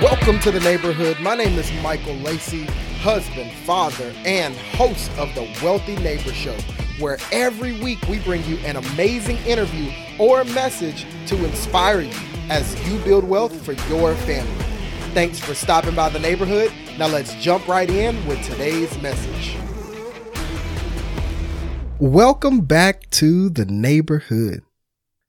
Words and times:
Welcome 0.00 0.38
to 0.40 0.52
the 0.52 0.60
neighborhood. 0.60 1.18
My 1.18 1.34
name 1.34 1.58
is 1.58 1.72
Michael 1.82 2.14
Lacey, 2.18 2.66
husband, 3.00 3.50
father, 3.64 4.14
and 4.24 4.54
host 4.54 5.10
of 5.18 5.34
the 5.34 5.52
Wealthy 5.60 5.96
Neighbor 5.96 6.32
Show, 6.32 6.56
where 7.00 7.18
every 7.32 7.80
week 7.82 8.00
we 8.08 8.20
bring 8.20 8.44
you 8.44 8.58
an 8.58 8.76
amazing 8.76 9.38
interview 9.38 9.90
or 10.20 10.44
message 10.44 11.04
to 11.26 11.44
inspire 11.44 12.02
you 12.02 12.14
as 12.48 12.88
you 12.88 12.96
build 13.00 13.24
wealth 13.24 13.60
for 13.64 13.72
your 13.90 14.14
family. 14.14 14.64
Thanks 15.14 15.40
for 15.40 15.52
stopping 15.52 15.96
by 15.96 16.10
the 16.10 16.20
neighborhood. 16.20 16.70
Now 16.96 17.08
let's 17.08 17.34
jump 17.34 17.66
right 17.66 17.90
in 17.90 18.24
with 18.28 18.40
today's 18.44 18.96
message. 19.02 19.56
Welcome 21.98 22.60
back 22.60 23.10
to 23.10 23.48
the 23.48 23.64
neighborhood. 23.64 24.62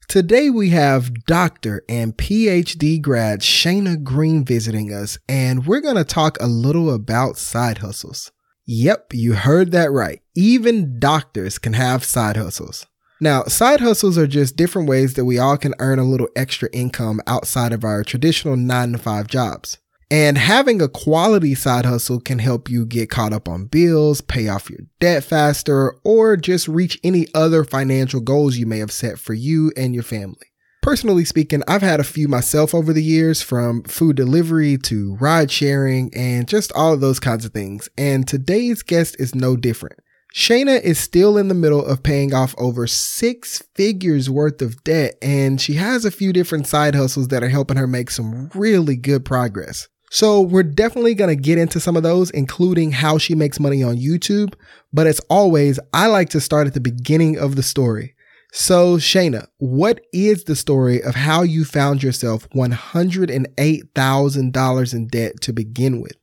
Today 0.10 0.50
we 0.50 0.72
have 0.72 1.26
Dr. 1.26 1.84
and 1.88 2.18
PhD 2.18 3.00
grad 3.00 3.42
Shana 3.42 4.04
Green 4.04 4.44
visiting 4.44 4.92
us, 4.92 5.20
and 5.30 5.68
we're 5.68 5.82
going 5.82 5.98
to 5.98 6.04
talk 6.04 6.36
a 6.40 6.48
little 6.48 6.92
about 6.92 7.38
side 7.38 7.78
hustles. 7.78 8.32
Yep, 8.66 9.14
you 9.14 9.34
heard 9.34 9.72
that 9.72 9.92
right. 9.92 10.20
Even 10.36 10.98
doctors 10.98 11.60
can 11.60 11.74
have 11.74 12.04
side 12.04 12.38
hustles. 12.38 12.88
Now, 13.22 13.44
side 13.44 13.82
hustles 13.82 14.18
are 14.18 14.26
just 14.26 14.56
different 14.56 14.90
ways 14.90 15.14
that 15.14 15.26
we 15.26 15.38
all 15.38 15.58
can 15.58 15.76
earn 15.78 16.00
a 16.00 16.04
little 16.04 16.30
extra 16.36 16.70
income 16.74 17.22
outside 17.28 17.72
of 17.72 17.84
our 17.84 18.04
traditional 18.04 18.58
nine 18.58 18.94
to 18.94 18.98
five 18.98 19.28
jobs. 19.28 19.78
And 20.12 20.40
having 20.40 20.82
a 20.82 20.88
quality 20.88 21.54
side 21.54 21.86
hustle 21.86 22.20
can 22.20 22.40
help 22.40 22.68
you 22.68 22.86
get 22.86 23.12
caught 23.12 23.32
up 23.32 23.48
on 23.48 23.66
bills, 23.66 24.22
pay 24.22 24.48
off 24.48 24.70
your 24.70 24.80
debt 25.00 25.24
faster, 25.24 25.96
or 26.04 26.36
just 26.36 26.68
reach 26.68 27.00
any 27.04 27.28
other 27.36 27.64
financial 27.64 28.20
goals 28.20 28.58
you 28.58 28.66
may 28.66 28.80
have 28.80 28.92
set 28.92 29.20
for 29.20 29.36
you 29.36 29.72
and 29.78 29.94
your 29.94 30.04
family. 30.04 30.48
Personally 30.82 31.26
speaking, 31.26 31.62
I've 31.68 31.84
had 31.84 32.00
a 32.00 32.06
few 32.06 32.28
myself 32.28 32.74
over 32.74 32.92
the 32.92 33.04
years 33.04 33.44
from 33.44 33.84
food 33.84 34.16
delivery 34.16 34.78
to 34.80 35.16
ride 35.18 35.52
sharing 35.52 36.12
and 36.16 36.48
just 36.48 36.72
all 36.72 36.94
of 36.94 37.02
those 37.02 37.20
kinds 37.20 37.46
of 37.46 37.52
things. 37.52 37.88
And 37.96 38.28
today's 38.28 38.82
guest 38.82 39.16
is 39.20 39.36
no 39.36 39.56
different. 39.56 40.00
Shana 40.34 40.82
is 40.82 40.98
still 41.00 41.38
in 41.38 41.50
the 41.50 41.54
middle 41.54 41.86
of 41.86 42.02
paying 42.02 42.34
off 42.34 42.56
over 42.58 42.88
six 42.88 43.64
figures 43.76 44.30
worth 44.30 44.62
of 44.62 44.84
debt, 44.84 45.16
and 45.22 45.60
she 45.60 45.74
has 45.74 46.06
a 46.06 46.12
few 46.12 46.32
different 46.32 46.66
side 46.66 46.96
hustles 46.96 47.28
that 47.28 47.44
are 47.44 47.50
helping 47.50 47.78
her 47.78 47.88
make 47.88 48.10
some 48.10 48.50
really 48.56 48.96
good 48.96 49.26
progress. 49.26 49.88
So 50.12 50.42
we're 50.42 50.64
definitely 50.64 51.14
going 51.14 51.36
to 51.36 51.42
get 51.42 51.58
into 51.58 51.80
some 51.80 51.96
of 51.96 52.04
those, 52.04 52.30
including 52.32 52.92
how 52.92 53.18
she 53.18 53.36
makes 53.36 53.60
money 53.60 53.84
on 53.84 53.98
YouTube. 53.98 54.54
But 54.92 55.08
as 55.08 55.20
always, 55.30 55.80
I 55.94 56.08
like 56.08 56.30
to 56.30 56.42
start 56.42 56.68
at 56.68 56.74
the 56.74 56.80
beginning 56.80 57.38
of 57.38 57.56
the 57.56 57.64
story. 57.64 58.16
So 58.52 58.98
Shana, 58.98 59.46
what 59.58 60.02
is 60.12 60.46
the 60.46 60.56
story 60.56 61.04
of 61.04 61.14
how 61.14 61.44
you 61.44 61.64
found 61.64 62.02
yourself 62.02 62.50
$108,000 62.50 64.94
in 64.94 65.08
debt 65.08 65.42
to 65.42 65.54
begin 65.54 66.02
with? 66.02 66.14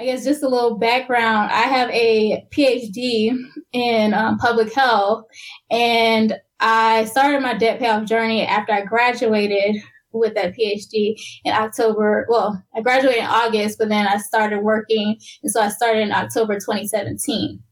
I 0.00 0.04
guess 0.04 0.24
just 0.24 0.44
a 0.44 0.48
little 0.48 0.78
background. 0.78 1.50
I 1.50 1.62
have 1.62 1.90
a 1.90 2.46
PhD 2.50 3.36
in 3.72 4.14
um, 4.14 4.38
public 4.38 4.72
health, 4.72 5.24
and 5.70 6.38
I 6.60 7.04
started 7.06 7.42
my 7.42 7.54
debt 7.54 7.80
payoff 7.80 8.04
journey 8.04 8.46
after 8.46 8.72
I 8.72 8.82
graduated 8.82 9.82
with 10.12 10.34
that 10.34 10.54
PhD 10.56 11.20
in 11.44 11.52
October. 11.52 12.26
Well, 12.28 12.62
I 12.74 12.80
graduated 12.80 13.20
in 13.20 13.26
August, 13.26 13.78
but 13.78 13.88
then 13.88 14.06
I 14.06 14.18
started 14.18 14.60
working. 14.60 15.18
And 15.42 15.52
so 15.52 15.60
I 15.60 15.68
started 15.68 16.02
in 16.02 16.12
October 16.12 16.54
2017. 16.54 17.62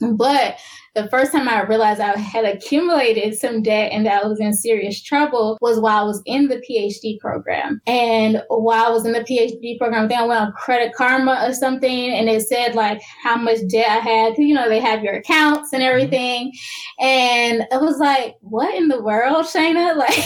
But 0.00 0.58
the 0.96 1.08
first 1.08 1.30
time 1.30 1.46
I 1.46 1.62
realized 1.62 2.00
I 2.00 2.16
had 2.18 2.46
accumulated 2.46 3.38
some 3.38 3.62
debt 3.62 3.92
and 3.92 4.06
that 4.06 4.24
I 4.24 4.26
was 4.26 4.40
in 4.40 4.54
serious 4.54 5.02
trouble 5.02 5.58
was 5.60 5.78
while 5.78 6.02
I 6.02 6.06
was 6.06 6.22
in 6.24 6.48
the 6.48 6.56
PhD 6.56 7.20
program. 7.20 7.82
And 7.86 8.42
while 8.48 8.86
I 8.86 8.88
was 8.88 9.04
in 9.04 9.12
the 9.12 9.20
PhD 9.20 9.78
program, 9.78 10.08
then 10.08 10.18
I 10.18 10.26
went 10.26 10.40
on 10.40 10.52
Credit 10.52 10.94
Karma 10.94 11.46
or 11.46 11.52
something 11.52 12.10
and 12.14 12.30
it 12.30 12.42
said 12.42 12.74
like 12.74 13.02
how 13.22 13.36
much 13.36 13.58
debt 13.68 13.90
I 13.90 13.98
had. 13.98 14.38
You 14.38 14.54
know, 14.54 14.70
they 14.70 14.80
have 14.80 15.04
your 15.04 15.14
accounts 15.14 15.74
and 15.74 15.82
mm-hmm. 15.82 15.90
everything. 15.90 16.52
And 16.98 17.66
it 17.70 17.80
was 17.80 17.98
like, 17.98 18.36
what 18.40 18.74
in 18.74 18.88
the 18.88 19.02
world, 19.02 19.46
Shana? 19.46 19.94
Like, 20.06 20.16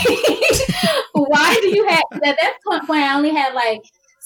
why 1.13 1.57
do 1.63 1.69
you 1.69 1.87
have, 1.87 2.03
at 2.13 2.37
that 2.41 2.57
point, 2.67 2.91
I 2.91 3.15
only 3.15 3.31
had 3.31 3.55
like 3.55 3.83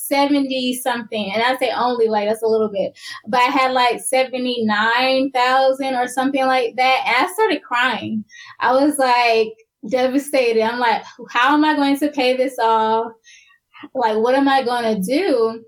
70 0.08 0.80
something. 0.82 1.32
And 1.32 1.42
I 1.42 1.56
say 1.56 1.70
only 1.70 2.08
like 2.08 2.28
that's 2.28 2.42
a 2.42 2.46
little 2.46 2.68
bit, 2.68 2.98
but 3.26 3.40
I 3.40 3.44
had 3.44 3.72
like 3.72 4.00
79,000 4.00 5.94
or 5.94 6.08
something 6.08 6.46
like 6.46 6.76
that. 6.76 7.04
And 7.06 7.16
I 7.26 7.32
started 7.32 7.62
crying. 7.62 8.24
I 8.60 8.72
was 8.72 8.98
like 8.98 9.54
devastated. 9.88 10.62
I'm 10.62 10.78
like, 10.78 11.04
how 11.30 11.54
am 11.54 11.64
I 11.64 11.74
going 11.74 11.98
to 11.98 12.10
pay 12.10 12.36
this 12.36 12.58
off? 12.58 13.12
Like, 13.94 14.16
what 14.16 14.34
am 14.34 14.48
I 14.48 14.62
going 14.62 14.94
to 14.94 15.00
do? 15.02 15.62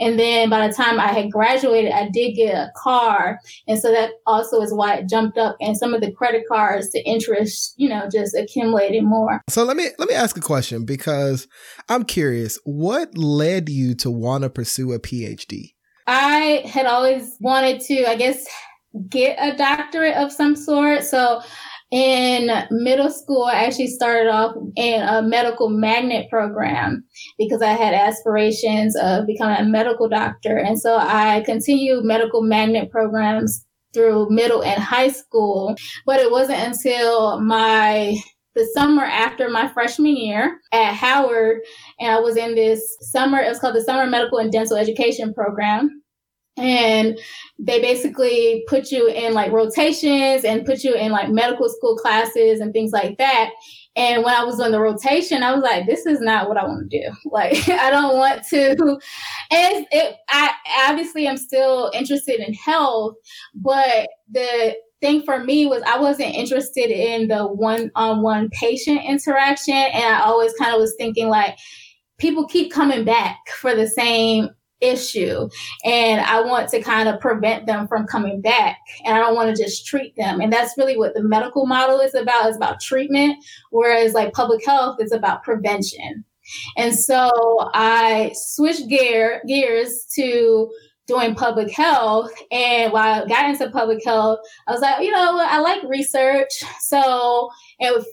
And 0.00 0.18
then 0.18 0.50
by 0.50 0.66
the 0.66 0.74
time 0.74 0.98
I 0.98 1.08
had 1.08 1.30
graduated, 1.30 1.92
I 1.92 2.08
did 2.08 2.32
get 2.32 2.54
a 2.54 2.72
car. 2.76 3.38
And 3.68 3.78
so 3.78 3.92
that 3.92 4.12
also 4.26 4.60
is 4.60 4.72
why 4.72 4.96
it 4.96 5.08
jumped 5.08 5.38
up 5.38 5.56
and 5.60 5.76
some 5.76 5.94
of 5.94 6.00
the 6.00 6.12
credit 6.12 6.42
cards, 6.48 6.90
the 6.90 7.04
interest, 7.04 7.74
you 7.76 7.88
know, 7.88 8.08
just 8.10 8.36
accumulated 8.36 9.04
more. 9.04 9.40
So 9.48 9.64
let 9.64 9.76
me 9.76 9.88
let 9.98 10.08
me 10.08 10.14
ask 10.14 10.36
a 10.36 10.40
question 10.40 10.84
because 10.84 11.46
I'm 11.88 12.04
curious, 12.04 12.58
what 12.64 13.16
led 13.16 13.68
you 13.68 13.94
to 13.96 14.10
want 14.10 14.42
to 14.42 14.50
pursue 14.50 14.92
a 14.92 14.98
PhD? 14.98 15.74
I 16.06 16.64
had 16.66 16.86
always 16.86 17.36
wanted 17.40 17.80
to, 17.82 18.08
I 18.08 18.16
guess, 18.16 18.44
get 19.08 19.36
a 19.40 19.56
doctorate 19.56 20.16
of 20.16 20.32
some 20.32 20.56
sort. 20.56 21.04
So 21.04 21.42
in 21.92 22.50
middle 22.70 23.10
school, 23.10 23.44
I 23.44 23.64
actually 23.66 23.88
started 23.88 24.30
off 24.30 24.56
in 24.76 25.02
a 25.02 25.20
medical 25.22 25.68
magnet 25.68 26.30
program 26.30 27.04
because 27.38 27.60
I 27.60 27.72
had 27.72 27.92
aspirations 27.92 28.96
of 28.96 29.26
becoming 29.26 29.58
a 29.58 29.68
medical 29.68 30.08
doctor. 30.08 30.56
And 30.56 30.80
so 30.80 30.96
I 30.96 31.42
continued 31.44 32.04
medical 32.04 32.42
magnet 32.42 32.90
programs 32.90 33.66
through 33.92 34.30
middle 34.30 34.64
and 34.64 34.82
high 34.82 35.10
school. 35.10 35.76
But 36.06 36.18
it 36.18 36.30
wasn't 36.30 36.60
until 36.60 37.38
my 37.40 38.16
the 38.54 38.68
summer 38.74 39.04
after 39.04 39.48
my 39.48 39.68
freshman 39.68 40.16
year 40.16 40.58
at 40.72 40.94
Howard, 40.94 41.60
and 41.98 42.10
I 42.10 42.20
was 42.20 42.36
in 42.36 42.54
this 42.54 42.82
summer, 43.00 43.38
it 43.38 43.48
was 43.48 43.58
called 43.58 43.74
the 43.74 43.82
Summer 43.82 44.06
Medical 44.06 44.38
and 44.38 44.52
Dental 44.52 44.76
Education 44.76 45.32
Program 45.32 46.01
and 46.56 47.18
they 47.58 47.80
basically 47.80 48.64
put 48.68 48.90
you 48.90 49.08
in 49.08 49.32
like 49.32 49.52
rotations 49.52 50.44
and 50.44 50.66
put 50.66 50.84
you 50.84 50.94
in 50.94 51.10
like 51.10 51.30
medical 51.30 51.68
school 51.68 51.96
classes 51.96 52.60
and 52.60 52.72
things 52.72 52.92
like 52.92 53.16
that. 53.18 53.50
And 53.96 54.24
when 54.24 54.34
I 54.34 54.44
was 54.44 54.60
on 54.60 54.72
the 54.72 54.80
rotation, 54.80 55.42
I 55.42 55.54
was 55.54 55.62
like, 55.62 55.86
this 55.86 56.06
is 56.06 56.20
not 56.20 56.48
what 56.48 56.56
I 56.56 56.64
want 56.64 56.90
to 56.90 56.98
do. 57.00 57.10
Like, 57.30 57.68
I 57.68 57.90
don't 57.90 58.18
want 58.18 58.44
to. 58.48 58.98
And 59.50 59.86
it, 59.90 60.16
I 60.28 60.52
obviously 60.88 61.26
am 61.26 61.36
still 61.36 61.90
interested 61.94 62.40
in 62.40 62.52
health, 62.54 63.14
but 63.54 64.08
the 64.30 64.76
thing 65.00 65.22
for 65.22 65.42
me 65.42 65.66
was 65.66 65.82
I 65.86 65.98
wasn't 65.98 66.34
interested 66.34 66.90
in 66.90 67.28
the 67.28 67.46
one 67.46 67.90
on 67.94 68.22
one 68.22 68.50
patient 68.50 69.00
interaction. 69.04 69.74
And 69.74 70.04
I 70.04 70.20
always 70.20 70.52
kind 70.54 70.74
of 70.74 70.80
was 70.80 70.94
thinking 70.98 71.28
like, 71.28 71.56
people 72.18 72.46
keep 72.46 72.72
coming 72.72 73.04
back 73.04 73.38
for 73.60 73.74
the 73.74 73.88
same 73.88 74.48
issue. 74.82 75.48
And 75.84 76.20
I 76.20 76.42
want 76.42 76.68
to 76.70 76.82
kind 76.82 77.08
of 77.08 77.20
prevent 77.20 77.66
them 77.66 77.88
from 77.88 78.06
coming 78.06 78.40
back. 78.40 78.78
And 79.04 79.16
I 79.16 79.20
don't 79.20 79.34
want 79.34 79.54
to 79.54 79.62
just 79.62 79.86
treat 79.86 80.16
them. 80.16 80.40
And 80.40 80.52
that's 80.52 80.76
really 80.76 80.98
what 80.98 81.14
the 81.14 81.22
medical 81.22 81.66
model 81.66 82.00
is 82.00 82.14
about. 82.14 82.50
Is 82.50 82.56
about 82.56 82.80
treatment 82.80 83.42
whereas 83.70 84.14
like 84.14 84.32
public 84.32 84.64
health 84.64 85.00
is 85.00 85.12
about 85.12 85.42
prevention. 85.42 86.24
And 86.76 86.94
so 86.94 87.70
I 87.74 88.32
switched 88.34 88.88
gear 88.88 89.42
gears 89.46 90.06
to 90.16 90.70
doing 91.12 91.34
public 91.34 91.70
health. 91.70 92.30
And 92.50 92.92
while 92.92 93.24
I 93.24 93.26
got 93.26 93.50
into 93.50 93.70
public 93.70 94.04
health, 94.04 94.40
I 94.66 94.72
was 94.72 94.80
like, 94.80 95.04
you 95.04 95.10
know, 95.10 95.38
I 95.38 95.58
like 95.58 95.82
research. 95.84 96.50
So 96.80 97.50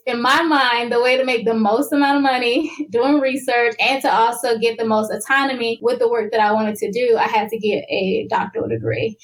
in 0.06 0.22
my 0.22 0.42
mind, 0.42 0.92
the 0.92 1.02
way 1.02 1.18
to 1.18 1.26
make 1.26 1.46
the 1.46 1.54
most 1.54 1.94
amount 1.94 2.18
of 2.18 2.24
money 2.24 2.72
doing 2.90 3.20
research 3.20 3.76
and 3.80 4.02
to 4.02 4.14
also 4.14 4.58
get 4.58 4.78
the 4.78 4.86
most 4.86 5.12
autonomy 5.12 5.80
with 5.82 6.00
the 6.00 6.10
work 6.10 6.32
that 6.32 6.42
I 6.42 6.52
wanted 6.52 6.76
to 6.78 6.92
do, 6.92 7.18
I 7.18 7.28
had 7.28 7.50
to 7.50 7.58
get 7.58 7.86
a 7.90 8.28
doctoral 8.30 8.68
degree. 8.68 9.18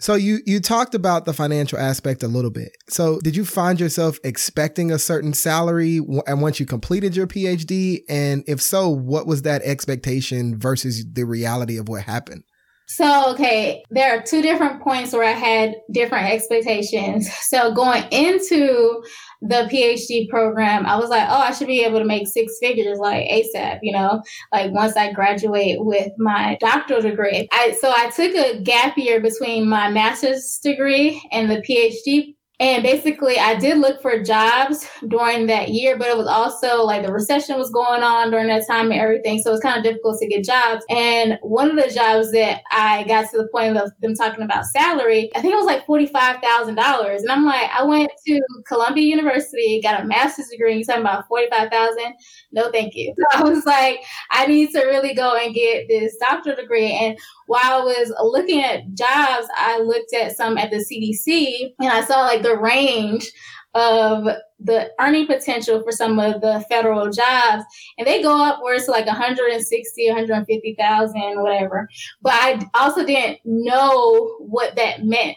So 0.00 0.14
you 0.14 0.40
you 0.44 0.58
talked 0.58 0.96
about 0.96 1.24
the 1.24 1.32
financial 1.32 1.78
aspect 1.78 2.24
a 2.24 2.28
little 2.28 2.50
bit. 2.50 2.72
So 2.88 3.20
did 3.20 3.36
you 3.36 3.44
find 3.44 3.78
yourself 3.78 4.18
expecting 4.24 4.90
a 4.90 4.98
certain 4.98 5.32
salary 5.32 6.00
and 6.26 6.42
once 6.42 6.58
you 6.58 6.66
completed 6.66 7.14
your 7.14 7.28
PhD 7.28 8.00
and 8.08 8.42
if 8.48 8.60
so, 8.60 8.88
what 8.88 9.28
was 9.28 9.42
that 9.42 9.62
expectation 9.62 10.58
versus 10.58 11.06
the 11.12 11.24
reality 11.24 11.78
of 11.78 11.88
what 11.88 12.02
happened? 12.02 12.42
So, 12.86 13.32
okay, 13.32 13.82
there 13.90 14.16
are 14.16 14.22
two 14.22 14.42
different 14.42 14.82
points 14.82 15.12
where 15.12 15.24
I 15.24 15.32
had 15.32 15.76
different 15.90 16.28
expectations. 16.30 17.28
So, 17.54 17.72
going 17.72 18.04
into 18.10 19.02
the 19.40 19.68
PhD 19.70 20.28
program, 20.28 20.86
I 20.86 20.96
was 20.96 21.08
like, 21.08 21.28
oh, 21.28 21.36
I 21.36 21.52
should 21.52 21.68
be 21.68 21.84
able 21.84 22.00
to 22.00 22.04
make 22.04 22.26
six 22.26 22.54
figures 22.60 22.98
like 22.98 23.28
ASAP, 23.28 23.78
you 23.82 23.92
know, 23.92 24.22
like 24.52 24.72
once 24.72 24.96
I 24.96 25.12
graduate 25.12 25.76
with 25.80 26.10
my 26.18 26.56
doctoral 26.60 27.00
degree. 27.00 27.48
I, 27.52 27.76
so, 27.80 27.92
I 27.94 28.10
took 28.10 28.34
a 28.34 28.60
gap 28.60 28.98
year 28.98 29.20
between 29.20 29.68
my 29.68 29.88
master's 29.90 30.58
degree 30.62 31.22
and 31.30 31.50
the 31.50 31.62
PhD 31.62 32.34
And 32.64 32.82
basically, 32.82 33.38
I 33.38 33.56
did 33.56 33.76
look 33.76 34.00
for 34.00 34.22
jobs 34.22 34.88
during 35.06 35.48
that 35.48 35.68
year, 35.68 35.98
but 35.98 36.08
it 36.08 36.16
was 36.16 36.26
also 36.26 36.82
like 36.82 37.04
the 37.04 37.12
recession 37.12 37.58
was 37.58 37.68
going 37.68 38.02
on 38.02 38.30
during 38.30 38.46
that 38.46 38.66
time 38.66 38.90
and 38.90 38.98
everything. 38.98 39.38
So 39.38 39.50
it 39.50 39.52
was 39.52 39.60
kind 39.60 39.76
of 39.76 39.84
difficult 39.84 40.18
to 40.20 40.26
get 40.26 40.46
jobs. 40.46 40.82
And 40.88 41.38
one 41.42 41.68
of 41.68 41.76
the 41.76 41.92
jobs 41.92 42.32
that 42.32 42.62
I 42.70 43.04
got 43.04 43.30
to 43.32 43.36
the 43.36 43.48
point 43.52 43.76
of 43.76 43.92
them 44.00 44.14
talking 44.14 44.42
about 44.42 44.64
salary, 44.64 45.30
I 45.36 45.42
think 45.42 45.52
it 45.52 45.58
was 45.58 45.66
like 45.66 45.86
$45,000. 45.86 47.18
And 47.18 47.30
I'm 47.30 47.44
like, 47.44 47.68
I 47.70 47.82
went 47.82 48.10
to 48.26 48.40
Columbia 48.66 49.04
University, 49.04 49.82
got 49.82 50.00
a 50.00 50.06
master's 50.06 50.48
degree, 50.48 50.76
you're 50.76 50.84
talking 50.84 51.02
about 51.02 51.28
45000 51.28 52.14
No, 52.52 52.70
thank 52.70 52.94
you. 52.94 53.14
So 53.18 53.24
I 53.40 53.42
was 53.42 53.66
like, 53.66 54.00
I 54.30 54.46
need 54.46 54.70
to 54.70 54.86
really 54.86 55.12
go 55.12 55.36
and 55.36 55.54
get 55.54 55.86
this 55.88 56.16
doctoral 56.16 56.56
degree. 56.56 56.92
And 56.92 57.18
while 57.46 57.82
I 57.82 57.84
was 57.84 58.12
looking 58.22 58.62
at 58.62 58.94
jobs, 58.94 59.48
I 59.54 59.80
looked 59.80 60.14
at 60.14 60.34
some 60.34 60.56
at 60.56 60.70
the 60.70 60.78
CDC 60.78 61.74
and 61.78 61.90
I 61.90 62.02
saw 62.04 62.22
like 62.22 62.42
the 62.42 62.53
range 62.58 63.30
of 63.74 64.28
the 64.60 64.90
earning 65.00 65.26
potential 65.26 65.82
for 65.82 65.90
some 65.90 66.18
of 66.20 66.40
the 66.40 66.64
federal 66.68 67.10
jobs 67.10 67.64
and 67.98 68.06
they 68.06 68.22
go 68.22 68.40
up 68.42 68.62
where 68.62 68.74
it's 68.74 68.86
like 68.86 69.06
160 69.06 70.08
150,000 70.08 71.42
whatever. 71.42 71.88
But 72.22 72.34
I 72.34 72.64
also 72.74 73.04
didn't 73.04 73.40
know 73.44 74.36
what 74.38 74.76
that 74.76 75.04
meant. 75.04 75.36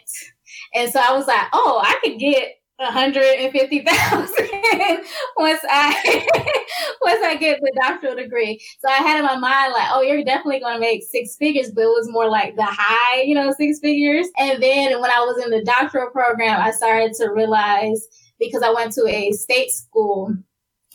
And 0.72 0.90
so 0.90 1.00
I 1.00 1.16
was 1.16 1.26
like 1.26 1.46
oh 1.52 1.82
I 1.84 1.98
could 2.02 2.18
get 2.18 2.54
150,000 2.76 4.47
once 5.36 5.60
I 5.68 6.26
once 7.02 7.20
I 7.24 7.36
get 7.38 7.60
the 7.60 7.72
doctoral 7.82 8.16
degree. 8.16 8.60
So 8.80 8.88
I 8.88 8.96
had 8.96 9.18
in 9.18 9.24
my 9.24 9.36
mind 9.36 9.72
like, 9.72 9.88
oh, 9.90 10.02
you're 10.02 10.24
definitely 10.24 10.60
going 10.60 10.74
to 10.74 10.80
make 10.80 11.02
six 11.02 11.36
figures, 11.36 11.70
but 11.70 11.82
it 11.82 11.86
was 11.86 12.08
more 12.10 12.28
like 12.28 12.56
the 12.56 12.66
high, 12.66 13.22
you 13.22 13.34
know, 13.34 13.52
six 13.56 13.78
figures. 13.80 14.26
And 14.38 14.62
then 14.62 15.00
when 15.00 15.10
I 15.10 15.20
was 15.20 15.42
in 15.44 15.50
the 15.50 15.64
doctoral 15.64 16.10
program, 16.10 16.60
I 16.60 16.70
started 16.70 17.14
to 17.14 17.28
realize 17.28 18.06
because 18.38 18.62
I 18.62 18.70
went 18.70 18.92
to 18.92 19.06
a 19.06 19.32
state 19.32 19.70
school 19.70 20.34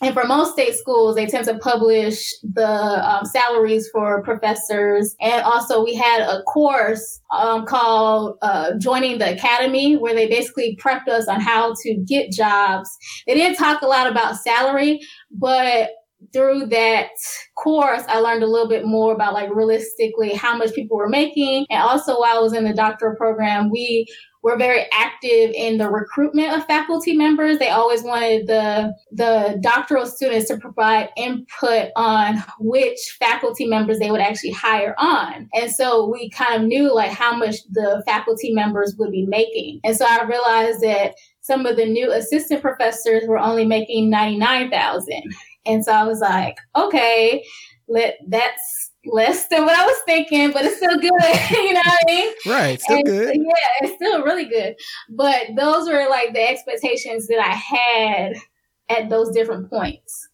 and 0.02 0.12
for 0.12 0.24
most 0.24 0.52
state 0.54 0.74
schools, 0.74 1.14
they 1.14 1.26
tend 1.26 1.44
to 1.46 1.58
publish 1.58 2.34
the 2.42 2.66
um, 2.66 3.24
salaries 3.24 3.88
for 3.92 4.22
professors. 4.22 5.14
And 5.20 5.42
also, 5.44 5.84
we 5.84 5.94
had 5.94 6.20
a 6.20 6.42
course 6.42 7.20
um, 7.30 7.64
called 7.64 8.36
uh, 8.42 8.72
Joining 8.78 9.18
the 9.18 9.32
Academy, 9.32 9.96
where 9.96 10.14
they 10.14 10.26
basically 10.26 10.76
prepped 10.82 11.08
us 11.08 11.28
on 11.28 11.40
how 11.40 11.74
to 11.82 11.94
get 11.94 12.32
jobs. 12.32 12.90
They 13.26 13.34
didn't 13.34 13.56
talk 13.56 13.82
a 13.82 13.86
lot 13.86 14.10
about 14.10 14.36
salary, 14.36 15.00
but 15.30 15.90
through 16.32 16.66
that 16.66 17.10
course, 17.56 18.02
I 18.08 18.18
learned 18.18 18.42
a 18.42 18.48
little 18.48 18.68
bit 18.68 18.84
more 18.84 19.12
about 19.14 19.34
like 19.34 19.54
realistically 19.54 20.32
how 20.32 20.56
much 20.56 20.74
people 20.74 20.96
were 20.96 21.08
making. 21.08 21.66
And 21.70 21.82
also 21.82 22.18
while 22.18 22.38
I 22.38 22.40
was 22.40 22.52
in 22.52 22.64
the 22.64 22.74
doctoral 22.74 23.16
program, 23.16 23.70
we 23.70 24.06
were 24.44 24.58
very 24.58 24.84
active 24.92 25.50
in 25.54 25.78
the 25.78 25.88
recruitment 25.88 26.52
of 26.52 26.66
faculty 26.66 27.16
members. 27.16 27.58
They 27.58 27.70
always 27.70 28.02
wanted 28.02 28.46
the, 28.46 28.94
the 29.10 29.58
doctoral 29.62 30.04
students 30.04 30.48
to 30.48 30.58
provide 30.58 31.08
input 31.16 31.88
on 31.96 32.44
which 32.60 32.98
faculty 33.18 33.66
members 33.66 33.98
they 33.98 34.10
would 34.10 34.20
actually 34.20 34.50
hire 34.50 34.94
on. 34.98 35.48
And 35.54 35.72
so 35.72 36.06
we 36.06 36.28
kind 36.28 36.60
of 36.62 36.68
knew 36.68 36.94
like 36.94 37.10
how 37.10 37.34
much 37.34 37.56
the 37.70 38.02
faculty 38.04 38.52
members 38.52 38.94
would 38.98 39.10
be 39.10 39.24
making. 39.24 39.80
And 39.82 39.96
so 39.96 40.04
I 40.06 40.22
realized 40.24 40.82
that 40.82 41.14
some 41.40 41.64
of 41.64 41.76
the 41.76 41.86
new 41.86 42.12
assistant 42.12 42.60
professors 42.60 43.22
were 43.26 43.38
only 43.38 43.64
making 43.64 44.10
99,000. 44.10 45.22
And 45.64 45.82
so 45.82 45.92
I 45.92 46.04
was 46.04 46.20
like, 46.20 46.58
okay, 46.76 47.42
let 47.88 48.16
that's 48.28 48.83
less 49.06 49.48
than 49.48 49.64
what 49.64 49.78
I 49.78 49.84
was 49.84 49.98
thinking, 50.06 50.52
but 50.52 50.64
it's 50.64 50.76
still 50.76 50.98
good. 50.98 51.50
you 51.50 51.72
know 51.72 51.80
what 51.84 52.00
I 52.02 52.06
mean? 52.06 52.32
Right. 52.46 52.80
Still 52.80 52.96
and, 52.96 53.06
good. 53.06 53.36
Yeah, 53.36 53.52
it's 53.82 53.94
still 53.96 54.22
really 54.22 54.46
good. 54.46 54.76
But 55.10 55.48
those 55.56 55.88
were 55.88 56.08
like 56.08 56.32
the 56.32 56.48
expectations 56.48 57.26
that 57.28 57.38
I 57.38 57.52
had 57.52 58.36
at 58.88 59.10
those 59.10 59.30
different 59.30 59.70
points. 59.70 60.28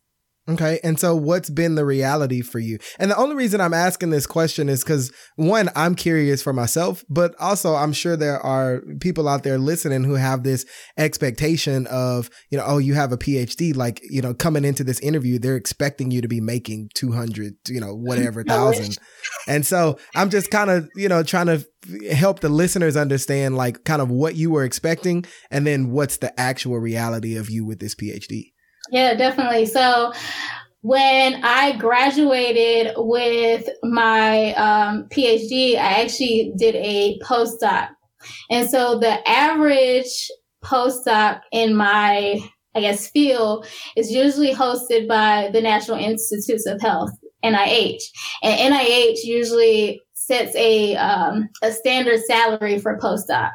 Okay. 0.55 0.81
And 0.83 0.99
so 0.99 1.15
what's 1.15 1.51
been 1.51 1.75
the 1.75 1.85
reality 1.85 2.41
for 2.41 2.59
you? 2.59 2.79
And 2.99 3.11
the 3.11 3.17
only 3.17 3.37
reason 3.37 3.61
I'm 3.61 3.75
asking 3.75 4.11
this 4.11 4.27
question 4.27 4.69
is 4.69 4.83
because 4.83 5.13
one, 5.37 5.69
I'm 5.77 5.95
curious 5.95 6.43
for 6.43 6.53
myself, 6.53 7.05
but 7.09 7.35
also 7.39 7.75
I'm 7.75 7.93
sure 7.93 8.17
there 8.17 8.41
are 8.41 8.83
people 9.01 9.29
out 9.29 9.43
there 9.43 9.59
listening 9.59 10.05
who 10.05 10.15
have 10.15 10.43
this 10.43 10.67
expectation 10.97 11.87
of, 11.87 12.31
you 12.51 12.59
know, 12.59 12.65
oh, 12.67 12.79
you 12.79 12.95
have 12.95 13.13
a 13.13 13.17
PhD, 13.17 13.75
like, 13.75 14.01
you 14.03 14.23
know, 14.23 14.35
coming 14.35 14.65
into 14.65 14.85
this 14.85 15.01
interview, 15.01 15.39
they're 15.39 15.57
expecting 15.57 16.11
you 16.11 16.21
to 16.21 16.29
be 16.29 16.41
making 16.41 16.91
200, 16.95 17.55
you 17.69 17.81
know, 17.81 17.95
whatever 17.95 18.43
thousand. 18.51 18.99
and 19.47 19.67
so 19.67 19.99
I'm 20.15 20.31
just 20.31 20.51
kind 20.51 20.71
of, 20.71 20.89
you 20.97 21.09
know, 21.09 21.23
trying 21.23 21.47
to 21.47 21.67
help 22.13 22.41
the 22.41 22.49
listeners 22.49 22.97
understand 22.97 23.57
like 23.57 23.85
kind 23.85 24.03
of 24.03 24.11
what 24.11 24.37
you 24.37 24.51
were 24.51 24.65
expecting 24.65 25.25
and 25.51 25.67
then 25.67 25.91
what's 25.91 26.19
the 26.19 26.39
actual 26.39 26.79
reality 26.79 27.37
of 27.37 27.51
you 27.51 27.65
with 27.65 27.81
this 27.81 27.95
PhD. 27.95 28.53
Yeah, 28.91 29.15
definitely. 29.15 29.67
So 29.67 30.13
when 30.83 31.45
I 31.45 31.77
graduated 31.77 32.95
with 32.97 33.69
my 33.83 34.55
um, 34.55 35.07
PhD, 35.11 35.75
I 35.75 36.03
actually 36.03 36.53
did 36.57 36.75
a 36.77 37.19
postdoc. 37.23 37.91
And 38.51 38.69
so 38.69 38.99
the 38.99 39.27
average 39.29 40.31
postdoc 40.65 41.41
in 41.53 41.75
my, 41.75 42.41
I 42.75 42.81
guess, 42.81 43.11
field 43.11 43.67
is 43.97 44.11
usually 44.11 44.55
hosted 44.55 45.07
by 45.09 45.51
the 45.53 45.61
National 45.61 45.99
Institutes 45.99 46.67
of 46.67 46.81
Health, 46.81 47.11
NIH. 47.45 48.03
And 48.43 48.75
NIH 48.75 49.19
usually 49.25 50.01
sets 50.31 50.55
a 50.55 50.95
um, 50.95 51.49
a 51.63 51.73
standard 51.73 52.21
salary 52.21 52.79
for 52.79 52.97
postdocs. 52.99 53.51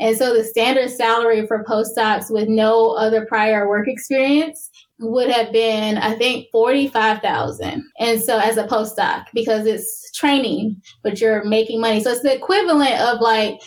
And 0.00 0.16
so 0.16 0.34
the 0.34 0.42
standard 0.42 0.90
salary 0.90 1.46
for 1.46 1.64
postdocs 1.64 2.28
with 2.28 2.48
no 2.48 2.90
other 2.92 3.24
prior 3.26 3.68
work 3.68 3.86
experience 3.86 4.68
would 4.98 5.30
have 5.30 5.52
been, 5.52 5.96
I 5.96 6.14
think, 6.14 6.48
45,000. 6.50 7.84
And 8.00 8.20
so 8.20 8.38
as 8.38 8.56
a 8.56 8.66
postdoc, 8.66 9.26
because 9.32 9.64
it's 9.64 10.10
training, 10.10 10.82
but 11.04 11.20
you're 11.20 11.44
making 11.44 11.80
money. 11.80 12.02
So 12.02 12.10
it's 12.10 12.22
the 12.22 12.34
equivalent 12.34 13.00
of 13.00 13.20
like, 13.20 13.60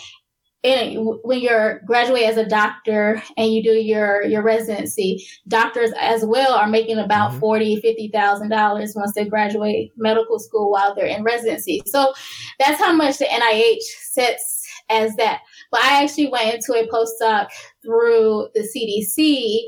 in, 0.63 1.19
when 1.23 1.39
you're 1.39 1.81
graduate 1.85 2.23
as 2.23 2.37
a 2.37 2.45
doctor 2.45 3.21
and 3.37 3.51
you 3.51 3.63
do 3.63 3.71
your 3.71 4.23
your 4.23 4.43
residency, 4.43 5.25
doctors 5.47 5.91
as 5.99 6.23
well 6.25 6.53
are 6.53 6.67
making 6.67 6.99
about 6.99 7.31
mm-hmm. 7.31 7.39
forty, 7.39 7.81
fifty 7.81 8.09
thousand 8.09 8.49
dollars 8.49 8.93
once 8.95 9.13
they 9.13 9.25
graduate 9.25 9.91
medical 9.97 10.39
school 10.39 10.71
while 10.71 10.93
they're 10.93 11.05
in 11.05 11.23
residency. 11.23 11.81
So 11.87 12.13
that's 12.59 12.79
how 12.79 12.93
much 12.93 13.17
the 13.17 13.25
NIH 13.25 13.81
sets 14.11 14.67
as 14.89 15.15
that. 15.15 15.41
But 15.71 15.81
I 15.83 16.03
actually 16.03 16.27
went 16.27 16.53
into 16.53 16.73
a 16.73 16.87
postdoc 16.87 17.47
through 17.83 18.49
the 18.53 18.61
CDC 18.61 19.61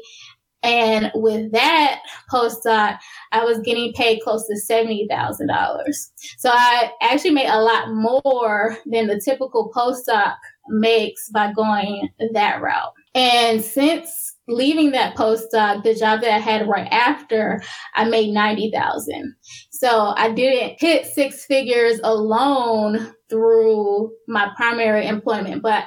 and 0.63 1.11
with 1.13 1.51
that 1.51 2.01
postdoc, 2.31 2.97
I 3.33 3.43
was 3.43 3.59
getting 3.59 3.91
paid 3.93 4.21
close 4.21 4.47
to 4.47 4.73
$70,000. 4.73 6.09
So 6.37 6.49
I 6.51 6.91
actually 7.01 7.31
made 7.31 7.49
a 7.49 7.61
lot 7.61 7.93
more 7.93 8.77
than 8.85 9.07
the 9.07 9.19
typical 9.19 9.71
postdoc 9.75 10.35
makes 10.67 11.29
by 11.29 11.51
going 11.53 12.09
that 12.33 12.61
route. 12.61 12.93
And 13.15 13.61
since 13.61 14.35
leaving 14.47 14.91
that 14.91 15.15
postdoc, 15.15 15.77
uh, 15.77 15.81
the 15.81 15.95
job 15.95 16.21
that 16.21 16.31
I 16.31 16.39
had 16.39 16.67
right 16.67 16.87
after, 16.91 17.61
I 17.95 18.05
made 18.05 18.33
90,000. 18.33 19.35
So 19.71 20.13
I 20.17 20.31
didn't 20.31 20.79
hit 20.79 21.05
six 21.05 21.45
figures 21.45 21.99
alone 22.03 23.13
through 23.29 24.11
my 24.27 24.51
primary 24.57 25.07
employment, 25.07 25.61
but 25.61 25.85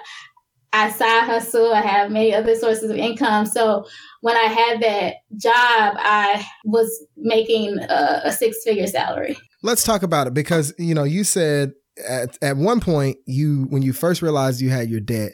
I 0.72 0.90
side 0.90 1.24
hustle. 1.24 1.72
I 1.72 1.80
have 1.80 2.10
many 2.10 2.34
other 2.34 2.54
sources 2.54 2.90
of 2.90 2.96
income. 2.96 3.46
So 3.46 3.86
when 4.20 4.36
I 4.36 4.44
had 4.44 4.82
that 4.82 5.14
job, 5.36 5.96
I 5.98 6.46
was 6.64 7.06
making 7.16 7.78
a, 7.78 8.22
a 8.24 8.32
six 8.32 8.62
figure 8.62 8.86
salary. 8.86 9.36
Let's 9.62 9.84
talk 9.84 10.02
about 10.02 10.26
it 10.26 10.34
because, 10.34 10.74
you 10.78 10.94
know, 10.94 11.04
you 11.04 11.24
said 11.24 11.72
at, 12.08 12.36
at 12.42 12.56
one 12.56 12.80
point 12.80 13.18
you, 13.26 13.66
when 13.70 13.82
you 13.82 13.92
first 13.92 14.22
realized 14.22 14.60
you 14.60 14.70
had 14.70 14.90
your 14.90 15.00
debt, 15.00 15.32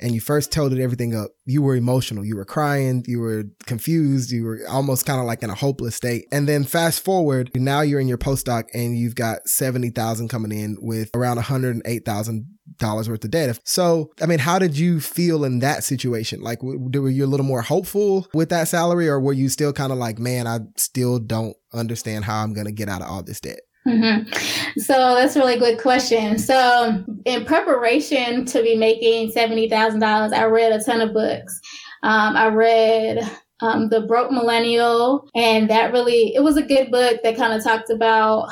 and 0.00 0.12
you 0.12 0.20
first 0.20 0.52
totaled 0.52 0.80
everything 0.80 1.14
up, 1.14 1.30
you 1.44 1.62
were 1.62 1.76
emotional. 1.76 2.24
You 2.24 2.36
were 2.36 2.44
crying. 2.44 3.04
You 3.06 3.20
were 3.20 3.44
confused. 3.66 4.32
You 4.32 4.44
were 4.44 4.60
almost 4.68 5.06
kind 5.06 5.20
of 5.20 5.26
like 5.26 5.42
in 5.42 5.50
a 5.50 5.54
hopeless 5.54 5.94
state. 5.94 6.26
And 6.32 6.48
then 6.48 6.64
fast 6.64 7.04
forward, 7.04 7.50
now 7.54 7.80
you're 7.80 8.00
in 8.00 8.08
your 8.08 8.18
postdoc 8.18 8.64
and 8.74 8.96
you've 8.96 9.14
got 9.14 9.48
70,000 9.48 10.28
coming 10.28 10.52
in 10.52 10.76
with 10.80 11.10
around 11.14 11.36
108,000 11.36 12.46
dollars 12.78 13.08
worth 13.08 13.24
of 13.24 13.30
debt. 13.30 13.58
So, 13.64 14.10
I 14.20 14.26
mean, 14.26 14.40
how 14.40 14.58
did 14.58 14.76
you 14.76 14.98
feel 14.98 15.44
in 15.44 15.60
that 15.60 15.84
situation? 15.84 16.40
Like, 16.40 16.58
were 16.62 17.08
you 17.08 17.24
a 17.24 17.28
little 17.28 17.46
more 17.46 17.62
hopeful 17.62 18.26
with 18.34 18.48
that 18.48 18.68
salary 18.68 19.08
or 19.08 19.20
were 19.20 19.32
you 19.32 19.48
still 19.48 19.72
kind 19.72 19.92
of 19.92 19.98
like, 19.98 20.18
man, 20.18 20.46
I 20.46 20.60
still 20.76 21.18
don't 21.18 21.56
understand 21.72 22.24
how 22.24 22.42
I'm 22.42 22.52
going 22.52 22.66
to 22.66 22.72
get 22.72 22.88
out 22.88 23.02
of 23.02 23.08
all 23.08 23.22
this 23.22 23.40
debt? 23.40 23.60
Mm-hmm. 23.86 24.80
So 24.80 25.14
that's 25.14 25.36
a 25.36 25.40
really 25.40 25.58
good 25.58 25.78
question. 25.78 26.38
So 26.38 27.04
in 27.24 27.44
preparation 27.44 28.44
to 28.46 28.62
be 28.62 28.76
making 28.76 29.32
seventy 29.32 29.68
thousand 29.68 30.00
dollars, 30.00 30.32
I 30.32 30.44
read 30.44 30.72
a 30.72 30.82
ton 30.82 31.00
of 31.00 31.12
books. 31.12 31.60
Um, 32.02 32.36
I 32.36 32.48
read 32.48 33.30
um, 33.60 33.88
the 33.90 34.02
Broke 34.02 34.30
Millennial, 34.30 35.28
and 35.34 35.68
that 35.68 35.92
really 35.92 36.34
it 36.34 36.42
was 36.42 36.56
a 36.56 36.62
good 36.62 36.90
book 36.90 37.20
that 37.22 37.36
kind 37.36 37.52
of 37.52 37.62
talked 37.62 37.90
about 37.90 38.48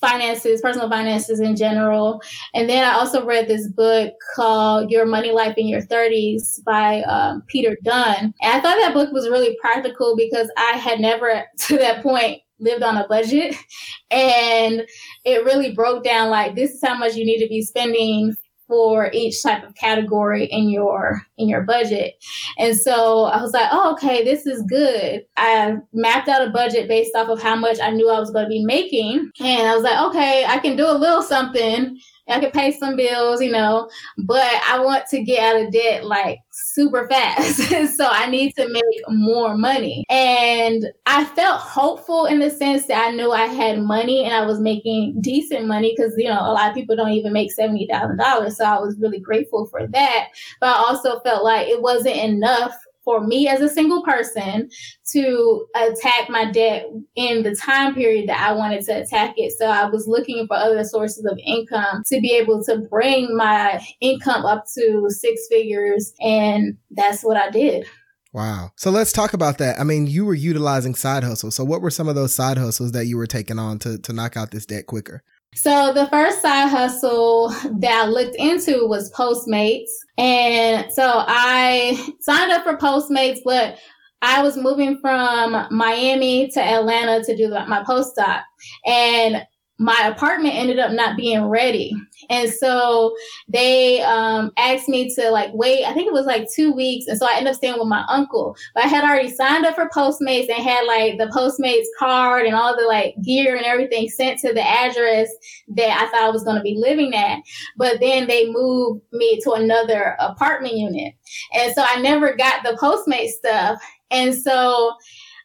finances, 0.00 0.60
personal 0.60 0.88
finances 0.88 1.40
in 1.40 1.56
general. 1.56 2.22
And 2.54 2.68
then 2.68 2.84
I 2.84 2.94
also 2.94 3.24
read 3.24 3.48
this 3.48 3.68
book 3.68 4.12
called 4.34 4.90
Your 4.90 5.06
Money 5.06 5.32
Life 5.32 5.54
in 5.56 5.66
Your 5.66 5.82
30s 5.82 6.62
by 6.64 7.02
um, 7.02 7.42
Peter 7.48 7.76
Dunn. 7.82 8.32
And 8.40 8.52
I 8.52 8.60
thought 8.60 8.76
that 8.78 8.94
book 8.94 9.12
was 9.12 9.28
really 9.28 9.56
practical 9.60 10.16
because 10.16 10.50
I 10.56 10.76
had 10.76 11.00
never 11.00 11.44
to 11.58 11.78
that 11.78 12.02
point 12.02 12.41
lived 12.62 12.82
on 12.82 12.96
a 12.96 13.06
budget 13.08 13.54
and 14.10 14.82
it 15.24 15.44
really 15.44 15.72
broke 15.72 16.04
down 16.04 16.30
like 16.30 16.54
this 16.54 16.70
is 16.70 16.80
how 16.82 16.96
much 16.96 17.14
you 17.14 17.24
need 17.24 17.42
to 17.42 17.48
be 17.48 17.62
spending 17.62 18.34
for 18.72 19.10
each 19.12 19.42
type 19.42 19.62
of 19.64 19.74
category 19.74 20.46
in 20.46 20.70
your 20.70 21.20
in 21.36 21.46
your 21.46 21.60
budget. 21.60 22.14
And 22.56 22.74
so 22.74 23.24
I 23.24 23.42
was 23.42 23.52
like, 23.52 23.68
oh, 23.70 23.92
okay, 23.92 24.24
this 24.24 24.46
is 24.46 24.62
good. 24.62 25.26
I 25.36 25.76
mapped 25.92 26.28
out 26.28 26.46
a 26.46 26.50
budget 26.50 26.88
based 26.88 27.14
off 27.14 27.28
of 27.28 27.42
how 27.42 27.54
much 27.54 27.78
I 27.80 27.90
knew 27.90 28.08
I 28.08 28.18
was 28.18 28.30
going 28.30 28.46
to 28.46 28.48
be 28.48 28.64
making. 28.64 29.30
And 29.40 29.68
I 29.68 29.74
was 29.74 29.84
like, 29.84 30.00
okay, 30.08 30.46
I 30.46 30.58
can 30.58 30.76
do 30.76 30.88
a 30.88 30.96
little 30.96 31.22
something 31.22 31.98
I 32.32 32.40
could 32.40 32.52
pay 32.52 32.72
some 32.72 32.96
bills, 32.96 33.40
you 33.40 33.50
know, 33.50 33.88
but 34.18 34.52
I 34.68 34.80
want 34.80 35.06
to 35.08 35.22
get 35.22 35.42
out 35.42 35.62
of 35.62 35.72
debt 35.72 36.04
like 36.04 36.38
super 36.50 37.08
fast. 37.08 37.58
so 37.96 38.08
I 38.10 38.26
need 38.26 38.54
to 38.56 38.68
make 38.68 38.82
more 39.08 39.56
money. 39.56 40.04
And 40.08 40.86
I 41.06 41.24
felt 41.24 41.60
hopeful 41.60 42.26
in 42.26 42.38
the 42.38 42.50
sense 42.50 42.86
that 42.86 43.06
I 43.06 43.10
knew 43.12 43.32
I 43.32 43.46
had 43.46 43.80
money 43.80 44.24
and 44.24 44.34
I 44.34 44.44
was 44.44 44.60
making 44.60 45.20
decent 45.20 45.66
money 45.66 45.94
because, 45.96 46.14
you 46.16 46.28
know, 46.28 46.40
a 46.40 46.52
lot 46.52 46.68
of 46.68 46.74
people 46.74 46.96
don't 46.96 47.12
even 47.12 47.32
make 47.32 47.56
$70,000. 47.56 48.52
So 48.52 48.64
I 48.64 48.78
was 48.78 48.96
really 48.98 49.20
grateful 49.20 49.66
for 49.66 49.86
that. 49.86 50.28
But 50.60 50.70
I 50.70 50.78
also 50.78 51.20
felt 51.20 51.44
like 51.44 51.68
it 51.68 51.82
wasn't 51.82 52.16
enough 52.16 52.74
for 53.04 53.26
me 53.26 53.48
as 53.48 53.60
a 53.60 53.68
single 53.68 54.02
person 54.02 54.68
to 55.12 55.66
attack 55.74 56.28
my 56.28 56.50
debt 56.50 56.86
in 57.16 57.42
the 57.42 57.54
time 57.54 57.94
period 57.94 58.28
that 58.28 58.40
I 58.40 58.52
wanted 58.52 58.84
to 58.86 59.02
attack 59.02 59.34
it. 59.36 59.52
So 59.52 59.66
I 59.66 59.86
was 59.86 60.06
looking 60.06 60.46
for 60.46 60.56
other 60.56 60.84
sources 60.84 61.24
of 61.24 61.38
income 61.44 62.02
to 62.06 62.20
be 62.20 62.32
able 62.32 62.62
to 62.64 62.78
bring 62.90 63.36
my 63.36 63.84
income 64.00 64.44
up 64.44 64.64
to 64.76 65.06
six 65.10 65.46
figures. 65.50 66.12
And 66.20 66.76
that's 66.90 67.22
what 67.22 67.36
I 67.36 67.50
did. 67.50 67.86
Wow. 68.32 68.72
So 68.76 68.90
let's 68.90 69.12
talk 69.12 69.34
about 69.34 69.58
that. 69.58 69.78
I 69.78 69.84
mean, 69.84 70.06
you 70.06 70.24
were 70.24 70.34
utilizing 70.34 70.94
side 70.94 71.22
hustles. 71.22 71.54
So 71.54 71.64
what 71.64 71.82
were 71.82 71.90
some 71.90 72.08
of 72.08 72.14
those 72.14 72.34
side 72.34 72.56
hustles 72.56 72.92
that 72.92 73.04
you 73.04 73.18
were 73.18 73.26
taking 73.26 73.58
on 73.58 73.78
to, 73.80 73.98
to 73.98 74.12
knock 74.12 74.36
out 74.38 74.52
this 74.52 74.64
debt 74.64 74.86
quicker? 74.86 75.22
So 75.54 75.92
the 75.92 76.06
first 76.06 76.40
side 76.40 76.68
hustle 76.68 77.50
that 77.50 78.04
I 78.04 78.06
looked 78.06 78.36
into 78.36 78.86
was 78.86 79.12
Postmates. 79.12 79.90
And 80.16 80.90
so 80.92 81.24
I 81.26 82.14
signed 82.20 82.52
up 82.52 82.64
for 82.64 82.76
Postmates, 82.76 83.40
but 83.44 83.78
I 84.22 84.42
was 84.42 84.56
moving 84.56 84.98
from 85.00 85.66
Miami 85.70 86.48
to 86.52 86.60
Atlanta 86.60 87.24
to 87.24 87.36
do 87.36 87.50
my 87.50 87.82
postdoc. 87.82 88.42
And 88.86 89.44
my 89.82 90.12
apartment 90.14 90.54
ended 90.54 90.78
up 90.78 90.92
not 90.92 91.16
being 91.16 91.44
ready. 91.46 91.92
And 92.30 92.48
so 92.48 93.16
they 93.48 94.00
um, 94.02 94.52
asked 94.56 94.88
me 94.88 95.12
to 95.16 95.30
like 95.30 95.50
wait, 95.54 95.84
I 95.84 95.92
think 95.92 96.06
it 96.06 96.12
was 96.12 96.24
like 96.24 96.48
two 96.54 96.72
weeks. 96.72 97.08
And 97.08 97.18
so 97.18 97.26
I 97.26 97.34
ended 97.36 97.50
up 97.50 97.56
staying 97.56 97.78
with 97.78 97.88
my 97.88 98.04
uncle. 98.08 98.56
But 98.74 98.84
I 98.84 98.88
had 98.88 99.02
already 99.02 99.28
signed 99.28 99.66
up 99.66 99.74
for 99.74 99.88
Postmates 99.88 100.48
and 100.48 100.62
had 100.62 100.84
like 100.86 101.18
the 101.18 101.32
Postmates 101.34 101.86
card 101.98 102.46
and 102.46 102.54
all 102.54 102.76
the 102.76 102.86
like 102.86 103.16
gear 103.24 103.56
and 103.56 103.66
everything 103.66 104.08
sent 104.08 104.38
to 104.40 104.52
the 104.52 104.62
address 104.62 105.28
that 105.74 106.00
I 106.00 106.06
thought 106.06 106.22
I 106.22 106.30
was 106.30 106.44
going 106.44 106.56
to 106.56 106.62
be 106.62 106.76
living 106.78 107.12
at. 107.14 107.40
But 107.76 107.98
then 108.00 108.28
they 108.28 108.52
moved 108.52 109.02
me 109.12 109.40
to 109.40 109.52
another 109.52 110.16
apartment 110.20 110.74
unit. 110.74 111.14
And 111.54 111.74
so 111.74 111.84
I 111.84 112.00
never 112.00 112.36
got 112.36 112.62
the 112.62 112.78
Postmate 112.80 113.30
stuff. 113.30 113.82
And 114.12 114.32
so 114.32 114.94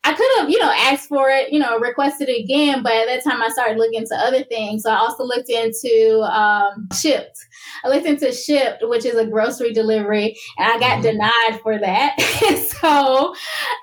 I 0.07 0.13
could 0.13 0.29
have, 0.37 0.49
you 0.49 0.57
know, 0.57 0.71
asked 0.71 1.09
for 1.09 1.29
it, 1.29 1.51
you 1.51 1.59
know, 1.59 1.77
requested 1.79 2.29
it 2.29 2.41
again, 2.41 2.81
but 2.81 2.93
at 2.93 3.07
that 3.07 3.25
time 3.25 3.41
I 3.41 3.49
started 3.49 3.77
looking 3.77 3.99
into 3.99 4.15
other 4.15 4.41
things. 4.45 4.83
So 4.83 4.89
I 4.89 4.95
also 4.95 5.25
looked 5.25 5.49
into 5.49 6.21
um, 6.21 6.87
Shipt. 6.93 7.35
I 7.83 7.89
looked 7.89 8.05
into 8.05 8.27
Shipt, 8.27 8.87
which 8.87 9.03
is 9.03 9.15
a 9.15 9.25
grocery 9.25 9.73
delivery, 9.73 10.37
and 10.57 10.71
I 10.71 10.79
got 10.79 10.99
mm-hmm. 10.99 11.01
denied 11.01 11.59
for 11.61 11.77
that. 11.77 12.15
so 12.81 13.35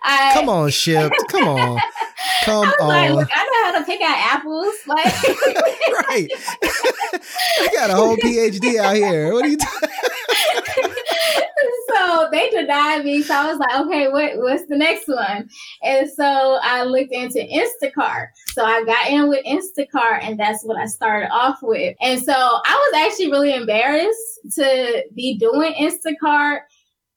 I 0.02 0.30
come 0.32 0.48
on, 0.48 0.70
Shipt, 0.70 1.12
come 1.28 1.46
on, 1.46 1.78
come 2.44 2.68
I 2.68 2.74
on. 2.80 2.88
Like, 2.88 3.10
Look, 3.10 3.28
I 3.34 3.44
know 3.44 3.72
how 3.72 3.78
to 3.80 3.84
pick 3.84 4.00
out 4.00 4.16
apples, 4.16 4.74
like 4.86 5.04
right. 6.08 6.30
I 7.60 7.68
got 7.74 7.90
a 7.90 7.94
whole 7.94 8.16
PhD 8.16 8.80
out 8.80 8.96
here. 8.96 9.34
What 9.34 9.44
are 9.44 9.48
you? 9.48 9.58
T- 9.58 9.66
they 12.30 12.50
denied 12.50 13.04
me. 13.04 13.22
So 13.22 13.34
I 13.34 13.46
was 13.46 13.58
like, 13.58 13.80
okay, 13.80 14.08
what, 14.08 14.36
what's 14.38 14.66
the 14.66 14.76
next 14.76 15.08
one? 15.08 15.48
And 15.82 16.10
so 16.10 16.58
I 16.62 16.84
looked 16.84 17.12
into 17.12 17.38
Instacart. 17.38 18.28
So 18.52 18.64
I 18.64 18.84
got 18.84 19.08
in 19.08 19.28
with 19.28 19.44
Instacart 19.44 20.22
and 20.22 20.38
that's 20.38 20.64
what 20.64 20.76
I 20.76 20.86
started 20.86 21.30
off 21.30 21.58
with. 21.62 21.96
And 22.00 22.22
so 22.22 22.32
I 22.32 22.90
was 22.92 23.06
actually 23.06 23.30
really 23.30 23.54
embarrassed 23.54 24.40
to 24.56 25.04
be 25.14 25.38
doing 25.38 25.74
Instacart 25.74 26.60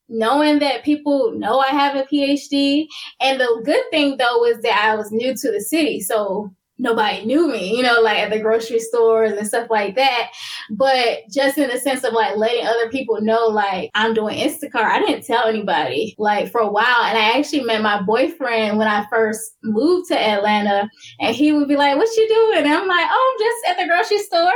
knowing 0.09 0.59
that 0.59 0.85
people 0.85 1.33
know 1.33 1.59
I 1.59 1.67
have 1.67 1.95
a 1.95 2.03
PhD. 2.03 2.87
And 3.19 3.39
the 3.39 3.61
good 3.65 3.83
thing 3.91 4.17
though 4.17 4.37
was 4.37 4.61
that 4.61 4.79
I 4.81 4.95
was 4.95 5.11
new 5.11 5.35
to 5.35 5.51
the 5.51 5.61
city. 5.61 5.99
So 5.99 6.53
nobody 6.79 7.25
knew 7.25 7.47
me, 7.47 7.75
you 7.75 7.83
know, 7.83 8.01
like 8.01 8.19
at 8.19 8.29
the 8.29 8.39
grocery 8.39 8.79
stores 8.79 9.33
and 9.33 9.47
stuff 9.47 9.67
like 9.69 9.95
that. 9.95 10.31
But 10.71 11.19
just 11.29 11.57
in 11.57 11.69
the 11.69 11.79
sense 11.79 12.03
of 12.03 12.13
like 12.13 12.37
letting 12.37 12.65
other 12.65 12.89
people 12.89 13.21
know, 13.21 13.47
like 13.47 13.89
I'm 13.95 14.13
doing 14.13 14.37
Instacart, 14.37 14.83
I 14.83 14.99
didn't 14.99 15.25
tell 15.25 15.47
anybody 15.47 16.15
like 16.17 16.51
for 16.51 16.61
a 16.61 16.71
while. 16.71 17.03
And 17.03 17.17
I 17.17 17.37
actually 17.37 17.63
met 17.63 17.81
my 17.81 18.01
boyfriend 18.01 18.77
when 18.77 18.87
I 18.87 19.05
first 19.09 19.55
moved 19.63 20.09
to 20.09 20.19
Atlanta, 20.19 20.89
and 21.19 21.35
he 21.35 21.51
would 21.51 21.67
be 21.67 21.75
like, 21.75 21.97
"What 21.97 22.09
you 22.15 22.27
doing?" 22.27 22.59
And 22.59 22.67
I'm 22.67 22.87
like, 22.87 23.07
"Oh, 23.09 23.33
I'm 23.33 23.39
just 23.45 23.67
at 23.69 23.77
the 23.77 23.87
grocery 23.87 24.19
store." 24.19 24.53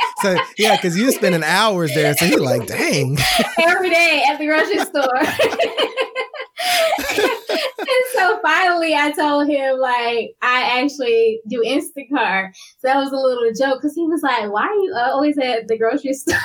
so 0.22 0.36
yeah, 0.58 0.76
because 0.76 0.96
you're 0.98 1.12
spending 1.12 1.42
hours 1.42 1.94
there, 1.94 2.14
so 2.16 2.26
he's 2.26 2.38
like, 2.38 2.66
"Dang." 2.66 3.18
Every 3.58 3.90
day 3.90 4.24
at 4.28 4.38
the 4.38 4.46
grocery 4.46 4.78
store 4.78 5.20
finally 8.42 8.94
I 8.94 9.12
told 9.12 9.46
him 9.48 9.78
like 9.78 10.34
I 10.42 10.80
actually 10.80 11.40
do 11.48 11.62
Instacart. 11.62 12.54
So 12.78 12.88
that 12.88 12.96
was 12.96 13.12
a 13.12 13.16
little 13.16 13.52
joke 13.52 13.80
because 13.80 13.94
he 13.94 14.06
was 14.06 14.22
like, 14.22 14.50
Why 14.50 14.62
are 14.62 14.74
you 14.74 14.92
always 14.94 15.38
at 15.38 15.68
the 15.68 15.78
grocery 15.78 16.14
store? 16.14 16.36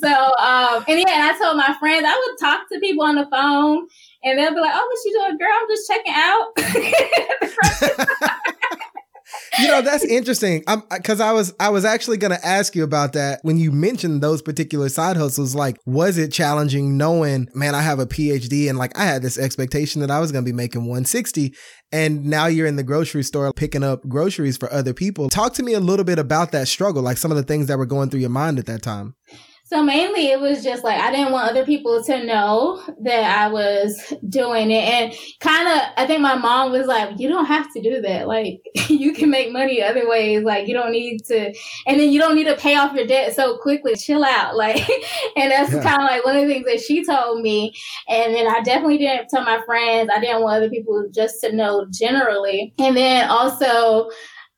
so 0.00 0.12
um 0.38 0.84
and 0.88 0.98
yeah, 1.00 1.30
I 1.32 1.36
told 1.38 1.56
my 1.56 1.74
friends 1.78 2.04
I 2.06 2.16
would 2.16 2.38
talk 2.38 2.68
to 2.70 2.78
people 2.80 3.04
on 3.04 3.16
the 3.16 3.26
phone 3.26 3.86
and 4.22 4.38
they'll 4.38 4.54
be 4.54 4.60
like, 4.60 4.74
Oh, 4.74 4.86
what 4.86 5.04
you 5.04 5.12
doing, 5.18 5.38
girl? 5.38 5.52
I'm 5.52 5.68
just 5.68 5.88
checking 5.88 6.14
out 6.14 6.52
you 9.58 9.68
know 9.68 9.82
that's 9.82 10.04
interesting. 10.04 10.62
Because 10.90 11.20
i 11.20 11.32
was 11.32 11.54
i 11.60 11.68
was 11.68 11.84
actually 11.84 12.16
going 12.16 12.32
to 12.32 12.46
ask 12.46 12.74
you 12.74 12.84
about 12.84 13.12
that 13.14 13.40
when 13.42 13.58
you 13.58 13.72
mentioned 13.72 14.22
those 14.22 14.42
particular 14.42 14.88
side 14.88 15.16
hustles 15.16 15.54
like 15.54 15.76
was 15.86 16.18
it 16.18 16.32
challenging 16.32 16.96
knowing 16.96 17.48
man 17.54 17.74
i 17.74 17.80
have 17.80 17.98
a 17.98 18.06
phd 18.06 18.68
and 18.68 18.78
like 18.78 18.96
i 18.98 19.04
had 19.04 19.22
this 19.22 19.38
expectation 19.38 20.00
that 20.00 20.10
i 20.10 20.20
was 20.20 20.32
going 20.32 20.44
to 20.44 20.48
be 20.48 20.56
making 20.56 20.82
160 20.82 21.54
and 21.92 22.24
now 22.24 22.46
you're 22.46 22.66
in 22.66 22.76
the 22.76 22.82
grocery 22.82 23.22
store 23.22 23.52
picking 23.52 23.82
up 23.82 24.06
groceries 24.08 24.56
for 24.56 24.72
other 24.72 24.94
people. 24.94 25.28
Talk 25.28 25.54
to 25.54 25.62
me 25.62 25.74
a 25.74 25.80
little 25.80 26.04
bit 26.04 26.18
about 26.18 26.52
that 26.52 26.68
struggle 26.68 27.02
like 27.02 27.16
some 27.16 27.30
of 27.30 27.36
the 27.36 27.42
things 27.42 27.66
that 27.66 27.78
were 27.78 27.86
going 27.86 28.10
through 28.10 28.20
your 28.20 28.30
mind 28.30 28.58
at 28.58 28.66
that 28.66 28.82
time 28.82 29.14
so 29.70 29.84
mainly 29.84 30.32
it 30.32 30.40
was 30.40 30.64
just 30.64 30.82
like 30.82 31.00
I 31.00 31.12
didn't 31.12 31.30
want 31.30 31.48
other 31.48 31.64
people 31.64 32.02
to 32.02 32.24
know 32.24 32.82
that 33.02 33.38
I 33.38 33.46
was 33.46 34.12
doing 34.28 34.72
it. 34.72 34.82
And 34.82 35.14
kind 35.38 35.68
of, 35.68 35.82
I 35.96 36.08
think 36.08 36.22
my 36.22 36.34
mom 36.34 36.72
was 36.72 36.88
like, 36.88 37.20
you 37.20 37.28
don't 37.28 37.46
have 37.46 37.72
to 37.74 37.80
do 37.80 38.00
that. 38.00 38.26
Like, 38.26 38.62
you 38.88 39.12
can 39.12 39.30
make 39.30 39.52
money 39.52 39.80
other 39.80 40.08
ways. 40.08 40.42
Like, 40.42 40.66
you 40.66 40.74
don't 40.74 40.90
need 40.90 41.24
to, 41.26 41.54
and 41.86 42.00
then 42.00 42.10
you 42.10 42.18
don't 42.18 42.34
need 42.34 42.48
to 42.48 42.56
pay 42.56 42.74
off 42.74 42.94
your 42.94 43.06
debt 43.06 43.36
so 43.36 43.58
quickly. 43.58 43.94
Chill 43.94 44.24
out. 44.24 44.50
Like, 44.60 44.86
and 45.36 45.50
that's 45.50 45.72
yeah. 45.72 45.82
kind 45.82 46.02
of 46.02 46.08
like 46.10 46.24
one 46.24 46.36
of 46.36 46.46
the 46.46 46.52
things 46.52 46.66
that 46.66 46.80
she 46.80 47.02
told 47.02 47.40
me. 47.40 47.72
And 48.08 48.34
then 48.34 48.46
I 48.46 48.60
definitely 48.60 48.98
didn't 48.98 49.28
tell 49.30 49.42
my 49.42 49.62
friends. 49.64 50.10
I 50.12 50.20
didn't 50.20 50.42
want 50.42 50.56
other 50.56 50.68
people 50.68 51.08
just 51.14 51.40
to 51.42 51.52
know 51.52 51.86
generally. 51.90 52.74
And 52.78 52.94
then 52.94 53.30
also, 53.30 54.10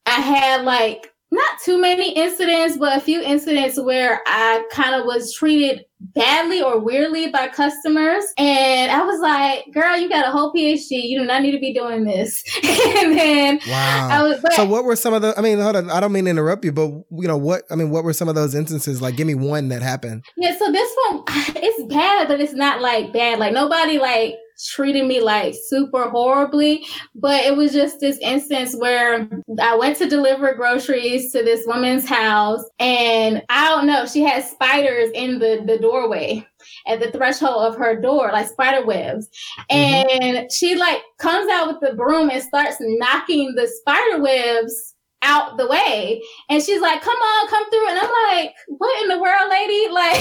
I 0.07 0.21
had 0.21 0.65
like 0.65 1.12
not 1.33 1.59
too 1.65 1.81
many 1.81 2.13
incidents, 2.15 2.77
but 2.77 2.95
a 2.95 3.01
few 3.01 3.23
incidents 3.23 3.81
where 3.81 4.21
I 4.27 4.65
kind 4.71 4.95
of 4.95 5.07
was 5.07 5.33
treated 5.33 5.87
badly 5.99 6.61
or 6.61 6.79
weirdly 6.79 7.31
by 7.31 7.49
customers. 7.49 8.25
And 8.37 8.93
I 8.93 9.03
was 9.03 9.19
like, 9.19 9.73
girl, 9.73 9.97
you 9.97 10.11
got 10.11 10.29
a 10.29 10.31
whole 10.31 10.53
PhD. 10.53 10.91
You 10.91 11.21
do 11.21 11.25
not 11.25 11.41
need 11.41 11.53
to 11.53 11.59
be 11.59 11.73
doing 11.73 12.05
this. 12.05 12.45
and 12.63 13.17
then 13.17 13.61
wow. 13.67 14.09
I 14.11 14.23
was, 14.23 14.41
but, 14.43 14.53
so 14.53 14.67
what 14.67 14.85
were 14.85 14.95
some 14.95 15.15
of 15.15 15.23
the, 15.23 15.33
I 15.39 15.41
mean, 15.41 15.59
hold 15.59 15.75
on, 15.75 15.91
I 15.91 16.01
don't 16.01 16.13
mean 16.13 16.27
to 16.27 16.31
interrupt 16.31 16.67
you, 16.67 16.73
but 16.73 16.89
you 16.89 17.29
know, 17.29 17.39
what, 17.39 17.63
I 17.71 17.77
mean, 17.77 17.89
what 17.89 18.05
were 18.05 18.13
some 18.13 18.29
of 18.29 18.35
those 18.35 18.55
instances? 18.55 19.01
Like, 19.01 19.17
give 19.17 19.27
me 19.27 19.35
one 19.35 19.71
that 19.71 19.81
happened. 19.81 20.25
Yeah. 20.37 20.55
So 20.59 20.71
this 20.71 20.95
one, 21.09 21.25
it's 21.57 21.95
bad, 21.95 22.29
but 22.29 22.41
it's 22.41 22.53
not 22.53 22.83
like 22.83 23.11
bad. 23.15 23.39
Like 23.39 23.55
nobody 23.55 23.99
like, 23.99 24.35
treated 24.67 25.07
me 25.07 25.21
like 25.21 25.55
super 25.69 26.09
horribly. 26.11 26.87
But 27.15 27.45
it 27.45 27.57
was 27.57 27.73
just 27.73 28.01
this 28.01 28.19
instance 28.19 28.77
where 28.77 29.29
I 29.61 29.77
went 29.77 29.97
to 29.99 30.09
deliver 30.09 30.55
groceries 30.55 31.33
to 31.33 31.43
this 31.43 31.67
woman's 31.67 32.09
house 32.09 32.65
and 32.79 33.43
I 33.49 33.69
don't 33.69 33.87
know, 33.87 34.07
she 34.07 34.23
had 34.23 34.45
spiders 34.45 35.11
in 35.15 35.39
the, 35.39 35.63
the 35.67 35.79
doorway. 35.79 36.47
at 36.87 37.01
the 37.01 37.11
threshold 37.11 37.65
of 37.65 37.77
her 37.77 38.01
door, 38.01 38.31
like 38.33 38.49
spider 38.49 38.85
webs. 38.85 39.29
Mm-hmm. 39.71 40.23
And 40.23 40.53
she 40.53 40.77
like 40.77 41.03
comes 41.19 41.51
out 41.51 41.69
with 41.69 41.81
the 41.81 41.97
broom 41.97 42.31
and 42.31 42.43
starts 42.43 42.77
knocking 42.81 43.55
the 43.55 43.69
spider 43.69 44.23
webs 44.23 44.92
out 45.23 45.57
the 45.57 45.67
way. 45.67 46.23
And 46.49 46.63
she's 46.63 46.81
like, 46.81 47.01
come 47.03 47.17
on, 47.17 47.49
come 47.49 47.71
through. 47.71 47.89
And 47.89 47.99
I'm 47.99 48.11
like, 48.31 48.55
what 48.69 49.03
in 49.03 49.09
the 49.09 49.21
world, 49.21 49.51
lady? 49.51 49.89
Like, 49.93 50.17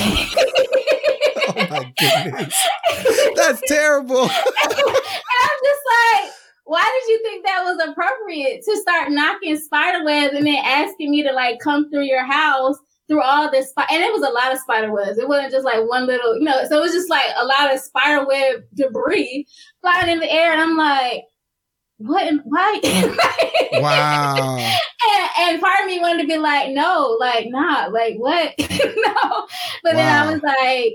oh 1.50 1.68
my 1.70 1.94
goodness. 1.98 2.68
That's 3.36 3.62
terrible. 3.68 4.24
and 4.24 4.32
I'm 4.32 5.60
just 5.64 5.84
like, 5.88 6.32
why 6.66 6.84
did 6.84 7.12
you 7.12 7.20
think 7.24 7.46
that 7.46 7.64
was 7.64 7.90
appropriate 7.90 8.62
to 8.64 8.78
start 8.78 9.12
knocking 9.12 9.58
spider 9.58 10.04
webs 10.06 10.34
and 10.36 10.46
then 10.46 10.62
asking 10.64 11.12
me 11.12 11.24
to 11.24 11.32
like 11.32 11.60
come 11.60 11.90
through 11.90 12.04
your 12.06 12.26
house 12.26 12.78
through 13.08 13.22
all 13.22 13.52
this 13.52 13.70
sp- 13.76 13.92
and 13.92 14.02
it 14.04 14.14
was 14.14 14.22
a 14.22 14.32
lot 14.32 14.54
of 14.54 14.60
spider 14.60 14.92
webs. 14.92 15.18
It 15.18 15.28
wasn't 15.28 15.52
just 15.52 15.66
like 15.66 15.88
one 15.88 16.08
little, 16.08 16.38
you 16.38 16.46
know, 16.46 16.64
so 16.70 16.78
it 16.78 16.82
was 16.82 16.94
just 16.94 17.10
like 17.10 17.30
a 17.38 17.46
lot 17.46 17.74
of 17.74 17.80
spider 17.80 18.26
web 18.26 18.64
debris 18.74 19.48
flying 19.82 20.10
in 20.10 20.20
the 20.20 20.32
air. 20.32 20.52
And 20.54 20.62
I'm 20.62 20.78
like, 20.78 21.24
what 22.06 22.28
am, 22.28 22.42
why? 22.46 22.80
wow. 23.74 24.58
and, 24.58 25.30
and, 25.40 25.62
part 25.62 25.82
of 25.82 25.88
me 25.88 26.00
wanted 26.00 26.22
to 26.22 26.28
be 26.28 26.38
like, 26.38 26.72
no, 26.72 27.18
like, 27.20 27.48
nah, 27.50 27.88
like 27.88 28.16
what? 28.18 28.54
no. 28.60 29.48
But 29.84 29.96
wow. 29.96 29.98
then 29.98 30.18
I 30.18 30.32
was 30.32 30.42
like, 30.42 30.94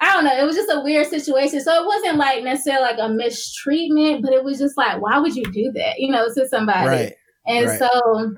I 0.00 0.14
don't 0.14 0.24
know. 0.24 0.38
It 0.38 0.46
was 0.46 0.56
just 0.56 0.72
a 0.72 0.80
weird 0.80 1.06
situation. 1.06 1.60
So 1.60 1.82
it 1.82 1.86
wasn't 1.86 2.16
like 2.16 2.42
necessarily 2.42 2.82
like 2.82 2.98
a 2.98 3.08
mistreatment, 3.08 4.22
but 4.22 4.32
it 4.32 4.44
was 4.44 4.58
just 4.58 4.76
like, 4.76 5.00
why 5.00 5.18
would 5.18 5.36
you 5.36 5.44
do 5.44 5.70
that? 5.74 5.98
You 5.98 6.10
know, 6.10 6.26
to 6.32 6.48
somebody. 6.48 6.88
Right. 6.88 7.14
And 7.46 7.66
right. 7.66 7.78
so 7.78 8.34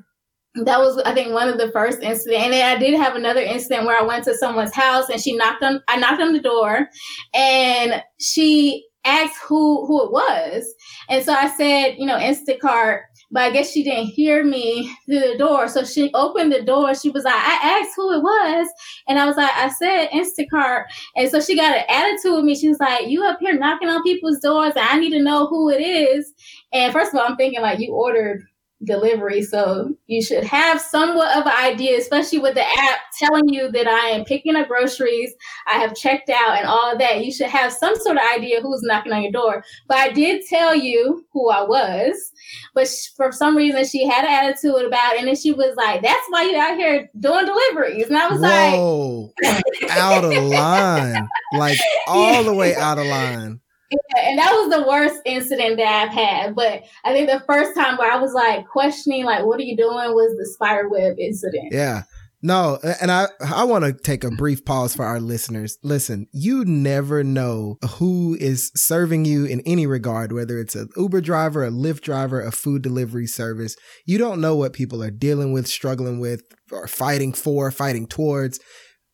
that 0.64 0.81
was, 0.81 0.99
I 1.05 1.14
think, 1.14 1.33
one 1.33 1.49
of 1.49 1.59
the 1.59 1.71
first 1.71 2.02
incidents. 2.02 2.45
And 2.45 2.52
then 2.52 2.76
I 2.76 2.79
did 2.79 2.95
have 2.95 3.14
another 3.14 3.41
incident 3.41 3.87
where 3.87 3.99
I 3.99 4.05
went 4.05 4.25
to 4.25 4.35
someone's 4.35 4.75
house 4.75 5.09
and 5.09 5.21
she 5.21 5.37
knocked 5.37 5.62
on, 5.62 5.81
I 5.88 5.97
knocked 5.97 6.21
on 6.21 6.33
the 6.33 6.41
door 6.41 6.88
and 7.33 8.02
she 8.21 8.85
asked 9.04 9.40
who, 9.47 9.87
who 9.87 10.04
it 10.04 10.12
was. 10.12 10.64
And 11.09 11.25
so 11.25 11.32
I 11.32 11.49
said, 11.49 11.97
you 11.99 12.06
know, 12.06 12.18
Instacart 12.18 13.02
but 13.32 13.44
I 13.44 13.50
guess 13.50 13.73
she 13.73 13.82
didn't 13.82 14.09
hear 14.09 14.44
me 14.44 14.94
through 15.06 15.21
the 15.21 15.38
door. 15.38 15.66
So 15.66 15.85
she 15.85 16.11
opened 16.12 16.52
the 16.52 16.62
door. 16.62 16.94
She 16.94 17.09
was 17.09 17.25
like, 17.25 17.35
I 17.35 17.80
asked 17.80 17.94
who 17.97 18.12
it 18.12 18.23
was. 18.23 18.68
And 19.09 19.18
I 19.18 19.26
was 19.26 19.38
like, 19.38 19.50
I 19.54 19.71
said 19.71 20.11
Instacart. 20.11 20.85
And 21.16 21.30
so 21.30 21.40
she 21.40 21.56
got 21.56 21.75
an 21.75 21.85
attitude 21.88 22.35
with 22.35 22.44
me. 22.44 22.54
She 22.54 22.68
was 22.68 22.78
like, 22.78 23.09
you 23.09 23.25
up 23.25 23.38
here 23.40 23.59
knocking 23.59 23.88
on 23.88 24.02
people's 24.02 24.38
doors. 24.40 24.75
And 24.76 24.87
I 24.87 24.99
need 24.99 25.12
to 25.12 25.23
know 25.23 25.47
who 25.47 25.71
it 25.71 25.80
is. 25.80 26.35
And 26.75 26.92
first 26.92 27.14
of 27.14 27.21
all, 27.21 27.26
I'm 27.26 27.37
thinking 27.37 27.62
like 27.62 27.78
you 27.78 27.94
ordered 27.94 28.44
delivery. 28.84 29.42
So 29.42 29.94
you 30.06 30.22
should 30.22 30.44
have 30.44 30.80
somewhat 30.80 31.36
of 31.36 31.46
an 31.46 31.52
idea, 31.52 31.98
especially 31.98 32.38
with 32.38 32.54
the 32.54 32.64
app 32.64 32.98
telling 33.18 33.48
you 33.48 33.70
that 33.70 33.86
I 33.86 34.08
am 34.08 34.24
picking 34.24 34.56
up 34.56 34.68
groceries, 34.68 35.32
I 35.66 35.78
have 35.78 35.94
checked 35.94 36.30
out 36.30 36.58
and 36.58 36.66
all 36.66 36.96
that. 36.98 37.24
You 37.24 37.32
should 37.32 37.48
have 37.48 37.72
some 37.72 37.96
sort 37.96 38.16
of 38.16 38.22
idea 38.34 38.60
who's 38.60 38.82
knocking 38.82 39.12
on 39.12 39.22
your 39.22 39.32
door. 39.32 39.64
But 39.88 39.98
I 39.98 40.12
did 40.12 40.44
tell 40.48 40.74
you 40.74 41.24
who 41.32 41.50
I 41.50 41.62
was, 41.62 42.32
but 42.74 42.88
for 43.16 43.32
some 43.32 43.56
reason 43.56 43.84
she 43.84 44.06
had 44.06 44.24
an 44.24 44.32
attitude 44.32 44.86
about 44.86 45.14
it. 45.14 45.20
And 45.20 45.28
then 45.28 45.36
she 45.36 45.52
was 45.52 45.74
like, 45.76 46.02
that's 46.02 46.26
why 46.30 46.44
you 46.44 46.58
out 46.58 46.76
here 46.76 47.10
doing 47.18 47.46
deliveries. 47.46 48.08
And 48.08 48.18
I 48.18 48.28
was 48.28 48.40
Whoa, 48.40 49.32
like, 49.42 49.64
out 49.90 50.24
of 50.24 50.32
line, 50.44 51.28
like 51.54 51.78
all 52.06 52.32
yeah. 52.32 52.42
the 52.42 52.54
way 52.54 52.74
out 52.74 52.98
of 52.98 53.06
line. 53.06 53.62
Yeah, 53.92 54.28
and 54.28 54.38
that 54.38 54.52
was 54.52 54.70
the 54.75 54.88
worst 54.88 55.20
incident 55.25 55.76
that 55.76 55.87
I've 55.87 56.14
had. 56.14 56.54
But 56.54 56.82
I 57.04 57.12
think 57.12 57.28
the 57.28 57.44
first 57.46 57.75
time 57.75 57.96
where 57.99 58.11
I 58.11 58.18
was 58.18 58.32
like 58.32 58.66
questioning, 58.66 59.25
like, 59.25 59.44
what 59.44 59.61
are 59.61 59.64
you 59.64 59.76
doing 59.76 60.14
was 60.14 60.37
the 60.38 60.46
spider 60.46 60.88
web 60.88 61.18
incident. 61.18 61.68
Yeah. 61.72 62.02
No, 62.44 62.80
and 63.00 63.12
I 63.12 63.28
I 63.40 63.62
want 63.62 63.84
to 63.84 63.92
take 63.92 64.25
a 64.25 64.30
brief 64.30 64.64
pause 64.64 64.96
for 64.96 65.04
our 65.04 65.20
listeners. 65.20 65.78
Listen, 65.84 66.26
you 66.32 66.64
never 66.64 67.22
know 67.22 67.78
who 67.99 68.37
is 68.40 68.72
serving 68.75 69.25
you 69.25 69.44
in 69.44 69.61
any 69.61 69.87
regard, 69.87 70.32
whether 70.32 70.58
it's 70.58 70.75
an 70.75 70.88
Uber 70.96 71.20
driver, 71.20 71.64
a 71.64 71.70
Lyft 71.70 72.00
driver, 72.00 72.40
a 72.40 72.50
food 72.50 72.82
delivery 72.82 73.28
service. 73.28 73.76
You 74.06 74.18
don't 74.18 74.40
know 74.40 74.56
what 74.56 74.72
people 74.72 75.04
are 75.04 75.11
dealing 75.12 75.52
with, 75.52 75.68
struggling 75.68 76.18
with, 76.18 76.42
or 76.72 76.88
fighting 76.88 77.32
for, 77.32 77.70
fighting 77.70 78.08
towards 78.08 78.58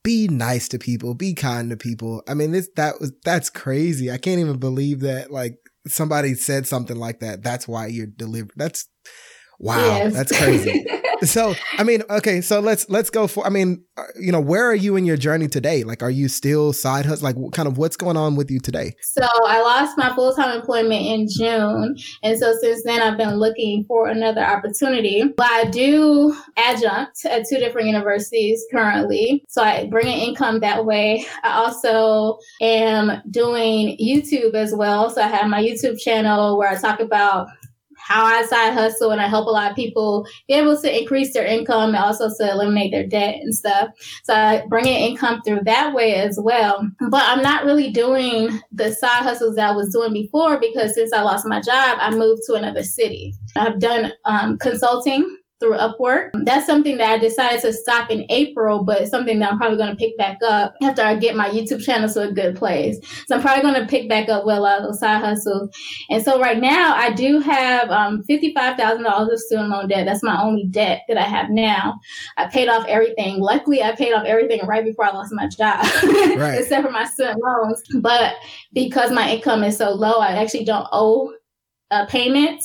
be 0.02 0.28
nice 0.28 0.68
to 0.68 0.78
people, 0.78 1.14
be 1.14 1.34
kind 1.34 1.70
to 1.70 1.76
people. 1.76 2.22
I 2.28 2.34
mean, 2.34 2.52
this 2.52 2.68
that 2.76 3.00
was 3.00 3.12
that's 3.24 3.50
crazy. 3.50 4.10
I 4.10 4.18
can't 4.18 4.40
even 4.40 4.58
believe 4.58 5.00
that 5.00 5.30
like 5.30 5.56
somebody 5.86 6.34
said 6.34 6.66
something 6.66 6.96
like 6.96 7.20
that. 7.20 7.42
That's 7.42 7.66
why 7.66 7.86
you're 7.86 8.06
delivered. 8.06 8.52
That's 8.56 8.88
wow. 9.58 9.78
Yes. 9.78 10.14
That's 10.14 10.36
crazy. 10.36 10.86
so 11.22 11.54
I 11.78 11.84
mean, 11.84 12.02
okay, 12.08 12.40
so 12.40 12.60
let's 12.60 12.88
let's 12.88 13.10
go 13.10 13.26
for. 13.26 13.46
I 13.46 13.50
mean, 13.50 13.84
uh, 13.96 14.04
you 14.20 14.32
know, 14.32 14.40
where 14.40 14.66
are 14.66 14.74
you 14.74 14.96
in 14.96 15.04
your 15.04 15.16
journey 15.16 15.48
today? 15.48 15.84
Like, 15.84 16.02
are 16.02 16.10
you 16.10 16.28
still 16.28 16.72
side 16.72 17.06
hustle? 17.06 17.24
Like, 17.24 17.36
what, 17.36 17.52
kind 17.52 17.66
of 17.66 17.78
what's 17.78 17.96
going 17.96 18.16
on 18.16 18.36
with 18.36 18.50
you 18.50 18.60
today? 18.60 18.94
So 19.02 19.26
I 19.46 19.60
lost 19.60 19.98
my 19.98 20.14
full 20.14 20.34
time 20.34 20.56
employment 20.56 21.02
in 21.02 21.26
June, 21.28 21.96
and 22.22 22.38
so 22.38 22.54
since 22.60 22.82
then 22.84 23.02
I've 23.02 23.18
been 23.18 23.36
looking 23.36 23.84
for 23.86 24.08
another 24.08 24.44
opportunity. 24.44 25.24
But 25.36 25.50
I 25.50 25.64
do 25.64 26.36
adjunct 26.56 27.24
at 27.24 27.46
two 27.48 27.58
different 27.58 27.88
universities 27.88 28.64
currently, 28.70 29.44
so 29.48 29.62
I 29.62 29.86
bring 29.86 30.06
in 30.06 30.18
income 30.18 30.60
that 30.60 30.84
way. 30.84 31.26
I 31.42 31.50
also 31.54 32.38
am 32.60 33.22
doing 33.30 33.96
YouTube 34.00 34.54
as 34.54 34.74
well, 34.74 35.10
so 35.10 35.22
I 35.22 35.28
have 35.28 35.48
my 35.48 35.62
YouTube 35.62 35.98
channel 35.98 36.58
where 36.58 36.68
I 36.68 36.76
talk 36.76 37.00
about 37.00 37.48
how 38.08 38.24
I 38.24 38.42
side 38.46 38.72
hustle 38.72 39.10
and 39.10 39.20
I 39.20 39.28
help 39.28 39.46
a 39.46 39.50
lot 39.50 39.70
of 39.70 39.76
people 39.76 40.26
be 40.46 40.54
able 40.54 40.80
to 40.80 40.98
increase 40.98 41.34
their 41.34 41.44
income 41.44 41.94
and 41.94 42.02
also 42.02 42.30
to 42.34 42.50
eliminate 42.50 42.90
their 42.90 43.06
debt 43.06 43.34
and 43.34 43.54
stuff. 43.54 43.90
So 44.24 44.34
I 44.34 44.64
bring 44.66 44.86
in 44.86 44.96
income 44.96 45.42
through 45.42 45.60
that 45.64 45.92
way 45.92 46.14
as 46.14 46.40
well. 46.40 46.88
But 47.10 47.22
I'm 47.26 47.42
not 47.42 47.66
really 47.66 47.90
doing 47.90 48.60
the 48.72 48.92
side 48.92 49.24
hustles 49.24 49.56
that 49.56 49.68
I 49.68 49.76
was 49.76 49.92
doing 49.92 50.14
before 50.14 50.58
because 50.58 50.94
since 50.94 51.12
I 51.12 51.20
lost 51.20 51.46
my 51.46 51.60
job, 51.60 51.98
I 52.00 52.10
moved 52.10 52.42
to 52.46 52.54
another 52.54 52.82
city. 52.82 53.34
I've 53.56 53.78
done 53.78 54.10
um, 54.24 54.56
consulting 54.56 55.36
through 55.60 55.76
Upwork. 55.76 56.30
That's 56.44 56.66
something 56.66 56.98
that 56.98 57.10
I 57.10 57.18
decided 57.18 57.60
to 57.62 57.72
stop 57.72 58.10
in 58.10 58.24
April, 58.28 58.84
but 58.84 59.08
something 59.08 59.38
that 59.40 59.52
I'm 59.52 59.58
probably 59.58 59.76
going 59.76 59.90
to 59.90 59.96
pick 59.96 60.16
back 60.16 60.38
up 60.46 60.74
after 60.82 61.02
I 61.02 61.16
get 61.16 61.36
my 61.36 61.48
YouTube 61.48 61.82
channel 61.82 62.08
to 62.08 62.28
a 62.28 62.32
good 62.32 62.56
place. 62.56 62.98
So 63.26 63.36
I'm 63.36 63.42
probably 63.42 63.62
going 63.62 63.80
to 63.80 63.86
pick 63.86 64.08
back 64.08 64.28
up 64.28 64.44
with 64.46 64.56
a 64.56 64.60
lot 64.60 64.78
of 64.78 64.84
those 64.84 65.00
side 65.00 65.20
hustles. 65.20 65.70
And 66.10 66.22
so 66.22 66.40
right 66.40 66.60
now 66.60 66.94
I 66.94 67.12
do 67.12 67.40
have 67.40 67.90
um, 67.90 68.22
$55,000 68.28 69.32
of 69.32 69.40
student 69.40 69.70
loan 69.70 69.88
debt. 69.88 70.06
That's 70.06 70.22
my 70.22 70.40
only 70.40 70.66
debt 70.66 71.02
that 71.08 71.18
I 71.18 71.22
have 71.24 71.50
now. 71.50 71.98
I 72.36 72.46
paid 72.46 72.68
off 72.68 72.86
everything. 72.86 73.40
Luckily, 73.40 73.82
I 73.82 73.94
paid 73.94 74.12
off 74.12 74.24
everything 74.26 74.64
right 74.66 74.84
before 74.84 75.06
I 75.06 75.10
lost 75.10 75.32
my 75.32 75.48
job, 75.48 75.84
right. 76.38 76.60
except 76.60 76.86
for 76.86 76.92
my 76.92 77.04
student 77.04 77.40
loans. 77.42 77.82
But 77.96 78.34
because 78.72 79.10
my 79.10 79.30
income 79.30 79.64
is 79.64 79.76
so 79.76 79.90
low, 79.90 80.18
I 80.18 80.36
actually 80.36 80.64
don't 80.64 80.86
owe 80.92 81.32
a 81.90 82.06
payment 82.06 82.62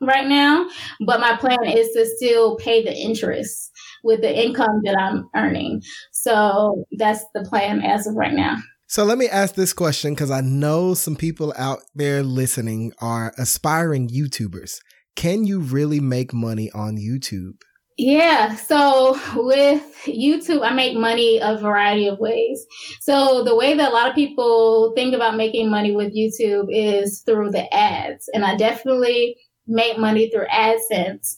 right 0.00 0.26
now, 0.26 0.66
but 1.06 1.20
my 1.20 1.36
plan 1.36 1.64
is 1.64 1.90
to 1.92 2.06
still 2.16 2.56
pay 2.56 2.82
the 2.82 2.94
interest 2.94 3.70
with 4.02 4.20
the 4.20 4.44
income 4.44 4.80
that 4.84 4.96
I'm 4.98 5.28
earning. 5.34 5.82
So 6.12 6.84
that's 6.98 7.24
the 7.34 7.44
plan 7.44 7.82
as 7.82 8.06
of 8.06 8.14
right 8.14 8.34
now. 8.34 8.56
So 8.86 9.04
let 9.04 9.18
me 9.18 9.28
ask 9.28 9.54
this 9.54 9.72
question 9.72 10.14
because 10.14 10.30
I 10.30 10.40
know 10.40 10.94
some 10.94 11.16
people 11.16 11.52
out 11.56 11.80
there 11.94 12.22
listening 12.22 12.92
are 13.00 13.32
aspiring 13.38 14.08
YouTubers. 14.08 14.78
Can 15.16 15.44
you 15.44 15.60
really 15.60 16.00
make 16.00 16.32
money 16.32 16.70
on 16.72 16.96
YouTube? 16.96 17.54
Yeah, 17.96 18.56
so 18.56 19.18
with 19.36 19.82
YouTube, 20.04 20.66
I 20.66 20.74
make 20.74 20.96
money 20.96 21.38
a 21.40 21.56
variety 21.56 22.08
of 22.08 22.18
ways. 22.18 22.66
So 23.00 23.44
the 23.44 23.54
way 23.54 23.74
that 23.74 23.90
a 23.90 23.94
lot 23.94 24.08
of 24.08 24.16
people 24.16 24.92
think 24.96 25.14
about 25.14 25.36
making 25.36 25.70
money 25.70 25.94
with 25.94 26.14
YouTube 26.14 26.66
is 26.70 27.22
through 27.24 27.52
the 27.52 27.72
ads. 27.72 28.28
And 28.34 28.44
I 28.44 28.56
definitely 28.56 29.36
make 29.66 29.98
money 29.98 30.30
through 30.30 30.46
AdSense, 30.46 31.34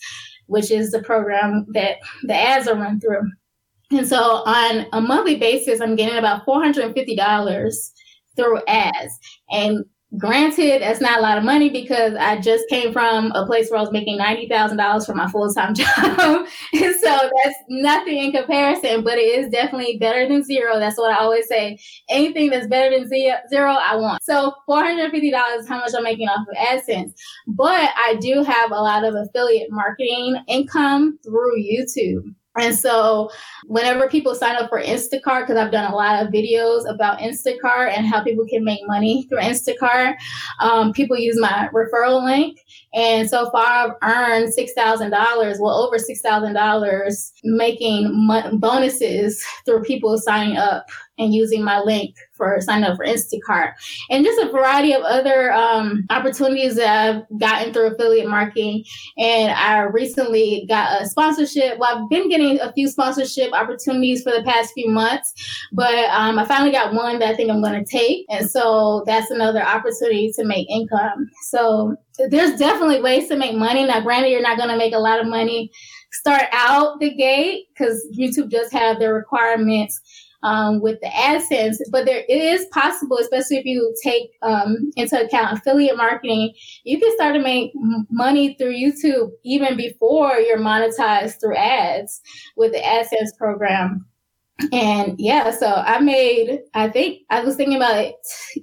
which 0.46 0.70
is 0.70 0.90
the 0.90 1.02
program 1.02 1.66
that 1.72 1.96
the 2.24 2.34
ads 2.34 2.68
are 2.68 2.76
run 2.76 3.00
through. 3.00 3.30
And 3.90 4.06
so 4.06 4.42
on 4.46 4.86
a 4.92 5.00
monthly 5.00 5.36
basis, 5.36 5.80
I'm 5.80 5.96
getting 5.96 6.18
about 6.18 6.44
$450 6.44 7.90
through 8.34 8.60
ads. 8.66 9.18
And 9.50 9.84
Granted, 10.18 10.82
that's 10.82 11.00
not 11.00 11.18
a 11.18 11.22
lot 11.22 11.36
of 11.36 11.44
money 11.44 11.68
because 11.68 12.14
I 12.14 12.40
just 12.40 12.68
came 12.68 12.92
from 12.92 13.32
a 13.32 13.44
place 13.44 13.70
where 13.70 13.78
I 13.78 13.82
was 13.82 13.92
making 13.92 14.18
$90,000 14.18 15.04
for 15.04 15.14
my 15.14 15.28
full 15.30 15.52
time 15.52 15.74
job. 15.74 15.86
and 16.72 16.94
so 16.96 17.30
that's 17.44 17.56
nothing 17.68 18.18
in 18.18 18.32
comparison, 18.32 19.02
but 19.02 19.18
it 19.18 19.38
is 19.38 19.50
definitely 19.50 19.98
better 19.98 20.26
than 20.26 20.42
zero. 20.42 20.78
That's 20.78 20.96
what 20.96 21.10
I 21.12 21.18
always 21.18 21.46
say. 21.48 21.78
Anything 22.08 22.50
that's 22.50 22.66
better 22.66 22.96
than 22.96 23.08
zero, 23.08 23.72
I 23.72 23.96
want. 23.96 24.22
So 24.22 24.54
$450 24.68 25.58
is 25.58 25.68
how 25.68 25.78
much 25.78 25.92
I'm 25.96 26.04
making 26.04 26.28
off 26.28 26.46
of 26.48 26.56
AdSense. 26.56 27.12
But 27.48 27.90
I 27.96 28.16
do 28.20 28.42
have 28.42 28.70
a 28.70 28.80
lot 28.80 29.04
of 29.04 29.14
affiliate 29.14 29.70
marketing 29.70 30.36
income 30.48 31.18
through 31.24 31.60
YouTube. 31.62 32.34
And 32.58 32.74
so 32.74 33.30
whenever 33.66 34.08
people 34.08 34.34
sign 34.34 34.56
up 34.56 34.68
for 34.68 34.82
Instacart, 34.82 35.42
because 35.42 35.56
I've 35.56 35.72
done 35.72 35.90
a 35.90 35.94
lot 35.94 36.24
of 36.24 36.32
videos 36.32 36.88
about 36.88 37.18
Instacart 37.18 37.96
and 37.96 38.06
how 38.06 38.22
people 38.22 38.46
can 38.46 38.64
make 38.64 38.80
money 38.86 39.26
through 39.28 39.40
Instacart, 39.40 40.16
um, 40.60 40.92
people 40.92 41.16
use 41.16 41.38
my 41.38 41.68
referral 41.72 42.24
link. 42.24 42.58
And 42.94 43.28
so 43.28 43.50
far 43.50 43.64
I've 43.64 43.92
earned 44.02 44.52
$6,000, 44.56 45.60
well, 45.60 45.74
over 45.74 45.96
$6,000 45.96 47.32
making 47.44 48.26
mo- 48.26 48.56
bonuses 48.56 49.44
through 49.64 49.82
people 49.82 50.16
signing 50.18 50.56
up 50.56 50.86
and 51.18 51.34
using 51.34 51.62
my 51.62 51.80
link 51.80 52.14
for 52.36 52.60
signing 52.60 52.84
up 52.84 52.96
for 52.96 53.04
Instacart 53.04 53.72
and 54.10 54.24
just 54.24 54.40
a 54.40 54.50
variety 54.50 54.92
of 54.92 55.02
other 55.02 55.52
um, 55.52 56.04
opportunities 56.10 56.76
that 56.76 56.88
I've 56.88 57.40
gotten 57.40 57.72
through 57.72 57.94
affiliate 57.94 58.28
marketing. 58.28 58.84
And 59.18 59.52
I 59.52 59.82
recently 59.82 60.66
got 60.68 61.02
a 61.02 61.06
sponsorship. 61.06 61.78
Well, 61.78 62.02
I've 62.02 62.10
been 62.10 62.28
getting 62.28 62.60
a 62.60 62.72
few 62.72 62.88
sponsorship 62.88 63.52
opportunities 63.52 64.22
for 64.22 64.32
the 64.32 64.42
past 64.42 64.72
few 64.74 64.88
months, 64.88 65.34
but 65.72 66.04
um, 66.10 66.38
I 66.38 66.44
finally 66.44 66.72
got 66.72 66.94
one 66.94 67.18
that 67.18 67.28
I 67.28 67.36
think 67.36 67.50
I'm 67.50 67.62
going 67.62 67.84
to 67.84 67.90
take. 67.90 68.26
And 68.30 68.50
so 68.50 69.02
that's 69.06 69.30
another 69.30 69.62
opportunity 69.62 70.32
to 70.36 70.44
make 70.44 70.68
income. 70.70 71.30
So 71.48 71.96
there's 72.30 72.58
definitely 72.58 73.00
ways 73.00 73.28
to 73.28 73.36
make 73.36 73.54
money. 73.54 73.84
Now, 73.84 74.00
granted, 74.00 74.30
you're 74.30 74.42
not 74.42 74.56
going 74.56 74.70
to 74.70 74.76
make 74.76 74.94
a 74.94 74.98
lot 74.98 75.20
of 75.20 75.26
money 75.26 75.70
start 76.12 76.44
out 76.52 76.98
the 77.00 77.14
gate 77.14 77.66
because 77.72 78.06
YouTube 78.16 78.50
does 78.50 78.70
have 78.72 78.98
their 78.98 79.14
requirements 79.14 80.00
um, 80.46 80.80
with 80.80 81.00
the 81.00 81.08
AdSense, 81.08 81.78
but 81.90 82.06
there 82.06 82.22
it 82.28 82.38
is 82.38 82.66
possible, 82.66 83.18
especially 83.18 83.56
if 83.56 83.64
you 83.64 83.92
take 84.02 84.30
um, 84.42 84.92
into 84.94 85.20
account 85.20 85.58
affiliate 85.58 85.96
marketing, 85.96 86.54
you 86.84 87.00
can 87.00 87.12
start 87.16 87.34
to 87.34 87.42
make 87.42 87.72
money 88.10 88.54
through 88.54 88.72
YouTube 88.72 89.30
even 89.44 89.76
before 89.76 90.36
you're 90.36 90.58
monetized 90.58 91.40
through 91.40 91.56
ads 91.56 92.20
with 92.56 92.72
the 92.72 92.78
AdSense 92.78 93.36
program. 93.36 94.06
And 94.72 95.16
yeah, 95.18 95.50
so 95.50 95.66
I 95.66 95.98
made, 95.98 96.60
I 96.74 96.88
think 96.90 97.22
I 97.28 97.40
was 97.40 97.56
thinking 97.56 97.76
about 97.76 97.96
it 97.96 98.14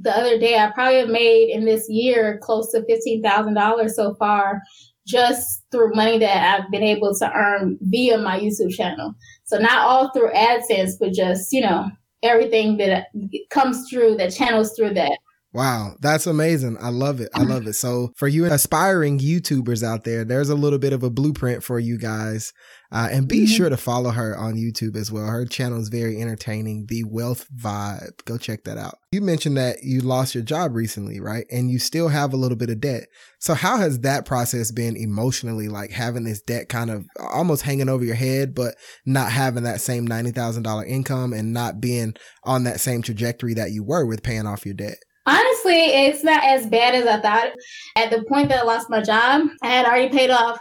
the 0.02 0.18
other 0.18 0.40
day. 0.40 0.58
I 0.58 0.72
probably 0.72 1.00
have 1.00 1.10
made 1.10 1.50
in 1.50 1.66
this 1.66 1.88
year 1.90 2.40
close 2.42 2.72
to 2.72 2.80
$15,000 2.80 3.90
so 3.90 4.16
far 4.16 4.62
just 5.06 5.64
through 5.72 5.94
money 5.94 6.18
that 6.20 6.60
I've 6.60 6.72
been 6.72 6.84
able 6.84 7.14
to 7.16 7.32
earn 7.34 7.78
via 7.82 8.18
my 8.18 8.40
YouTube 8.40 8.74
channel. 8.74 9.14
So 9.46 9.58
not 9.58 9.80
all 9.80 10.12
through 10.12 10.32
AdSense, 10.32 10.94
but 11.00 11.14
just, 11.14 11.52
you 11.52 11.62
know, 11.62 11.90
everything 12.24 12.78
that 12.78 13.08
comes 13.50 13.90
through 13.90 14.16
that 14.18 14.34
channels 14.34 14.74
through 14.76 14.94
that. 14.96 15.18
Wow, 15.54 15.96
that's 16.00 16.26
amazing. 16.26 16.78
I 16.82 16.90
love 16.90 17.22
it. 17.22 17.30
I 17.36 17.44
love 17.44 17.68
it. 17.68 17.74
So, 17.74 18.12
for 18.16 18.28
you 18.28 18.46
aspiring 18.46 19.20
YouTubers 19.20 19.84
out 19.84 20.04
there, 20.04 20.26
there's 20.26 20.50
a 20.50 20.56
little 20.56 20.80
bit 20.80 20.94
of 20.94 21.04
a 21.04 21.12
blueprint 21.12 21.64
for 21.64 21.78
you 21.78 22.00
guys 22.00 22.54
uh, 22.94 23.10
and 23.12 23.28
be 23.28 23.40
mm-hmm. 23.40 23.46
sure 23.48 23.70
to 23.70 23.76
follow 23.76 24.12
her 24.12 24.38
on 24.38 24.54
YouTube 24.54 24.96
as 24.96 25.12
well. 25.12 25.26
Her 25.26 25.46
channel 25.46 25.82
is 25.82 25.90
very 25.90 26.22
entertaining. 26.22 26.86
The 26.88 27.04
Wealth 27.06 27.48
Vibe. 27.52 28.24
Go 28.26 28.38
check 28.38 28.66
that 28.66 28.78
out. 28.78 29.00
You 29.12 29.22
mentioned 29.22 29.58
that 29.58 29.84
you 29.84 30.02
lost 30.02 30.36
your 30.36 30.44
job 30.44 30.76
recently, 30.76 31.20
right? 31.20 31.48
And 31.52 31.72
you 31.72 31.80
still 31.80 32.10
have 32.10 32.34
a 32.34 32.38
little 32.38 32.56
bit 32.56 32.70
of 32.70 32.80
debt. 32.80 33.08
So 33.40 33.56
how 33.56 33.78
has 33.78 34.02
that 34.02 34.26
process 34.26 34.72
been 34.72 34.96
emotionally, 34.96 35.70
like 35.70 35.90
having 35.90 36.24
this 36.24 36.42
debt 36.44 36.70
kind 36.70 36.92
of 36.92 37.08
almost 37.20 37.64
hanging 37.64 37.90
over 37.90 38.06
your 38.06 38.16
head, 38.16 38.54
but 38.54 38.76
not 39.08 39.32
having 39.32 39.64
that 39.64 39.82
same 39.82 40.08
$90,000 40.08 40.88
income 40.88 41.34
and 41.34 41.52
not 41.52 41.82
being 41.82 42.14
on 42.44 42.64
that 42.66 42.80
same 42.80 43.02
trajectory 43.02 43.56
that 43.56 43.72
you 43.72 43.84
were 43.84 44.06
with 44.06 44.22
paying 44.22 44.46
off 44.46 44.68
your 44.68 44.76
debt? 44.76 44.98
Honestly, 45.26 45.78
it's 45.78 46.24
not 46.24 46.44
as 46.44 46.68
bad 46.68 46.94
as 46.94 47.08
I 47.08 47.20
thought. 47.20 47.54
At 47.96 48.12
the 48.12 48.24
point 48.26 48.50
that 48.50 48.60
I 48.60 48.64
lost 48.64 48.90
my 48.92 49.02
job, 49.02 49.48
I 49.64 49.68
had 49.68 49.86
already 49.86 50.16
paid 50.16 50.30
off 50.30 50.60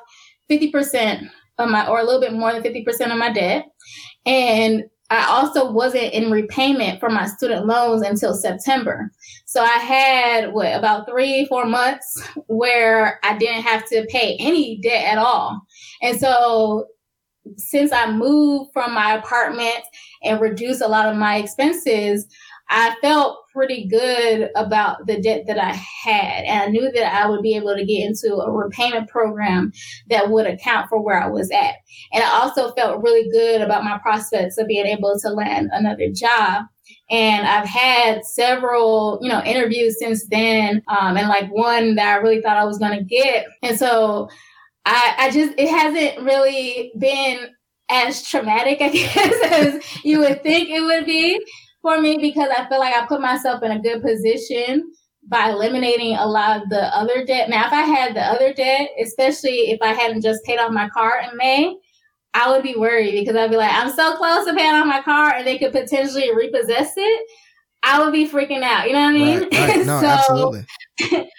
50% 0.50 1.28
of 1.62 1.70
my, 1.70 1.86
or 1.86 2.00
a 2.00 2.04
little 2.04 2.20
bit 2.20 2.32
more 2.32 2.52
than 2.52 2.62
50% 2.62 3.12
of 3.12 3.18
my 3.18 3.32
debt. 3.32 3.66
And 4.26 4.84
I 5.10 5.26
also 5.26 5.70
wasn't 5.70 6.14
in 6.14 6.30
repayment 6.30 6.98
for 6.98 7.10
my 7.10 7.26
student 7.26 7.66
loans 7.66 8.00
until 8.00 8.34
September. 8.34 9.10
So 9.44 9.62
I 9.62 9.76
had 9.76 10.54
what 10.54 10.74
about 10.74 11.06
three, 11.06 11.44
four 11.46 11.66
months 11.66 12.26
where 12.46 13.20
I 13.22 13.36
didn't 13.36 13.62
have 13.62 13.86
to 13.90 14.06
pay 14.08 14.36
any 14.40 14.80
debt 14.80 15.04
at 15.04 15.18
all. 15.18 15.60
And 16.00 16.18
so 16.18 16.86
since 17.58 17.92
I 17.92 18.10
moved 18.10 18.70
from 18.72 18.94
my 18.94 19.14
apartment 19.14 19.82
and 20.22 20.40
reduced 20.40 20.80
a 20.80 20.88
lot 20.88 21.08
of 21.08 21.16
my 21.16 21.36
expenses, 21.36 22.26
I 22.68 22.94
felt 23.02 23.38
pretty 23.52 23.86
good 23.86 24.50
about 24.56 25.06
the 25.06 25.20
debt 25.20 25.44
that 25.46 25.58
I 25.58 25.72
had. 25.72 26.44
And 26.44 26.62
I 26.62 26.66
knew 26.66 26.90
that 26.90 27.14
I 27.14 27.28
would 27.28 27.42
be 27.42 27.54
able 27.54 27.74
to 27.76 27.84
get 27.84 28.06
into 28.06 28.36
a 28.36 28.50
repayment 28.50 29.08
program 29.08 29.72
that 30.08 30.30
would 30.30 30.46
account 30.46 30.88
for 30.88 31.00
where 31.00 31.22
I 31.22 31.28
was 31.28 31.50
at. 31.50 31.74
And 32.12 32.24
I 32.24 32.40
also 32.40 32.72
felt 32.72 33.02
really 33.02 33.30
good 33.30 33.60
about 33.60 33.84
my 33.84 33.98
prospects 33.98 34.56
of 34.58 34.68
being 34.68 34.86
able 34.86 35.18
to 35.20 35.28
land 35.28 35.70
another 35.72 36.08
job. 36.10 36.64
And 37.10 37.46
I've 37.46 37.68
had 37.68 38.24
several, 38.24 39.18
you 39.20 39.28
know, 39.28 39.42
interviews 39.42 39.98
since 39.98 40.26
then, 40.28 40.82
um, 40.88 41.16
and 41.18 41.28
like 41.28 41.50
one 41.50 41.96
that 41.96 42.08
I 42.08 42.20
really 42.20 42.40
thought 42.40 42.56
I 42.56 42.64
was 42.64 42.78
going 42.78 42.98
to 42.98 43.04
get. 43.04 43.46
And 43.62 43.78
so 43.78 44.30
I, 44.86 45.14
I 45.18 45.30
just, 45.30 45.52
it 45.58 45.68
hasn't 45.68 46.24
really 46.24 46.92
been 46.98 47.48
as 47.90 48.26
traumatic, 48.26 48.80
I 48.80 48.88
guess, 48.92 49.52
as 49.52 50.04
you 50.04 50.20
would 50.20 50.42
think 50.42 50.70
it 50.70 50.80
would 50.80 51.04
be 51.04 51.44
for 51.82 52.00
me 52.00 52.18
because 52.18 52.48
I 52.56 52.68
feel 52.68 52.78
like 52.78 52.94
I 52.94 53.06
put 53.06 53.20
myself 53.20 53.62
in 53.62 53.72
a 53.72 53.80
good 53.80 54.02
position 54.02 54.90
by 55.28 55.50
eliminating 55.50 56.16
a 56.16 56.26
lot 56.26 56.62
of 56.62 56.68
the 56.68 56.82
other 56.96 57.24
debt. 57.24 57.48
Now, 57.48 57.66
if 57.66 57.72
I 57.72 57.82
had 57.82 58.14
the 58.14 58.22
other 58.22 58.52
debt, 58.52 58.90
especially 59.00 59.70
if 59.70 59.80
I 59.82 59.92
hadn't 59.92 60.22
just 60.22 60.44
paid 60.44 60.58
off 60.58 60.72
my 60.72 60.88
car 60.88 61.20
in 61.20 61.36
May, 61.36 61.76
I 62.34 62.50
would 62.50 62.62
be 62.62 62.76
worried 62.76 63.12
because 63.12 63.36
I'd 63.36 63.50
be 63.50 63.56
like, 63.56 63.72
I'm 63.72 63.92
so 63.92 64.16
close 64.16 64.46
to 64.46 64.54
paying 64.54 64.74
off 64.74 64.86
my 64.86 65.02
car 65.02 65.34
and 65.34 65.46
they 65.46 65.58
could 65.58 65.72
potentially 65.72 66.34
repossess 66.34 66.92
it. 66.96 67.26
I 67.82 68.02
would 68.02 68.12
be 68.12 68.28
freaking 68.28 68.62
out. 68.62 68.86
You 68.86 68.94
know 68.94 69.02
what 69.02 69.08
I 69.08 69.12
mean? 69.12 69.40
Right, 69.40 69.52
right. 69.52 69.86
No, 69.86 70.00
so, 70.00 70.06
absolutely. 70.06 70.66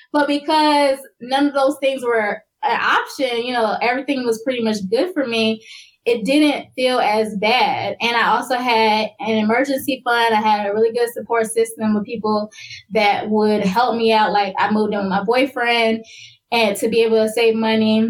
but 0.13 0.27
because 0.27 0.99
none 1.21 1.47
of 1.47 1.53
those 1.53 1.77
things 1.79 2.03
were 2.03 2.41
an 2.63 2.79
option, 2.79 3.43
you 3.43 3.53
know, 3.53 3.77
everything 3.81 4.25
was 4.25 4.41
pretty 4.43 4.61
much 4.61 4.77
good 4.89 5.13
for 5.13 5.25
me 5.25 5.63
it 6.05 6.25
didn't 6.25 6.71
feel 6.73 6.99
as 6.99 7.35
bad. 7.37 7.95
And 8.01 8.15
I 8.15 8.35
also 8.35 8.55
had 8.55 9.09
an 9.19 9.37
emergency 9.37 10.01
fund. 10.03 10.35
I 10.35 10.41
had 10.41 10.67
a 10.67 10.73
really 10.73 10.91
good 10.91 11.09
support 11.13 11.47
system 11.47 11.95
with 11.95 12.05
people 12.05 12.51
that 12.91 13.29
would 13.29 13.63
help 13.63 13.95
me 13.95 14.11
out. 14.11 14.33
Like 14.33 14.53
I 14.57 14.71
moved 14.71 14.93
in 14.93 14.99
with 14.99 15.09
my 15.09 15.23
boyfriend 15.23 16.03
and 16.51 16.75
to 16.77 16.89
be 16.89 17.03
able 17.03 17.23
to 17.23 17.29
save 17.29 17.55
money. 17.55 18.09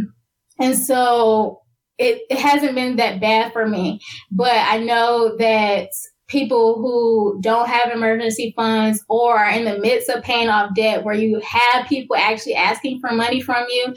And 0.60 0.78
so 0.78 1.62
it, 1.98 2.24
it 2.30 2.40
hasn't 2.40 2.76
been 2.76 2.96
that 2.96 3.22
bad 3.22 3.54
for 3.54 3.68
me. 3.68 4.00
But 4.32 4.56
I 4.56 4.80
know 4.80 5.36
that 5.38 5.90
people 6.28 6.78
who 6.82 7.38
don't 7.42 7.70
have 7.70 7.92
emergency 7.92 8.54
funds 8.56 9.04
or 9.08 9.38
are 9.38 9.52
in 9.52 9.66
the 9.66 9.78
midst 9.78 10.10
of 10.10 10.24
paying 10.24 10.50
off 10.50 10.74
debt 10.74 11.04
where 11.04 11.14
you 11.14 11.40
have 11.42 11.88
people 11.88 12.16
actually 12.16 12.56
asking 12.56 13.00
for 13.00 13.12
money 13.12 13.40
from 13.40 13.64
you, 13.70 13.94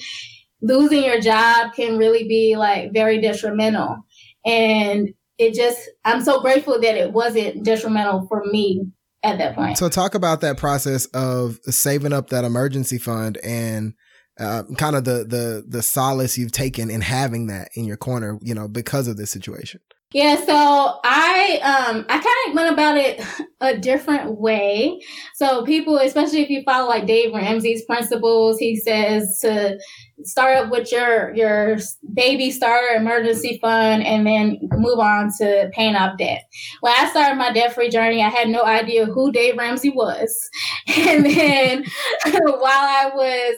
losing 0.67 1.05
your 1.05 1.21
job 1.21 1.75
can 1.75 1.99
really 1.99 2.27
be 2.29 2.57
like 2.57 2.93
very 2.93 3.21
detrimental. 3.21 4.05
And 4.45 5.11
it 5.39 5.55
just, 5.55 5.89
I'm 6.05 6.23
so 6.23 6.41
grateful 6.41 6.81
that 6.81 6.97
it 6.97 7.13
wasn't 7.13 7.65
detrimental 7.65 8.27
for 8.29 8.45
me 8.45 8.87
at 9.23 9.39
that 9.39 9.55
point. 9.55 9.79
So, 9.79 9.89
talk 9.89 10.15
about 10.15 10.41
that 10.41 10.57
process 10.57 11.07
of 11.07 11.59
saving 11.65 12.13
up 12.13 12.31
that 12.31 12.45
emergency 12.45 12.99
fund 12.99 13.39
and 13.43 13.95
uh, 14.39 14.65
kind 14.77 14.97
of 14.97 15.05
the 15.05 15.25
the 15.25 15.65
the 15.67 15.83
solace 15.83 16.37
you've 16.37 16.53
taken 16.53 16.91
in 16.91 17.01
having 17.01 17.47
that 17.47 17.69
in 17.75 17.85
your 17.85 17.97
corner, 17.97 18.39
you 18.43 18.55
know, 18.55 18.69
because 18.69 19.09
of 19.09 19.17
this 19.17 19.31
situation. 19.31 19.81
Yeah, 20.15 20.37
so 20.37 21.01
I 21.05 21.59
um 21.63 22.07
I 22.09 22.19
kind 22.19 22.49
of 22.49 22.55
went 22.55 22.73
about 22.73 22.97
it 22.97 23.21
a 23.61 23.77
different 23.77 24.39
way. 24.39 25.01
So 25.35 25.65
people, 25.65 25.99
especially 25.99 26.43
if 26.43 26.49
you 26.49 26.63
follow 26.63 26.89
like 26.89 27.07
Dave 27.07 27.35
Ramsey's 27.35 27.85
principles, 27.85 28.59
he 28.59 28.77
says 28.77 29.39
to 29.41 29.79
start 30.23 30.57
up 30.59 30.71
with 30.71 30.93
your 30.93 31.35
your 31.35 31.79
baby 32.15 32.51
starter 32.53 32.95
emergency 32.95 33.59
fund 33.61 34.05
and 34.05 34.27
then 34.27 34.59
move 34.77 35.01
on 35.01 35.31
to 35.41 35.69
paying 35.73 35.97
off 35.97 36.17
debt. 36.19 36.45
When 36.81 36.95
I 36.97 37.11
started 37.11 37.37
my 37.37 37.53
debt 37.53 37.75
free 37.75 37.91
journey, 37.91 38.23
I 38.23 38.29
had 38.29 38.49
no 38.49 38.63
idea 38.63 39.07
who 39.07 39.33
Dave 39.33 39.57
Ramsey 39.59 39.91
was, 39.91 40.49
and 40.97 41.27
then 41.27 41.85
while 42.25 42.63
I 42.65 43.11
was 43.13 43.57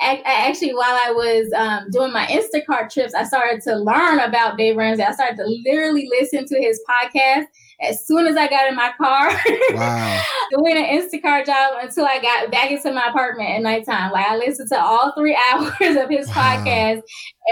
actually 0.00 0.74
while 0.74 0.84
I 0.84 1.12
was 1.12 1.52
um, 1.56 1.90
doing 1.90 2.12
my 2.12 2.26
Instacart 2.26 2.92
trips, 2.92 3.14
I 3.14 3.24
started 3.24 3.62
to 3.62 3.76
learn 3.76 4.18
about 4.18 4.58
Dave 4.58 4.76
Ramsey. 4.76 5.02
I 5.02 5.12
started 5.12 5.36
to 5.36 5.46
literally 5.64 6.08
listen 6.10 6.44
to 6.46 6.60
his 6.60 6.80
podcast 6.88 7.46
as 7.80 8.06
soon 8.06 8.26
as 8.26 8.36
I 8.36 8.48
got 8.48 8.68
in 8.68 8.76
my 8.76 8.92
car. 8.98 9.30
Wow. 9.74 10.22
doing 10.50 10.76
an 10.76 10.84
Instacart 10.84 11.46
job 11.46 11.72
until 11.80 12.04
I 12.04 12.20
got 12.20 12.50
back 12.50 12.70
into 12.70 12.92
my 12.92 13.08
apartment 13.08 13.50
at 13.50 13.62
nighttime. 13.62 14.12
Like 14.12 14.26
I 14.26 14.36
listened 14.36 14.68
to 14.68 14.80
all 14.80 15.12
three 15.16 15.36
hours 15.52 15.96
of 15.96 16.08
his 16.08 16.28
wow. 16.28 16.34
podcast 16.64 17.02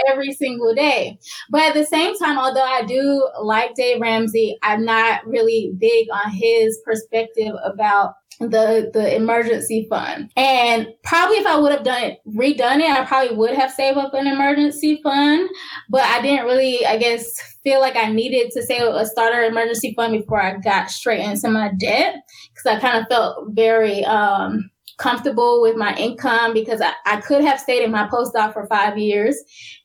every 0.09 0.31
single 0.31 0.73
day. 0.73 1.17
But 1.49 1.63
at 1.63 1.73
the 1.73 1.85
same 1.85 2.17
time, 2.17 2.37
although 2.37 2.63
I 2.63 2.83
do 2.85 3.29
like 3.41 3.75
Dave 3.75 3.99
Ramsey, 3.99 4.57
I'm 4.63 4.85
not 4.85 5.25
really 5.27 5.73
big 5.77 6.07
on 6.13 6.31
his 6.31 6.79
perspective 6.85 7.53
about 7.65 8.13
the 8.39 8.89
the 8.93 9.15
emergency 9.15 9.87
fund. 9.89 10.31
And 10.35 10.87
probably 11.03 11.37
if 11.37 11.45
I 11.45 11.57
would 11.57 11.71
have 11.71 11.83
done 11.83 12.03
it 12.03 12.19
redone 12.27 12.79
it, 12.79 12.89
I 12.89 13.05
probably 13.05 13.35
would 13.35 13.55
have 13.55 13.71
saved 13.71 13.97
up 13.97 14.13
an 14.13 14.27
emergency 14.27 14.99
fund. 15.03 15.49
But 15.89 16.03
I 16.03 16.21
didn't 16.21 16.45
really, 16.45 16.85
I 16.85 16.97
guess, 16.97 17.25
feel 17.63 17.79
like 17.79 17.95
I 17.95 18.11
needed 18.11 18.51
to 18.51 18.63
save 18.63 18.81
a 18.81 19.05
starter 19.05 19.43
emergency 19.43 19.93
fund 19.95 20.13
before 20.13 20.41
I 20.41 20.57
got 20.57 20.89
straight 20.89 21.21
into 21.21 21.49
my 21.49 21.71
debt 21.77 22.15
because 22.53 22.77
I 22.77 22.79
kind 22.79 22.97
of 22.97 23.07
felt 23.07 23.47
very 23.49 24.03
um 24.05 24.69
comfortable 24.97 25.61
with 25.61 25.75
my 25.75 25.95
income 25.95 26.53
because 26.53 26.79
I, 26.79 26.93
I 27.05 27.19
could 27.21 27.43
have 27.43 27.59
stayed 27.59 27.83
in 27.83 27.91
my 27.91 28.07
postdoc 28.07 28.53
for 28.53 28.67
five 28.67 28.97
years. 28.97 29.35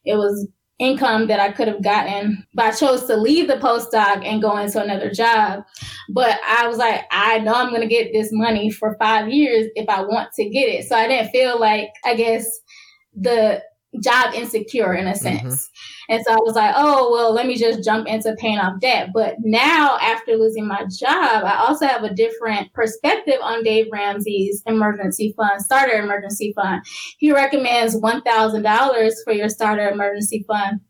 It 0.04 0.16
was 0.16 0.46
income 0.78 1.26
that 1.26 1.40
I 1.40 1.50
could 1.50 1.68
have 1.68 1.82
gotten, 1.82 2.46
but 2.54 2.66
I 2.66 2.70
chose 2.70 3.06
to 3.06 3.16
leave 3.16 3.48
the 3.48 3.54
postdoc 3.54 4.24
and 4.24 4.40
go 4.40 4.56
into 4.56 4.80
another 4.82 5.10
job. 5.10 5.64
But 6.08 6.38
I 6.48 6.68
was 6.68 6.76
like, 6.76 7.04
I 7.10 7.40
know 7.40 7.54
I'm 7.54 7.70
going 7.70 7.82
to 7.82 7.88
get 7.88 8.12
this 8.12 8.30
money 8.32 8.70
for 8.70 8.96
five 8.98 9.28
years 9.28 9.68
if 9.74 9.88
I 9.88 10.02
want 10.02 10.32
to 10.34 10.48
get 10.48 10.68
it. 10.68 10.88
So 10.88 10.96
I 10.96 11.08
didn't 11.08 11.30
feel 11.30 11.58
like, 11.58 11.90
I 12.04 12.14
guess, 12.14 12.48
the 13.14 13.62
job 14.00 14.34
insecure 14.34 14.94
in 14.94 15.06
a 15.06 15.12
mm-hmm. 15.12 15.18
sense. 15.18 15.66
Mm-hmm. 15.66 16.12
And 16.14 16.24
so 16.24 16.32
I 16.32 16.36
was 16.36 16.54
like, 16.54 16.74
oh, 16.76 17.10
well, 17.12 17.32
let 17.34 17.46
me 17.46 17.56
just 17.56 17.84
jump 17.84 18.08
into 18.08 18.34
paying 18.38 18.58
off 18.58 18.80
debt. 18.80 19.10
But 19.12 19.36
now, 19.40 19.98
after 20.00 20.36
losing 20.36 20.66
my 20.66 20.84
job, 20.84 21.44
I 21.44 21.56
also 21.58 21.86
have 21.86 22.02
a 22.02 22.14
different 22.14 22.72
perspective 22.72 23.36
on 23.42 23.62
Dave 23.62 23.86
Ramsey's 23.92 24.62
emergency 24.66 25.34
fund, 25.36 25.60
starter 25.60 26.00
emergency 26.00 26.54
fund. 26.56 26.82
He 27.18 27.32
recommends 27.32 27.94
$1,000 27.94 29.12
for 29.24 29.32
your 29.32 29.48
starter 29.50 29.88
emergency 29.88 30.44
fund. 30.46 30.80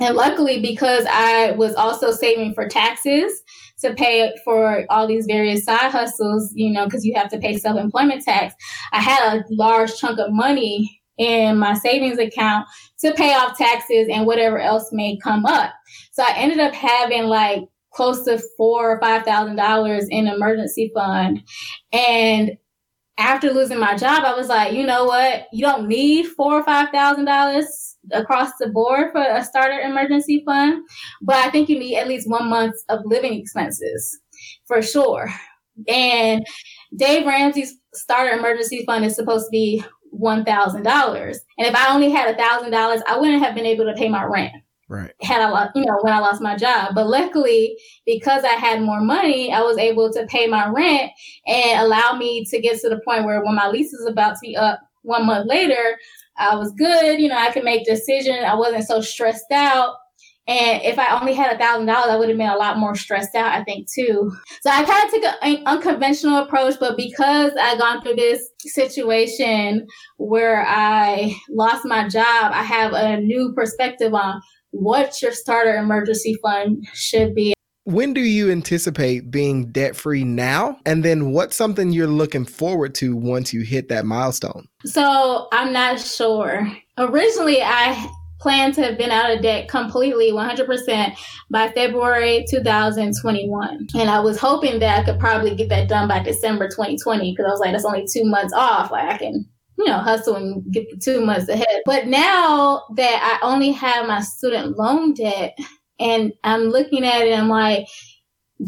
And 0.00 0.14
luckily, 0.14 0.60
because 0.60 1.04
I 1.08 1.52
was 1.52 1.74
also 1.74 2.12
saving 2.12 2.54
for 2.54 2.68
taxes 2.68 3.42
to 3.80 3.94
pay 3.94 4.32
for 4.44 4.84
all 4.90 5.06
these 5.06 5.26
various 5.26 5.64
side 5.64 5.90
hustles, 5.90 6.52
you 6.54 6.70
know, 6.70 6.84
because 6.84 7.04
you 7.04 7.14
have 7.14 7.30
to 7.30 7.38
pay 7.38 7.56
self 7.56 7.78
employment 7.78 8.22
tax, 8.22 8.54
I 8.92 9.00
had 9.00 9.38
a 9.38 9.44
large 9.50 9.96
chunk 9.96 10.18
of 10.18 10.32
money 10.32 10.97
in 11.18 11.58
my 11.58 11.74
savings 11.74 12.18
account 12.18 12.66
to 13.00 13.12
pay 13.14 13.34
off 13.34 13.58
taxes 13.58 14.08
and 14.10 14.26
whatever 14.26 14.58
else 14.58 14.90
may 14.92 15.18
come 15.22 15.44
up. 15.46 15.72
So 16.12 16.22
I 16.22 16.34
ended 16.36 16.60
up 16.60 16.74
having 16.74 17.24
like 17.24 17.64
close 17.92 18.24
to 18.24 18.40
four 18.56 18.90
or 18.90 19.00
five 19.00 19.24
thousand 19.24 19.56
dollars 19.56 20.06
in 20.08 20.28
emergency 20.28 20.90
fund. 20.94 21.42
And 21.92 22.52
after 23.18 23.52
losing 23.52 23.80
my 23.80 23.96
job, 23.96 24.22
I 24.24 24.34
was 24.34 24.48
like, 24.48 24.72
you 24.72 24.86
know 24.86 25.04
what? 25.04 25.46
You 25.52 25.62
don't 25.62 25.88
need 25.88 26.26
four 26.28 26.54
or 26.54 26.64
five 26.64 26.90
thousand 26.90 27.24
dollars 27.24 27.96
across 28.12 28.52
the 28.60 28.68
board 28.68 29.10
for 29.12 29.20
a 29.20 29.44
starter 29.44 29.80
emergency 29.80 30.42
fund, 30.46 30.82
but 31.20 31.36
I 31.36 31.50
think 31.50 31.68
you 31.68 31.78
need 31.78 31.96
at 31.96 32.08
least 32.08 32.30
one 32.30 32.48
month 32.48 32.76
of 32.88 33.00
living 33.04 33.34
expenses 33.34 34.18
for 34.66 34.80
sure. 34.80 35.30
And 35.88 36.46
Dave 36.96 37.26
Ramsey's 37.26 37.74
starter 37.94 38.36
emergency 38.36 38.84
fund 38.86 39.04
is 39.04 39.14
supposed 39.14 39.46
to 39.46 39.50
be 39.50 39.84
$1,000. 40.18 41.38
And 41.58 41.66
if 41.66 41.74
I 41.74 41.94
only 41.94 42.10
had 42.10 42.36
$1,000, 42.36 43.02
I 43.06 43.18
wouldn't 43.18 43.42
have 43.42 43.54
been 43.54 43.66
able 43.66 43.84
to 43.84 43.94
pay 43.94 44.08
my 44.08 44.24
rent. 44.24 44.52
Right. 44.90 45.12
Had 45.20 45.42
I 45.42 45.50
lost, 45.50 45.72
you 45.74 45.84
know, 45.84 45.98
when 46.00 46.14
I 46.14 46.18
lost 46.18 46.40
my 46.40 46.56
job. 46.56 46.94
But 46.94 47.08
luckily, 47.08 47.76
because 48.06 48.42
I 48.44 48.54
had 48.54 48.80
more 48.80 49.02
money, 49.02 49.52
I 49.52 49.60
was 49.60 49.76
able 49.76 50.10
to 50.14 50.26
pay 50.26 50.46
my 50.46 50.66
rent 50.68 51.12
and 51.46 51.80
allow 51.80 52.14
me 52.14 52.46
to 52.46 52.60
get 52.60 52.80
to 52.80 52.88
the 52.88 53.00
point 53.04 53.24
where 53.24 53.44
when 53.44 53.54
my 53.54 53.68
lease 53.68 53.92
is 53.92 54.06
about 54.06 54.36
to 54.36 54.40
be 54.40 54.56
up 54.56 54.80
one 55.02 55.26
month 55.26 55.46
later, 55.46 55.98
I 56.38 56.54
was 56.54 56.72
good. 56.72 57.20
You 57.20 57.28
know, 57.28 57.36
I 57.36 57.50
could 57.52 57.64
make 57.64 57.84
decisions. 57.84 58.44
I 58.46 58.54
wasn't 58.54 58.86
so 58.86 59.02
stressed 59.02 59.52
out. 59.52 59.96
And 60.48 60.82
if 60.82 60.98
I 60.98 61.18
only 61.20 61.34
had 61.34 61.54
a 61.54 61.58
thousand 61.58 61.86
dollars, 61.86 62.10
I 62.10 62.16
would 62.16 62.30
have 62.30 62.38
been 62.38 62.48
a 62.48 62.56
lot 62.56 62.78
more 62.78 62.94
stressed 62.94 63.34
out, 63.34 63.52
I 63.52 63.62
think, 63.64 63.86
too. 63.92 64.32
So 64.62 64.70
I 64.70 64.82
kind 64.82 65.04
of 65.04 65.10
took 65.10 65.34
an 65.42 65.62
unconventional 65.66 66.38
approach, 66.38 66.76
but 66.80 66.96
because 66.96 67.52
I've 67.60 67.78
gone 67.78 68.00
through 68.00 68.14
this 68.14 68.48
situation 68.60 69.86
where 70.16 70.64
I 70.66 71.36
lost 71.50 71.84
my 71.84 72.08
job, 72.08 72.52
I 72.54 72.62
have 72.62 72.94
a 72.94 73.20
new 73.20 73.52
perspective 73.54 74.14
on 74.14 74.40
what 74.70 75.20
your 75.20 75.32
starter 75.32 75.76
emergency 75.76 76.34
fund 76.42 76.86
should 76.94 77.34
be. 77.34 77.52
When 77.84 78.12
do 78.12 78.20
you 78.20 78.50
anticipate 78.50 79.30
being 79.30 79.70
debt 79.72 79.96
free 79.96 80.24
now? 80.24 80.78
And 80.84 81.04
then 81.04 81.32
what's 81.32 81.56
something 81.56 81.90
you're 81.90 82.06
looking 82.06 82.44
forward 82.44 82.94
to 82.96 83.16
once 83.16 83.52
you 83.52 83.62
hit 83.62 83.88
that 83.88 84.04
milestone? 84.04 84.66
So 84.84 85.48
I'm 85.52 85.72
not 85.72 85.98
sure. 85.98 86.70
Originally, 86.98 87.62
I 87.62 88.10
plan 88.38 88.72
to 88.72 88.82
have 88.82 88.96
been 88.96 89.10
out 89.10 89.30
of 89.30 89.42
debt 89.42 89.68
completely 89.68 90.32
100% 90.32 91.18
by 91.50 91.70
February 91.70 92.44
2021. 92.48 93.88
And 93.94 94.10
I 94.10 94.20
was 94.20 94.38
hoping 94.38 94.78
that 94.80 95.00
I 95.00 95.04
could 95.04 95.18
probably 95.18 95.54
get 95.54 95.68
that 95.70 95.88
done 95.88 96.08
by 96.08 96.22
December 96.22 96.68
2020 96.68 97.32
because 97.32 97.46
I 97.46 97.50
was 97.50 97.60
like, 97.60 97.72
that's 97.72 97.84
only 97.84 98.06
two 98.06 98.24
months 98.24 98.52
off. 98.52 98.90
Like 98.90 99.08
I 99.08 99.18
can, 99.18 99.44
you 99.76 99.86
know, 99.86 99.98
hustle 99.98 100.36
and 100.36 100.64
get 100.72 100.88
the 100.90 100.96
two 100.96 101.24
months 101.24 101.48
ahead. 101.48 101.82
But 101.84 102.06
now 102.06 102.84
that 102.96 103.40
I 103.42 103.46
only 103.46 103.72
have 103.72 104.06
my 104.06 104.20
student 104.20 104.78
loan 104.78 105.14
debt 105.14 105.58
and 105.98 106.32
I'm 106.44 106.64
looking 106.64 107.04
at 107.04 107.22
it, 107.22 107.36
I'm 107.36 107.48
like, 107.48 107.86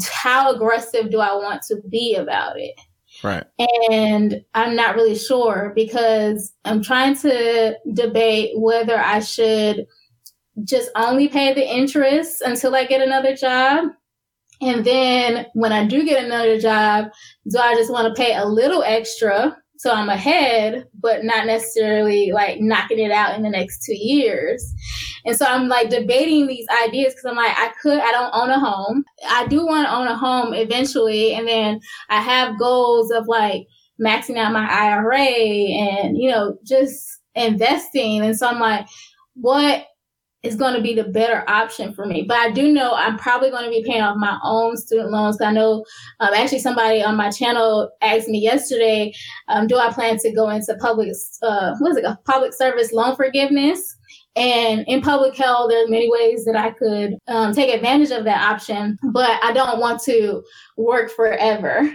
how 0.09 0.53
aggressive 0.53 1.11
do 1.11 1.19
I 1.19 1.33
want 1.33 1.61
to 1.63 1.77
be 1.89 2.15
about 2.15 2.59
it? 2.59 2.75
Right. 3.23 3.43
And 3.91 4.43
I'm 4.53 4.75
not 4.75 4.95
really 4.95 5.15
sure 5.15 5.73
because 5.75 6.53
I'm 6.65 6.81
trying 6.81 7.15
to 7.17 7.77
debate 7.93 8.51
whether 8.55 8.97
I 8.97 9.19
should 9.19 9.85
just 10.63 10.89
only 10.95 11.27
pay 11.27 11.53
the 11.53 11.67
interest 11.67 12.41
until 12.41 12.75
I 12.75 12.85
get 12.85 13.01
another 13.01 13.35
job. 13.35 13.89
And 14.61 14.85
then 14.85 15.47
when 15.53 15.71
I 15.71 15.85
do 15.85 16.03
get 16.03 16.23
another 16.23 16.59
job, 16.59 17.09
do 17.49 17.57
I 17.57 17.73
just 17.75 17.91
want 17.91 18.07
to 18.07 18.21
pay 18.21 18.35
a 18.35 18.45
little 18.45 18.83
extra 18.83 19.57
so 19.81 19.91
I'm 19.91 20.09
ahead, 20.09 20.85
but 20.93 21.23
not 21.23 21.47
necessarily 21.47 22.31
like 22.31 22.59
knocking 22.59 22.99
it 22.99 23.09
out 23.09 23.35
in 23.35 23.41
the 23.41 23.49
next 23.49 23.83
two 23.83 23.97
years. 23.97 24.63
And 25.25 25.35
so 25.35 25.43
I'm 25.43 25.69
like 25.69 25.89
debating 25.89 26.45
these 26.45 26.67
ideas 26.85 27.15
because 27.15 27.25
I'm 27.25 27.35
like, 27.35 27.57
I 27.57 27.71
could, 27.81 27.97
I 27.97 28.11
don't 28.11 28.29
own 28.31 28.51
a 28.51 28.59
home. 28.59 29.03
I 29.27 29.47
do 29.47 29.65
want 29.65 29.87
to 29.87 29.95
own 29.95 30.05
a 30.05 30.15
home 30.15 30.53
eventually. 30.53 31.33
And 31.33 31.47
then 31.47 31.79
I 32.09 32.21
have 32.21 32.59
goals 32.59 33.09
of 33.09 33.27
like 33.27 33.65
maxing 33.99 34.37
out 34.37 34.53
my 34.53 34.69
IRA 34.69 35.17
and, 35.17 36.15
you 36.15 36.29
know, 36.29 36.59
just 36.63 37.19
investing. 37.33 38.21
And 38.21 38.37
so 38.37 38.49
I'm 38.49 38.59
like, 38.59 38.85
what 39.33 39.87
is 40.43 40.55
going 40.55 40.73
to 40.73 40.81
be 40.81 40.95
the 40.95 41.03
better 41.03 41.43
option 41.47 41.93
for 41.93 42.05
me. 42.05 42.23
But 42.27 42.37
I 42.37 42.51
do 42.51 42.71
know 42.71 42.93
I'm 42.93 43.17
probably 43.17 43.51
going 43.51 43.65
to 43.65 43.69
be 43.69 43.83
paying 43.83 44.01
off 44.01 44.17
my 44.17 44.39
own 44.43 44.75
student 44.75 45.11
loans. 45.11 45.39
I 45.39 45.51
know 45.51 45.85
um, 46.19 46.33
actually 46.33 46.59
somebody 46.59 47.03
on 47.03 47.15
my 47.15 47.29
channel 47.29 47.91
asked 48.01 48.27
me 48.27 48.39
yesterday, 48.39 49.13
um, 49.49 49.67
do 49.67 49.77
I 49.77 49.93
plan 49.93 50.17
to 50.17 50.31
go 50.31 50.49
into 50.49 50.75
public, 50.79 51.11
uh, 51.43 51.75
what 51.79 51.91
is 51.91 51.97
it, 51.97 52.05
public 52.25 52.53
service 52.53 52.91
loan 52.91 53.15
forgiveness? 53.15 53.95
And 54.35 54.85
in 54.87 55.01
public 55.01 55.35
health, 55.35 55.69
there 55.69 55.83
are 55.83 55.89
many 55.89 56.09
ways 56.09 56.45
that 56.45 56.55
I 56.55 56.71
could 56.71 57.17
um, 57.27 57.53
take 57.53 57.73
advantage 57.73 58.11
of 58.11 58.23
that 58.23 58.41
option, 58.41 58.97
but 59.11 59.43
I 59.43 59.51
don't 59.51 59.79
want 59.79 60.01
to 60.03 60.41
work 60.77 61.11
forever. 61.11 61.91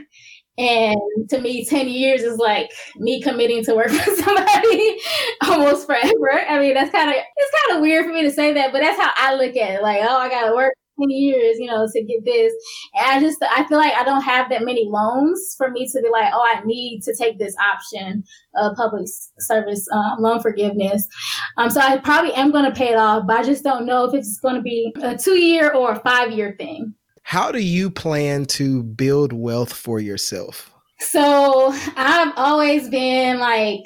And 0.59 0.97
to 1.29 1.41
me, 1.41 1.65
10 1.67 1.89
years 1.89 2.23
is 2.23 2.39
like 2.39 2.71
me 2.97 3.21
committing 3.23 3.65
to 3.65 3.75
work 3.75 3.91
for 3.91 4.17
somebody 4.17 4.99
almost 5.43 5.87
forever. 5.87 6.41
I 6.49 6.59
mean, 6.59 6.75
that's 6.75 6.91
kind 6.91 7.11
of, 7.11 7.17
it's 7.17 7.67
kind 7.67 7.77
of 7.77 7.83
weird 7.83 8.07
for 8.07 8.13
me 8.13 8.23
to 8.23 8.31
say 8.31 8.53
that, 8.55 8.73
but 8.73 8.81
that's 8.81 9.01
how 9.01 9.13
I 9.17 9.35
look 9.35 9.57
at 9.57 9.75
it. 9.75 9.83
Like, 9.83 10.01
oh, 10.03 10.17
I 10.17 10.29
got 10.29 10.49
to 10.49 10.55
work 10.55 10.75
10 10.99 11.11
years, 11.11 11.59
you 11.59 11.67
know, 11.67 11.87
to 11.87 12.03
get 12.05 12.25
this. 12.25 12.53
And 12.95 13.07
I 13.07 13.21
just, 13.21 13.39
I 13.43 13.67
feel 13.67 13.79
like 13.79 13.93
I 13.95 14.05
don't 14.05 14.23
have 14.23 14.49
that 14.51 14.65
many 14.65 14.89
loans 14.89 15.55
for 15.59 15.71
me 15.71 15.87
to 15.89 16.03
be 16.03 16.09
like, 16.11 16.33
oh, 16.33 16.43
I 16.43 16.63
need 16.65 17.03
to 17.03 17.15
take 17.15 17.39
this 17.39 17.55
option 17.59 18.25
of 18.55 18.77
public 18.77 19.07
service 19.39 19.87
um, 19.93 20.21
loan 20.21 20.41
forgiveness. 20.41 21.07
Um, 21.59 21.71
so 21.71 21.81
I 21.81 21.99
probably 21.99 22.33
am 22.33 22.51
going 22.51 22.65
to 22.65 22.77
pay 22.77 22.89
it 22.89 22.97
off, 22.97 23.25
but 23.27 23.37
I 23.37 23.43
just 23.43 23.65
don't 23.65 23.87
know 23.87 24.05
if 24.05 24.15
it's 24.15 24.41
going 24.41 24.57
to 24.57 24.63
be 24.63 24.95
a 25.03 25.17
two 25.17 25.39
year 25.39 25.73
or 25.73 25.93
a 25.93 26.01
five 26.01 26.33
year 26.33 26.55
thing. 26.59 26.95
How 27.27 27.51
do 27.51 27.59
you 27.59 27.91
plan 27.91 28.45
to 28.45 28.85
build 28.85 29.33
wealth 29.33 29.73
for 29.73 29.99
yourself? 29.99 30.73
So 31.01 31.75
I've 31.97 32.33
always 32.37 32.89
been 32.89 33.41
like 33.41 33.81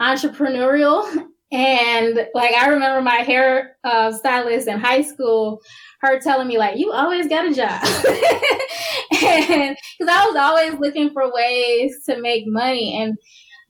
entrepreneurial. 0.00 1.04
And 1.52 2.26
like 2.34 2.54
I 2.54 2.68
remember 2.68 3.02
my 3.02 3.16
hair 3.16 3.76
uh, 3.84 4.12
stylist 4.12 4.66
in 4.66 4.78
high 4.80 5.02
school, 5.02 5.60
her 6.00 6.18
telling 6.20 6.48
me 6.48 6.56
like, 6.56 6.78
"You 6.78 6.90
always 6.90 7.28
got 7.28 7.46
a 7.46 7.54
job," 7.54 7.84
and 9.22 9.76
because 9.98 10.10
I 10.10 10.26
was 10.26 10.36
always 10.36 10.80
looking 10.80 11.10
for 11.10 11.30
ways 11.30 12.02
to 12.08 12.18
make 12.18 12.44
money, 12.46 12.98
and 12.98 13.18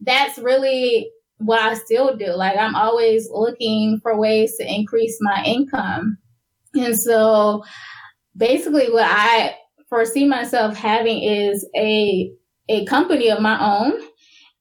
that's 0.02 0.38
really 0.38 1.10
what 1.38 1.60
I 1.60 1.74
still 1.74 2.16
do. 2.16 2.28
Like 2.28 2.56
I'm 2.56 2.76
always 2.76 3.28
looking 3.28 3.98
for 4.04 4.16
ways 4.16 4.56
to 4.58 4.72
increase 4.72 5.18
my 5.20 5.42
income, 5.44 6.16
and 6.76 6.96
so 6.96 7.64
basically 8.36 8.90
what 8.90 9.06
I 9.08 9.56
foresee 9.88 10.26
myself 10.26 10.76
having 10.76 11.22
is 11.22 11.66
a 11.76 12.30
a 12.68 12.84
company 12.86 13.30
of 13.30 13.40
my 13.40 13.58
own 13.64 14.00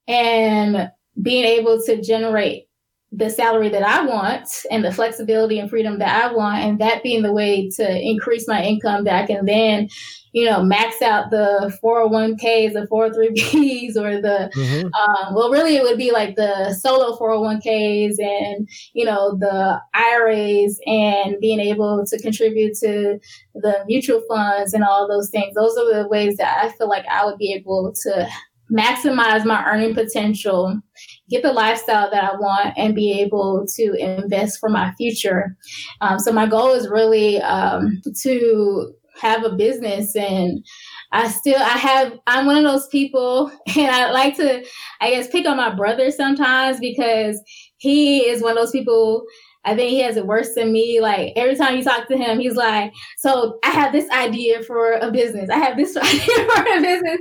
and 0.08 0.90
being 1.22 1.46
able 1.46 1.82
to 1.82 2.02
generate 2.02 2.68
the 3.12 3.30
salary 3.30 3.70
that 3.70 3.84
I 3.84 4.06
want 4.06 4.48
and 4.70 4.84
the 4.84 4.92
flexibility 4.92 5.58
and 5.58 5.70
freedom 5.70 6.00
that 6.00 6.24
I 6.24 6.34
want, 6.34 6.64
and 6.64 6.80
that 6.80 7.02
being 7.02 7.24
the 7.24 7.32
way 7.32 7.70
to 7.78 8.02
increase 8.02 8.48
my 8.48 8.64
income 8.64 9.06
that 9.06 9.24
I 9.24 9.26
can 9.26 9.46
then, 9.46 9.88
you 10.36 10.44
know, 10.44 10.62
max 10.62 11.02
out 11.02 11.32
the 11.32 11.74
401ks, 11.82 12.74
the 12.74 12.86
403bs, 12.92 13.96
or 13.96 14.22
the, 14.22 14.52
mm-hmm. 14.54 14.88
um, 14.88 15.34
well, 15.34 15.50
really 15.50 15.78
it 15.78 15.84
would 15.84 15.98
be 15.98 16.12
like 16.12 16.36
the 16.36 16.74
solo 16.74 17.18
401ks 17.18 18.16
and, 18.20 18.68
you 18.92 19.06
know, 19.06 19.38
the 19.38 19.80
IRAs 19.94 20.78
and 20.86 21.38
being 21.40 21.62
able 21.62 22.06
to 22.06 22.22
contribute 22.22 22.76
to 22.80 23.18
the 23.54 23.86
mutual 23.88 24.22
funds 24.28 24.74
and 24.74 24.84
all 24.84 25.08
those 25.08 25.30
things. 25.30 25.56
Those 25.56 25.78
are 25.78 26.04
the 26.04 26.10
ways 26.10 26.36
that 26.36 26.66
I 26.66 26.70
feel 26.74 26.90
like 26.90 27.06
I 27.10 27.24
would 27.24 27.38
be 27.38 27.54
able 27.54 27.94
to 28.04 28.28
maximize 28.70 29.46
my 29.46 29.64
earning 29.66 29.94
potential, 29.94 30.82
get 31.30 31.44
the 31.44 31.54
lifestyle 31.54 32.12
that 32.12 32.26
I 32.26 32.36
want, 32.36 32.74
and 32.76 32.94
be 32.94 33.22
able 33.22 33.66
to 33.78 33.96
invest 33.98 34.60
for 34.60 34.68
my 34.68 34.92
future. 34.96 35.56
Um, 36.02 36.20
so 36.20 36.34
my 36.34 36.46
goal 36.46 36.74
is 36.74 36.90
really 36.90 37.42
um, 37.42 38.02
to 38.22 38.94
have 39.20 39.44
a 39.44 39.56
business 39.56 40.16
and 40.16 40.64
I 41.12 41.30
still 41.30 41.58
I 41.60 41.78
have 41.78 42.14
I'm 42.28 42.46
one 42.46 42.58
of 42.58 42.64
those 42.64 42.88
people 42.88 43.52
and 43.78 43.92
I 43.92 44.12
like 44.12 44.36
to 44.38 44.66
I 45.02 45.10
guess 45.12 45.30
pick 45.30 45.48
on 45.48 45.58
my 45.58 45.74
brother 45.74 46.12
sometimes 46.12 46.80
because 46.80 47.42
he 47.78 48.20
is 48.22 48.42
one 48.42 48.52
of 48.52 48.58
those 48.58 48.72
people 48.72 49.24
I 49.68 49.76
think 49.76 49.90
he 49.90 50.00
has 50.02 50.16
it 50.16 50.28
worse 50.28 50.54
than 50.54 50.72
me. 50.72 51.00
Like 51.02 51.34
every 51.36 51.56
time 51.56 51.76
you 51.76 51.84
talk 51.84 52.08
to 52.10 52.18
him, 52.18 52.40
he's 52.40 52.56
like, 52.56 52.94
"So 53.18 53.58
I 53.64 53.72
have 53.72 53.92
this 53.92 54.08
idea 54.12 54.62
for 54.62 54.92
a 54.94 55.10
business. 55.12 55.50
I 55.50 55.58
have 55.58 55.76
this 55.76 55.98
idea 55.98 56.48
for 56.54 56.62
a 56.62 56.82
business." 56.82 57.20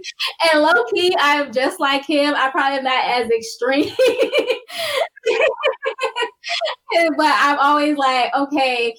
And 0.53 0.63
low 0.63 0.85
key, 0.95 1.17
I'm 1.19 1.53
just 1.53 1.81
like 1.81 2.05
him. 2.05 2.35
I 2.37 2.51
probably 2.51 2.79
am 2.79 2.85
not 2.85 3.05
as 3.07 3.31
extreme, 3.31 3.91
but 7.17 7.35
I'm 7.41 7.59
always 7.59 7.97
like, 7.97 8.35
"Okay, 8.35 8.95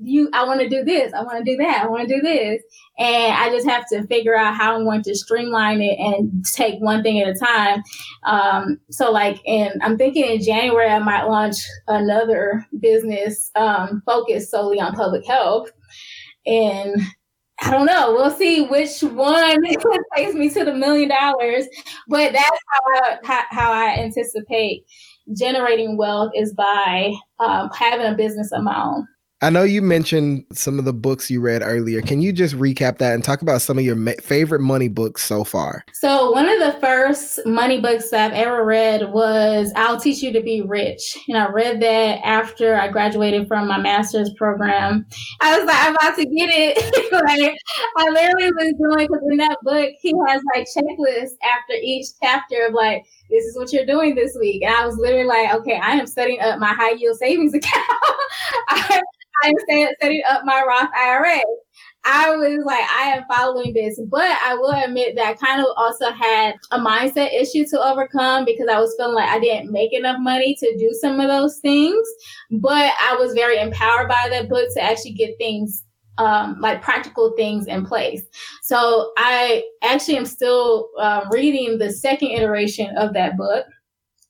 you 0.00 0.28
I 0.32 0.44
want 0.44 0.60
to 0.60 0.68
do 0.68 0.84
this, 0.84 1.12
I 1.12 1.22
want 1.22 1.44
to 1.44 1.50
do 1.50 1.56
that, 1.58 1.84
I 1.84 1.88
want 1.88 2.08
to 2.08 2.14
do 2.14 2.20
this. 2.20 2.62
And 2.98 3.34
I 3.34 3.50
just 3.50 3.66
have 3.66 3.86
to 3.90 4.06
figure 4.06 4.36
out 4.36 4.54
how 4.54 4.74
I'm 4.74 4.84
going 4.84 5.02
to 5.02 5.14
streamline 5.14 5.80
it 5.80 5.98
and 5.98 6.44
take 6.44 6.80
one 6.80 7.02
thing 7.02 7.20
at 7.20 7.28
a 7.28 7.34
time. 7.34 7.82
Um, 8.24 8.80
so 8.90 9.10
like 9.10 9.40
and 9.46 9.80
I'm 9.82 9.98
thinking 9.98 10.24
in 10.24 10.42
January 10.42 10.90
I 10.90 10.98
might 10.98 11.24
launch 11.24 11.56
another 11.88 12.66
business 12.80 13.50
um, 13.54 14.02
focused 14.06 14.50
solely 14.50 14.80
on 14.80 14.94
public 14.94 15.26
health. 15.26 15.70
And 16.46 17.00
I 17.62 17.70
don't 17.70 17.86
know. 17.86 18.12
We'll 18.12 18.30
see 18.30 18.62
which 18.62 19.00
one 19.00 19.64
takes 20.16 20.34
me 20.34 20.50
to 20.50 20.64
the 20.64 20.74
million 20.74 21.08
dollars, 21.08 21.66
but 22.08 22.32
that's 22.32 22.60
how 22.70 23.02
I, 23.02 23.44
how, 23.50 23.72
I 23.72 23.96
anticipate 23.98 24.84
generating 25.36 25.96
wealth 25.96 26.32
is 26.34 26.52
by 26.52 27.14
um, 27.40 27.70
having 27.74 28.06
a 28.06 28.14
business 28.14 28.52
of 28.52 28.62
my 28.62 28.80
own. 28.80 29.06
I 29.42 29.50
know 29.50 29.64
you 29.64 29.82
mentioned 29.82 30.46
some 30.52 30.78
of 30.78 30.86
the 30.86 30.94
books 30.94 31.30
you 31.30 31.42
read 31.42 31.60
earlier. 31.62 32.00
Can 32.00 32.22
you 32.22 32.32
just 32.32 32.54
recap 32.54 32.96
that 32.98 33.12
and 33.12 33.22
talk 33.22 33.42
about 33.42 33.60
some 33.60 33.76
of 33.76 33.84
your 33.84 33.94
ma- 33.94 34.12
favorite 34.18 34.62
money 34.62 34.88
books 34.88 35.22
so 35.22 35.44
far? 35.44 35.84
So, 35.92 36.32
one 36.32 36.48
of 36.48 36.58
the 36.58 36.80
first 36.80 37.40
money 37.44 37.78
books 37.78 38.14
I've 38.14 38.32
ever 38.32 38.64
read 38.64 39.12
was 39.12 39.72
I'll 39.76 40.00
Teach 40.00 40.22
You 40.22 40.32
to 40.32 40.40
Be 40.40 40.62
Rich. 40.62 41.18
And 41.28 41.36
I 41.36 41.50
read 41.50 41.82
that 41.82 42.24
after 42.24 42.76
I 42.76 42.88
graduated 42.88 43.46
from 43.46 43.68
my 43.68 43.76
master's 43.76 44.32
program. 44.38 45.04
I 45.42 45.58
was 45.58 45.66
like, 45.66 45.86
I'm 45.86 45.96
about 45.96 46.16
to 46.16 46.24
get 46.24 46.48
it. 46.50 47.12
like, 47.12 47.58
I 47.98 48.08
literally 48.08 48.52
was 48.52 48.74
doing, 48.80 49.06
because 49.06 49.28
in 49.30 49.36
that 49.36 49.58
book, 49.62 49.90
he 50.00 50.14
has 50.28 50.40
like 50.54 50.66
checklists 50.74 51.36
after 51.44 51.74
each 51.82 52.06
chapter 52.22 52.68
of 52.68 52.72
like, 52.72 53.04
this 53.28 53.44
is 53.44 53.54
what 53.54 53.70
you're 53.70 53.84
doing 53.84 54.14
this 54.14 54.34
week. 54.40 54.62
And 54.62 54.74
I 54.74 54.86
was 54.86 54.96
literally 54.96 55.26
like, 55.26 55.52
okay, 55.56 55.78
I 55.78 55.92
am 55.92 56.06
setting 56.06 56.40
up 56.40 56.58
my 56.58 56.72
high 56.72 56.92
yield 56.92 57.18
savings 57.18 57.52
account. 57.54 57.84
I, 58.68 59.02
I'm 59.44 59.54
setting 59.68 60.22
up 60.28 60.42
my 60.44 60.62
Roth 60.66 60.90
IRA. 60.96 61.40
I 62.08 62.36
was 62.36 62.64
like, 62.64 62.84
I 62.84 63.16
am 63.16 63.24
following 63.28 63.72
this, 63.74 64.00
but 64.08 64.38
I 64.44 64.54
will 64.54 64.70
admit 64.70 65.16
that 65.16 65.26
I 65.26 65.34
kind 65.34 65.60
of 65.60 65.66
also 65.76 66.10
had 66.12 66.54
a 66.70 66.78
mindset 66.78 67.34
issue 67.34 67.66
to 67.66 67.82
overcome 67.82 68.44
because 68.44 68.68
I 68.72 68.78
was 68.78 68.94
feeling 68.96 69.16
like 69.16 69.28
I 69.28 69.40
didn't 69.40 69.72
make 69.72 69.92
enough 69.92 70.18
money 70.20 70.56
to 70.60 70.76
do 70.78 70.96
some 71.00 71.18
of 71.18 71.28
those 71.28 71.58
things. 71.58 72.06
But 72.52 72.92
I 73.02 73.16
was 73.16 73.34
very 73.34 73.58
empowered 73.58 74.08
by 74.08 74.28
that 74.30 74.48
book 74.48 74.68
to 74.74 74.82
actually 74.82 75.14
get 75.14 75.36
things 75.36 75.84
um, 76.18 76.56
like 76.60 76.80
practical 76.80 77.34
things 77.36 77.66
in 77.66 77.84
place. 77.84 78.22
So 78.62 79.12
I 79.18 79.64
actually 79.82 80.16
am 80.16 80.26
still 80.26 80.88
uh, 80.98 81.26
reading 81.30 81.78
the 81.78 81.92
second 81.92 82.30
iteration 82.30 82.96
of 82.96 83.12
that 83.14 83.36
book. 83.36 83.66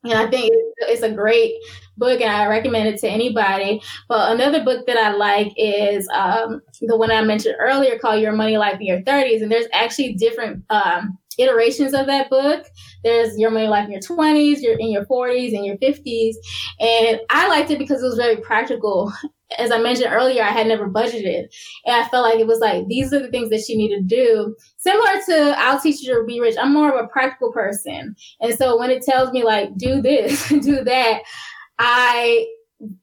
And 0.05 0.15
I 0.15 0.29
think 0.29 0.53
it's 0.79 1.03
a 1.03 1.13
great 1.13 1.55
book 1.97 2.21
and 2.21 2.31
I 2.31 2.47
recommend 2.47 2.89
it 2.89 3.01
to 3.01 3.09
anybody. 3.09 3.81
But 4.09 4.33
another 4.33 4.65
book 4.65 4.87
that 4.87 4.97
I 4.97 5.13
like 5.13 5.53
is 5.57 6.09
um, 6.13 6.63
the 6.81 6.97
one 6.97 7.11
I 7.11 7.23
mentioned 7.23 7.57
earlier 7.59 7.99
called 7.99 8.21
Your 8.21 8.33
Money 8.33 8.57
Life 8.57 8.81
in 8.81 8.87
Your 8.87 9.03
30s. 9.03 9.43
And 9.43 9.51
there's 9.51 9.67
actually 9.73 10.15
different 10.15 10.65
um, 10.71 11.19
iterations 11.39 11.95
of 11.95 12.07
that 12.07 12.31
book. 12.31 12.67
There's 13.05 13.39
Your 13.39 13.51
Money 13.51 13.69
Life 13.69 13.87
in 13.87 13.93
Your 13.93 14.01
20s, 14.01 14.61
you're 14.61 14.79
in 14.79 14.91
your 14.91 15.05
40s, 15.07 15.55
and 15.55 15.65
your 15.65 15.77
50s. 15.77 16.35
And 16.81 17.21
I 17.31 17.49
liked 17.49 17.71
it 17.71 17.79
because 17.79 18.03
it 18.03 18.07
was 18.07 18.17
very 18.17 18.37
practical. 18.39 19.13
As 19.59 19.71
I 19.71 19.79
mentioned 19.79 20.13
earlier, 20.13 20.43
I 20.43 20.51
had 20.51 20.67
never 20.67 20.89
budgeted. 20.89 21.47
And 21.85 21.95
I 21.95 22.09
felt 22.09 22.25
like 22.25 22.41
it 22.41 22.49
was 22.49 22.59
like, 22.59 22.89
these 22.89 23.13
are 23.13 23.21
the 23.21 23.29
things 23.29 23.51
that 23.51 23.69
you 23.69 23.79
need 23.79 23.95
to 23.95 24.03
do. 24.03 24.57
Similar 24.77 25.21
to 25.27 25.55
I'll 25.59 25.81
teach 25.81 26.03
you 26.03 26.15
to 26.15 26.25
be 26.25 26.41
rich. 26.41 26.57
I'm 26.61 26.73
more 26.73 26.93
of 26.93 27.05
a 27.05 27.09
practical 27.09 27.53
person. 27.53 28.17
And 28.41 28.55
so 28.55 28.77
when 28.77 28.91
it 28.91 29.03
tells 29.03 29.31
me 29.33 29.45
like, 29.45 29.77
do 29.77 30.03
this, 30.03 30.49
do 30.49 30.83
that, 30.83 31.23
I 31.79 32.47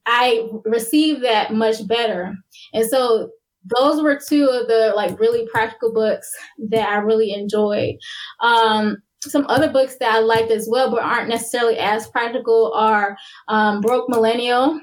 I 0.05 0.49
received 0.65 1.23
that 1.23 1.53
much 1.53 1.87
better. 1.87 2.35
And 2.73 2.89
so 2.89 3.29
those 3.77 4.01
were 4.01 4.19
two 4.19 4.45
of 4.45 4.67
the 4.67 4.93
like 4.95 5.19
really 5.19 5.47
practical 5.51 5.93
books 5.93 6.29
that 6.69 6.89
I 6.89 6.97
really 6.97 7.33
enjoyed. 7.33 7.95
Um, 8.41 8.97
some 9.21 9.45
other 9.47 9.71
books 9.71 9.95
that 9.99 10.13
I 10.13 10.19
liked 10.19 10.51
as 10.51 10.67
well, 10.69 10.91
but 10.91 11.01
aren't 11.01 11.29
necessarily 11.29 11.77
as 11.77 12.09
practical 12.09 12.73
are 12.73 13.17
um, 13.47 13.79
Broke 13.79 14.09
Millennial 14.09 14.81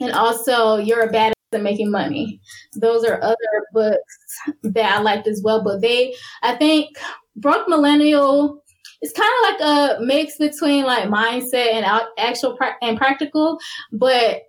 and 0.00 0.12
also 0.12 0.76
You're 0.76 1.02
a 1.02 1.12
Badass 1.12 1.32
at 1.52 1.62
Making 1.62 1.90
Money. 1.90 2.40
Those 2.74 3.04
are 3.04 3.22
other 3.22 3.36
books 3.72 4.18
that 4.62 4.98
I 4.98 5.00
liked 5.00 5.26
as 5.26 5.40
well, 5.42 5.64
but 5.64 5.80
they, 5.80 6.14
I 6.42 6.54
think 6.56 6.90
Broke 7.36 7.68
Millennial 7.68 8.62
it's 9.02 9.12
kind 9.12 9.30
of 9.38 9.50
like 9.50 9.98
a 10.00 10.04
mix 10.04 10.36
between 10.36 10.84
like 10.84 11.08
mindset 11.08 11.72
and 11.72 11.86
actual 12.18 12.56
pra- 12.56 12.76
and 12.82 12.98
practical 12.98 13.58
but 13.92 14.42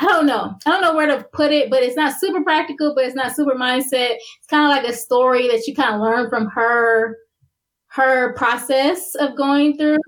i 0.00 0.04
don't 0.06 0.26
know. 0.26 0.54
I 0.66 0.70
don't 0.70 0.82
know 0.82 0.94
where 0.94 1.06
to 1.06 1.24
put 1.32 1.52
it 1.52 1.70
but 1.70 1.82
it's 1.82 1.96
not 1.96 2.18
super 2.18 2.42
practical 2.42 2.94
but 2.94 3.04
it's 3.04 3.14
not 3.14 3.34
super 3.34 3.54
mindset. 3.54 4.16
It's 4.16 4.46
kind 4.48 4.64
of 4.64 4.70
like 4.76 4.90
a 4.92 4.96
story 4.96 5.48
that 5.48 5.66
you 5.66 5.74
kind 5.74 5.94
of 5.94 6.00
learn 6.00 6.28
from 6.28 6.48
her 6.48 7.18
her 7.88 8.34
process 8.34 9.14
of 9.14 9.36
going 9.36 9.76
through. 9.78 9.98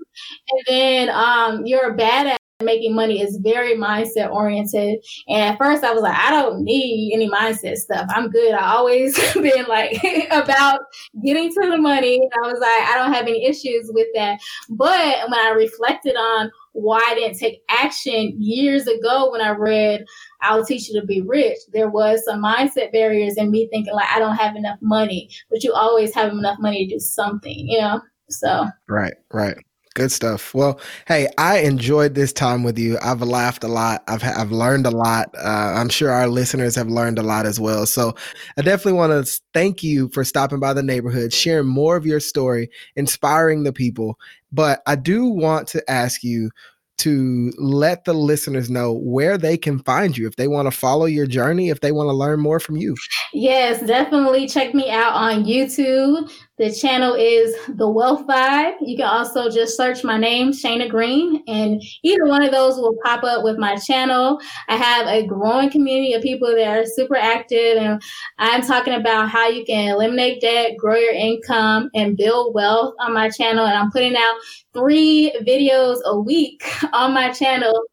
And 0.49 0.63
then 0.67 1.09
um 1.09 1.65
you're 1.65 1.91
a 1.91 1.97
badass 1.97 2.37
making 2.63 2.95
money 2.95 3.21
is 3.21 3.37
very 3.37 3.75
mindset 3.75 4.31
oriented. 4.31 5.05
And 5.27 5.43
at 5.43 5.57
first 5.57 5.83
I 5.83 5.93
was 5.93 6.01
like, 6.01 6.17
I 6.17 6.31
don't 6.31 6.63
need 6.63 7.13
any 7.13 7.29
mindset 7.29 7.75
stuff. 7.77 8.07
I'm 8.09 8.29
good. 8.29 8.53
I 8.53 8.73
always 8.73 9.15
been 9.33 9.65
like 9.67 10.01
about 10.31 10.79
getting 11.23 11.53
to 11.53 11.69
the 11.69 11.77
money. 11.77 12.19
I 12.43 12.47
was 12.47 12.59
like, 12.59 12.81
I 12.89 12.95
don't 12.95 13.13
have 13.13 13.27
any 13.27 13.45
issues 13.45 13.91
with 13.93 14.07
that. 14.15 14.39
But 14.69 15.29
when 15.29 15.39
I 15.39 15.53
reflected 15.55 16.15
on 16.15 16.51
why 16.73 17.01
I 17.07 17.15
didn't 17.15 17.37
take 17.37 17.61
action 17.69 18.35
years 18.39 18.87
ago 18.87 19.31
when 19.31 19.41
I 19.41 19.49
read 19.49 20.05
I'll 20.41 20.65
teach 20.65 20.89
you 20.89 20.99
to 20.99 21.05
be 21.05 21.21
rich, 21.21 21.57
there 21.73 21.89
was 21.89 22.23
some 22.25 22.43
mindset 22.43 22.91
barriers 22.91 23.37
in 23.37 23.49
me 23.49 23.67
thinking 23.71 23.93
like 23.93 24.09
I 24.13 24.19
don't 24.19 24.35
have 24.35 24.55
enough 24.55 24.77
money, 24.81 25.29
but 25.49 25.63
you 25.63 25.73
always 25.73 26.13
have 26.13 26.31
enough 26.31 26.57
money 26.59 26.87
to 26.87 26.95
do 26.95 26.99
something, 26.99 27.67
you 27.67 27.79
know? 27.79 28.01
So 28.29 28.67
Right, 28.87 29.13
right. 29.31 29.57
Good 29.97 30.11
stuff. 30.11 30.53
Well, 30.53 30.79
hey, 31.07 31.27
I 31.39 31.57
enjoyed 31.61 32.13
this 32.13 32.31
time 32.31 32.61
with 32.61 32.77
you. 32.77 32.99
I've 33.01 33.23
laughed 33.23 33.63
a 33.63 33.67
lot. 33.67 34.03
I've 34.07 34.23
I've 34.23 34.51
learned 34.51 34.85
a 34.85 34.91
lot. 34.91 35.33
Uh, 35.35 35.73
I'm 35.75 35.89
sure 35.89 36.11
our 36.11 36.27
listeners 36.27 36.75
have 36.75 36.87
learned 36.87 37.17
a 37.17 37.23
lot 37.23 37.47
as 37.47 37.59
well. 37.59 37.87
So, 37.87 38.13
I 38.59 38.61
definitely 38.61 38.93
want 38.93 39.25
to 39.25 39.41
thank 39.55 39.81
you 39.81 40.09
for 40.09 40.23
stopping 40.23 40.59
by 40.59 40.75
the 40.75 40.83
neighborhood, 40.83 41.33
sharing 41.33 41.65
more 41.65 41.95
of 41.95 42.05
your 42.05 42.19
story, 42.19 42.69
inspiring 42.95 43.63
the 43.63 43.73
people. 43.73 44.19
But 44.51 44.83
I 44.85 44.97
do 44.97 45.25
want 45.25 45.67
to 45.69 45.89
ask 45.89 46.23
you 46.23 46.51
to 46.99 47.51
let 47.57 48.05
the 48.05 48.13
listeners 48.13 48.69
know 48.69 48.93
where 48.93 49.35
they 49.35 49.57
can 49.57 49.79
find 49.79 50.15
you 50.15 50.27
if 50.27 50.35
they 50.35 50.47
want 50.47 50.67
to 50.67 50.77
follow 50.77 51.05
your 51.05 51.25
journey, 51.25 51.69
if 51.69 51.81
they 51.81 51.91
want 51.91 52.07
to 52.07 52.13
learn 52.13 52.39
more 52.39 52.59
from 52.59 52.77
you. 52.77 52.95
Yes, 53.33 53.81
definitely 53.81 54.47
check 54.47 54.75
me 54.75 54.91
out 54.91 55.13
on 55.13 55.45
YouTube. 55.45 56.31
The 56.57 56.73
channel 56.73 57.13
is 57.13 57.55
The 57.69 57.87
Wealth 57.87 58.25
Vibe. 58.25 58.77
You 58.81 58.97
can 58.97 59.05
also 59.05 59.47
just 59.47 59.77
search 59.77 60.03
my 60.03 60.17
name, 60.17 60.51
Shana 60.51 60.89
Green, 60.89 61.43
and 61.47 61.83
either 62.01 62.25
one 62.25 62.43
of 62.43 62.51
those 62.51 62.77
will 62.77 62.95
pop 63.03 63.23
up 63.23 63.43
with 63.43 63.59
my 63.59 63.75
channel. 63.75 64.39
I 64.67 64.75
have 64.75 65.05
a 65.05 65.27
growing 65.27 65.69
community 65.69 66.13
of 66.13 66.23
people 66.23 66.47
that 66.47 66.67
are 66.67 66.83
super 66.83 67.15
active, 67.15 67.77
and 67.77 68.01
I'm 68.39 68.63
talking 68.63 68.95
about 68.95 69.29
how 69.29 69.47
you 69.47 69.65
can 69.65 69.89
eliminate 69.89 70.41
debt, 70.41 70.77
grow 70.79 70.95
your 70.95 71.13
income, 71.13 71.91
and 71.93 72.17
build 72.17 72.55
wealth 72.55 72.95
on 72.99 73.13
my 73.13 73.29
channel. 73.29 73.63
And 73.63 73.77
I'm 73.77 73.91
putting 73.91 74.15
out 74.15 74.37
three 74.73 75.31
videos 75.41 75.97
a 76.05 76.19
week 76.19 76.63
on 76.91 77.13
my 77.13 77.29
channel 77.29 77.83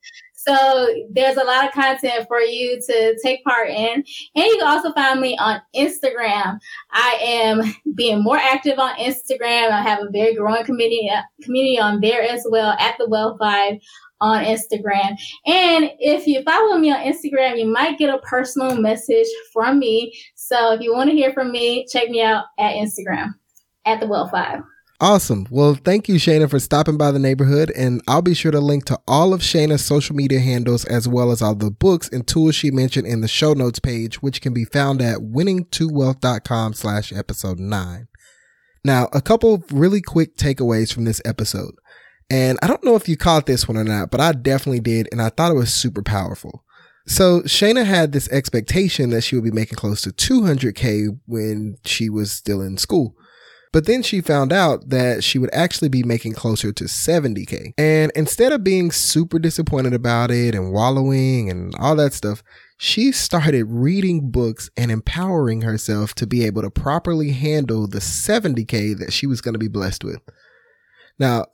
so 0.46 0.94
there's 1.10 1.36
a 1.36 1.44
lot 1.44 1.66
of 1.66 1.72
content 1.72 2.26
for 2.28 2.40
you 2.40 2.80
to 2.86 3.18
take 3.22 3.44
part 3.44 3.68
in. 3.68 4.04
And 4.34 4.44
you 4.44 4.58
can 4.58 4.66
also 4.66 4.92
find 4.92 5.20
me 5.20 5.36
on 5.38 5.60
Instagram. 5.74 6.58
I 6.92 7.18
am 7.22 7.62
being 7.94 8.22
more 8.22 8.36
active 8.36 8.78
on 8.78 8.94
Instagram. 8.96 9.70
I 9.70 9.82
have 9.82 10.00
a 10.02 10.10
very 10.10 10.34
growing 10.34 10.64
community, 10.64 11.10
community 11.42 11.78
on 11.78 12.00
there 12.00 12.22
as 12.22 12.46
well 12.50 12.76
at 12.78 12.96
the 12.98 13.08
Wealth 13.08 13.38
Vibe 13.40 13.80
on 14.20 14.44
Instagram. 14.44 15.18
And 15.46 15.90
if 15.98 16.26
you 16.26 16.42
follow 16.42 16.78
me 16.78 16.92
on 16.92 17.00
Instagram, 17.00 17.58
you 17.58 17.66
might 17.66 17.98
get 17.98 18.14
a 18.14 18.18
personal 18.18 18.76
message 18.76 19.26
from 19.52 19.78
me. 19.78 20.14
So 20.34 20.72
if 20.72 20.80
you 20.80 20.94
want 20.94 21.10
to 21.10 21.16
hear 21.16 21.32
from 21.32 21.52
me, 21.52 21.86
check 21.90 22.08
me 22.08 22.22
out 22.22 22.44
at 22.58 22.74
Instagram 22.74 23.34
at 23.84 24.00
the 24.00 24.06
Wealth 24.06 24.32
Vibe. 24.32 24.64
Awesome. 25.00 25.46
Well, 25.50 25.74
thank 25.74 26.08
you, 26.08 26.14
Shayna, 26.14 26.48
for 26.48 26.60
stopping 26.60 26.96
by 26.96 27.10
the 27.10 27.18
neighborhood. 27.18 27.72
And 27.76 28.00
I'll 28.06 28.22
be 28.22 28.34
sure 28.34 28.52
to 28.52 28.60
link 28.60 28.84
to 28.86 28.98
all 29.08 29.34
of 29.34 29.40
Shayna's 29.40 29.84
social 29.84 30.14
media 30.14 30.38
handles 30.38 30.84
as 30.84 31.08
well 31.08 31.32
as 31.32 31.42
all 31.42 31.56
the 31.56 31.70
books 31.70 32.08
and 32.10 32.26
tools 32.26 32.54
she 32.54 32.70
mentioned 32.70 33.06
in 33.06 33.20
the 33.20 33.28
show 33.28 33.54
notes 33.54 33.80
page, 33.80 34.22
which 34.22 34.40
can 34.40 34.54
be 34.54 34.64
found 34.64 35.02
at 35.02 35.18
winningtowealth.com 35.18 36.74
slash 36.74 37.12
episode 37.12 37.58
nine. 37.58 38.06
Now, 38.84 39.08
a 39.12 39.20
couple 39.20 39.64
really 39.70 40.00
quick 40.00 40.36
takeaways 40.36 40.92
from 40.92 41.04
this 41.04 41.20
episode. 41.24 41.74
And 42.30 42.58
I 42.62 42.68
don't 42.68 42.84
know 42.84 42.96
if 42.96 43.08
you 43.08 43.16
caught 43.16 43.46
this 43.46 43.66
one 43.66 43.76
or 43.76 43.84
not, 43.84 44.10
but 44.10 44.20
I 44.20 44.32
definitely 44.32 44.80
did. 44.80 45.08
And 45.10 45.20
I 45.20 45.28
thought 45.28 45.50
it 45.50 45.56
was 45.56 45.74
super 45.74 46.02
powerful. 46.02 46.64
So 47.06 47.42
Shayna 47.42 47.84
had 47.84 48.12
this 48.12 48.28
expectation 48.30 49.10
that 49.10 49.22
she 49.22 49.34
would 49.34 49.44
be 49.44 49.50
making 49.50 49.76
close 49.76 50.02
to 50.02 50.10
200K 50.10 51.18
when 51.26 51.76
she 51.84 52.08
was 52.08 52.32
still 52.32 52.62
in 52.62 52.78
school. 52.78 53.16
But 53.74 53.86
then 53.86 54.04
she 54.04 54.20
found 54.20 54.52
out 54.52 54.90
that 54.90 55.24
she 55.24 55.36
would 55.36 55.52
actually 55.52 55.88
be 55.88 56.04
making 56.04 56.34
closer 56.34 56.72
to 56.72 56.84
70K. 56.84 57.72
And 57.76 58.12
instead 58.14 58.52
of 58.52 58.62
being 58.62 58.92
super 58.92 59.40
disappointed 59.40 59.92
about 59.92 60.30
it 60.30 60.54
and 60.54 60.72
wallowing 60.72 61.50
and 61.50 61.74
all 61.80 61.96
that 61.96 62.12
stuff, 62.12 62.44
she 62.78 63.10
started 63.10 63.64
reading 63.64 64.30
books 64.30 64.70
and 64.76 64.92
empowering 64.92 65.62
herself 65.62 66.14
to 66.14 66.26
be 66.26 66.44
able 66.44 66.62
to 66.62 66.70
properly 66.70 67.32
handle 67.32 67.88
the 67.88 67.98
70K 67.98 68.96
that 68.96 69.12
she 69.12 69.26
was 69.26 69.40
going 69.40 69.54
to 69.54 69.58
be 69.58 69.66
blessed 69.66 70.04
with. 70.04 70.20
Now, 71.18 71.46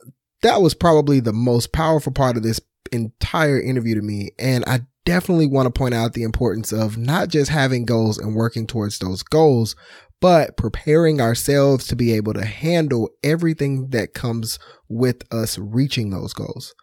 that 0.43 0.61
was 0.61 0.75
probably 0.75 1.21
the 1.21 1.33
most 1.33 1.73
powerful 1.73 2.13
part 2.13 2.37
of 2.37 2.43
this 2.43 2.61
entire 2.91 3.59
interview 3.59 3.95
to 3.95 4.01
me. 4.03 4.29
And 4.37 4.63
I 4.67 4.81
definitely 5.11 5.45
want 5.45 5.65
to 5.65 5.77
point 5.77 5.93
out 5.93 6.13
the 6.13 6.23
importance 6.23 6.71
of 6.71 6.97
not 6.97 7.27
just 7.27 7.51
having 7.51 7.83
goals 7.83 8.17
and 8.17 8.33
working 8.33 8.65
towards 8.65 8.97
those 8.99 9.23
goals, 9.23 9.75
but 10.21 10.55
preparing 10.55 11.19
ourselves 11.19 11.85
to 11.85 11.97
be 11.97 12.13
able 12.13 12.33
to 12.33 12.45
handle 12.45 13.09
everything 13.21 13.89
that 13.89 14.13
comes 14.13 14.57
with 14.87 15.21
us 15.33 15.57
reaching 15.57 16.11
those 16.11 16.31
goals. 16.31 16.73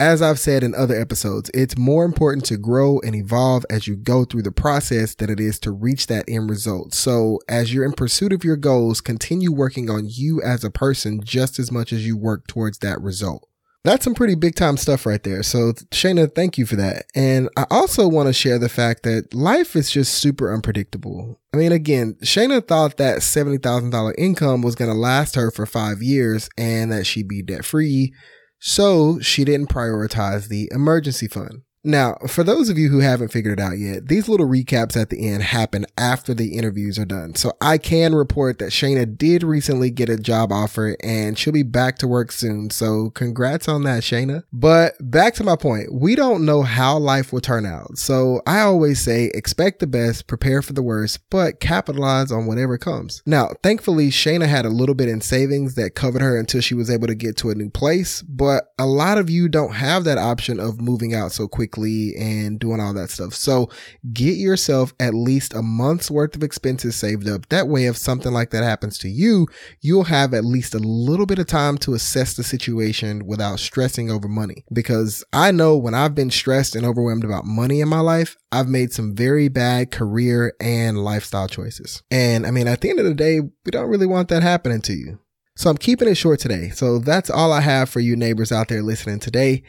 As 0.00 0.20
I've 0.20 0.40
said 0.40 0.64
in 0.64 0.74
other 0.74 1.00
episodes, 1.00 1.52
it's 1.54 1.78
more 1.78 2.04
important 2.04 2.44
to 2.46 2.56
grow 2.56 2.98
and 3.04 3.14
evolve 3.14 3.64
as 3.70 3.86
you 3.86 3.94
go 3.94 4.24
through 4.24 4.42
the 4.42 4.50
process 4.50 5.14
than 5.14 5.30
it 5.30 5.38
is 5.38 5.60
to 5.60 5.70
reach 5.70 6.08
that 6.08 6.24
end 6.26 6.50
result. 6.50 6.94
So 6.94 7.38
as 7.48 7.72
you're 7.72 7.84
in 7.84 7.92
pursuit 7.92 8.32
of 8.32 8.42
your 8.42 8.56
goals, 8.56 9.00
continue 9.00 9.52
working 9.52 9.88
on 9.88 10.08
you 10.08 10.42
as 10.42 10.64
a 10.64 10.70
person 10.70 11.20
just 11.22 11.60
as 11.60 11.70
much 11.70 11.92
as 11.92 12.04
you 12.04 12.16
work 12.16 12.48
towards 12.48 12.78
that 12.78 13.00
result. 13.00 13.48
That's 13.84 14.04
some 14.04 14.14
pretty 14.14 14.36
big 14.36 14.54
time 14.54 14.76
stuff 14.76 15.06
right 15.06 15.22
there. 15.22 15.42
So, 15.42 15.72
Shayna, 15.90 16.32
thank 16.32 16.56
you 16.56 16.66
for 16.66 16.76
that. 16.76 17.06
And 17.16 17.48
I 17.56 17.66
also 17.68 18.06
want 18.06 18.28
to 18.28 18.32
share 18.32 18.58
the 18.58 18.68
fact 18.68 19.02
that 19.02 19.34
life 19.34 19.74
is 19.74 19.90
just 19.90 20.14
super 20.14 20.54
unpredictable. 20.54 21.40
I 21.52 21.56
mean, 21.56 21.72
again, 21.72 22.14
Shayna 22.22 22.66
thought 22.66 22.96
that 22.98 23.18
$70,000 23.18 24.14
income 24.16 24.62
was 24.62 24.76
going 24.76 24.90
to 24.90 24.96
last 24.96 25.34
her 25.34 25.50
for 25.50 25.66
five 25.66 26.00
years 26.00 26.48
and 26.56 26.92
that 26.92 27.06
she'd 27.06 27.26
be 27.26 27.42
debt 27.42 27.64
free. 27.64 28.12
So 28.60 29.18
she 29.18 29.44
didn't 29.44 29.70
prioritize 29.70 30.46
the 30.46 30.70
emergency 30.72 31.26
fund. 31.26 31.62
Now, 31.84 32.16
for 32.28 32.44
those 32.44 32.68
of 32.68 32.78
you 32.78 32.88
who 32.88 33.00
haven't 33.00 33.32
figured 33.32 33.58
it 33.58 33.62
out 33.62 33.76
yet, 33.78 34.06
these 34.06 34.28
little 34.28 34.46
recaps 34.46 34.96
at 34.96 35.10
the 35.10 35.28
end 35.28 35.42
happen 35.42 35.84
after 35.98 36.32
the 36.32 36.56
interviews 36.56 36.96
are 36.96 37.04
done. 37.04 37.34
So 37.34 37.52
I 37.60 37.78
can 37.78 38.14
report 38.14 38.60
that 38.60 38.70
Shayna 38.70 39.18
did 39.18 39.42
recently 39.42 39.90
get 39.90 40.08
a 40.08 40.16
job 40.16 40.52
offer 40.52 40.96
and 41.02 41.36
she'll 41.36 41.52
be 41.52 41.64
back 41.64 41.98
to 41.98 42.08
work 42.08 42.30
soon. 42.30 42.70
So 42.70 43.10
congrats 43.10 43.66
on 43.68 43.82
that, 43.82 44.04
Shayna. 44.04 44.44
But 44.52 44.94
back 45.00 45.34
to 45.34 45.44
my 45.44 45.56
point, 45.56 45.92
we 45.92 46.14
don't 46.14 46.44
know 46.44 46.62
how 46.62 46.98
life 46.98 47.32
will 47.32 47.40
turn 47.40 47.66
out. 47.66 47.98
So 47.98 48.42
I 48.46 48.60
always 48.60 49.00
say 49.00 49.32
expect 49.34 49.80
the 49.80 49.88
best, 49.88 50.28
prepare 50.28 50.62
for 50.62 50.74
the 50.74 50.82
worst, 50.82 51.18
but 51.30 51.58
capitalize 51.58 52.30
on 52.30 52.46
whatever 52.46 52.78
comes. 52.78 53.22
Now, 53.26 53.50
thankfully, 53.62 54.10
Shayna 54.10 54.46
had 54.46 54.64
a 54.64 54.70
little 54.70 54.94
bit 54.94 55.08
in 55.08 55.20
savings 55.20 55.74
that 55.74 55.96
covered 55.96 56.22
her 56.22 56.38
until 56.38 56.60
she 56.60 56.74
was 56.74 56.90
able 56.90 57.08
to 57.08 57.14
get 57.16 57.36
to 57.38 57.50
a 57.50 57.56
new 57.56 57.70
place. 57.70 58.22
But 58.22 58.72
a 58.78 58.86
lot 58.86 59.18
of 59.18 59.28
you 59.28 59.48
don't 59.48 59.74
have 59.74 60.04
that 60.04 60.18
option 60.18 60.60
of 60.60 60.80
moving 60.80 61.12
out 61.12 61.32
so 61.32 61.48
quickly 61.48 61.71
and 61.76 62.58
doing 62.58 62.80
all 62.80 62.94
that 62.94 63.10
stuff. 63.10 63.34
So 63.34 63.70
get 64.12 64.36
yourself 64.36 64.92
at 65.00 65.14
least 65.14 65.54
a 65.54 65.62
month's 65.62 66.10
worth 66.10 66.36
of 66.36 66.42
expenses 66.42 66.96
saved 66.96 67.28
up. 67.28 67.48
That 67.48 67.68
way, 67.68 67.86
if 67.86 67.96
something 67.96 68.32
like 68.32 68.50
that 68.50 68.64
happens 68.64 68.98
to 68.98 69.08
you, 69.08 69.46
you'll 69.80 70.04
have 70.04 70.34
at 70.34 70.44
least 70.44 70.74
a 70.74 70.78
little 70.78 71.26
bit 71.26 71.38
of 71.38 71.46
time 71.46 71.78
to 71.78 71.94
assess 71.94 72.34
the 72.34 72.44
situation 72.44 73.26
without 73.26 73.60
stressing 73.60 74.10
over 74.10 74.28
money. 74.28 74.64
Because 74.72 75.24
I 75.32 75.50
know 75.50 75.76
when 75.76 75.94
I've 75.94 76.14
been 76.14 76.30
stressed 76.30 76.76
and 76.76 76.86
overwhelmed 76.86 77.24
about 77.24 77.44
money 77.44 77.80
in 77.80 77.88
my 77.88 78.00
life, 78.00 78.36
I've 78.50 78.68
made 78.68 78.92
some 78.92 79.14
very 79.14 79.48
bad 79.48 79.90
career 79.90 80.54
and 80.60 81.02
lifestyle 81.02 81.48
choices. 81.48 82.02
And 82.10 82.46
I 82.46 82.50
mean, 82.50 82.68
at 82.68 82.80
the 82.80 82.90
end 82.90 82.98
of 82.98 83.06
the 83.06 83.14
day, 83.14 83.40
we 83.40 83.70
don't 83.70 83.88
really 83.88 84.06
want 84.06 84.28
that 84.28 84.42
happening 84.42 84.82
to 84.82 84.92
you. 84.92 85.18
So 85.54 85.70
I'm 85.70 85.76
keeping 85.76 86.08
it 86.08 86.14
short 86.14 86.40
today. 86.40 86.70
So 86.70 86.98
that's 86.98 87.30
all 87.30 87.52
I 87.52 87.60
have 87.60 87.88
for 87.88 88.00
you 88.00 88.16
neighbors 88.16 88.52
out 88.52 88.68
there 88.68 88.82
listening 88.82 89.18
today. 89.18 89.62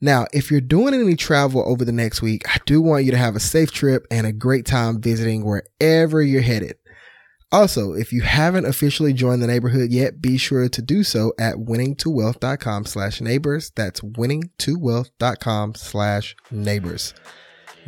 Now, 0.00 0.26
if 0.32 0.50
you're 0.50 0.60
doing 0.60 0.94
any 0.94 1.14
travel 1.14 1.62
over 1.66 1.84
the 1.84 1.92
next 1.92 2.22
week, 2.22 2.48
I 2.48 2.58
do 2.64 2.80
want 2.80 3.04
you 3.04 3.10
to 3.10 3.18
have 3.18 3.36
a 3.36 3.40
safe 3.40 3.70
trip 3.70 4.06
and 4.10 4.26
a 4.26 4.32
great 4.32 4.64
time 4.64 5.00
visiting 5.00 5.44
wherever 5.44 6.22
you're 6.22 6.40
headed. 6.40 6.76
Also, 7.52 7.92
if 7.94 8.12
you 8.12 8.22
haven't 8.22 8.64
officially 8.64 9.12
joined 9.12 9.42
the 9.42 9.46
neighborhood 9.46 9.90
yet, 9.90 10.22
be 10.22 10.38
sure 10.38 10.68
to 10.68 10.82
do 10.82 11.02
so 11.02 11.32
at 11.38 11.56
winningtowealth.com 11.56 12.86
slash 12.86 13.20
neighbors. 13.20 13.72
That's 13.74 14.00
winningtowealth.com 14.00 15.74
slash 15.74 16.36
neighbors. 16.50 17.12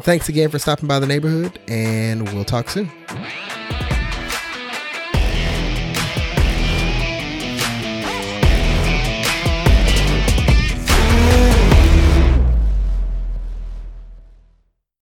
Thanks 0.00 0.28
again 0.28 0.50
for 0.50 0.58
stopping 0.58 0.88
by 0.88 0.98
the 0.98 1.06
neighborhood 1.06 1.60
and 1.68 2.30
we'll 2.32 2.44
talk 2.44 2.68
soon. 2.70 2.90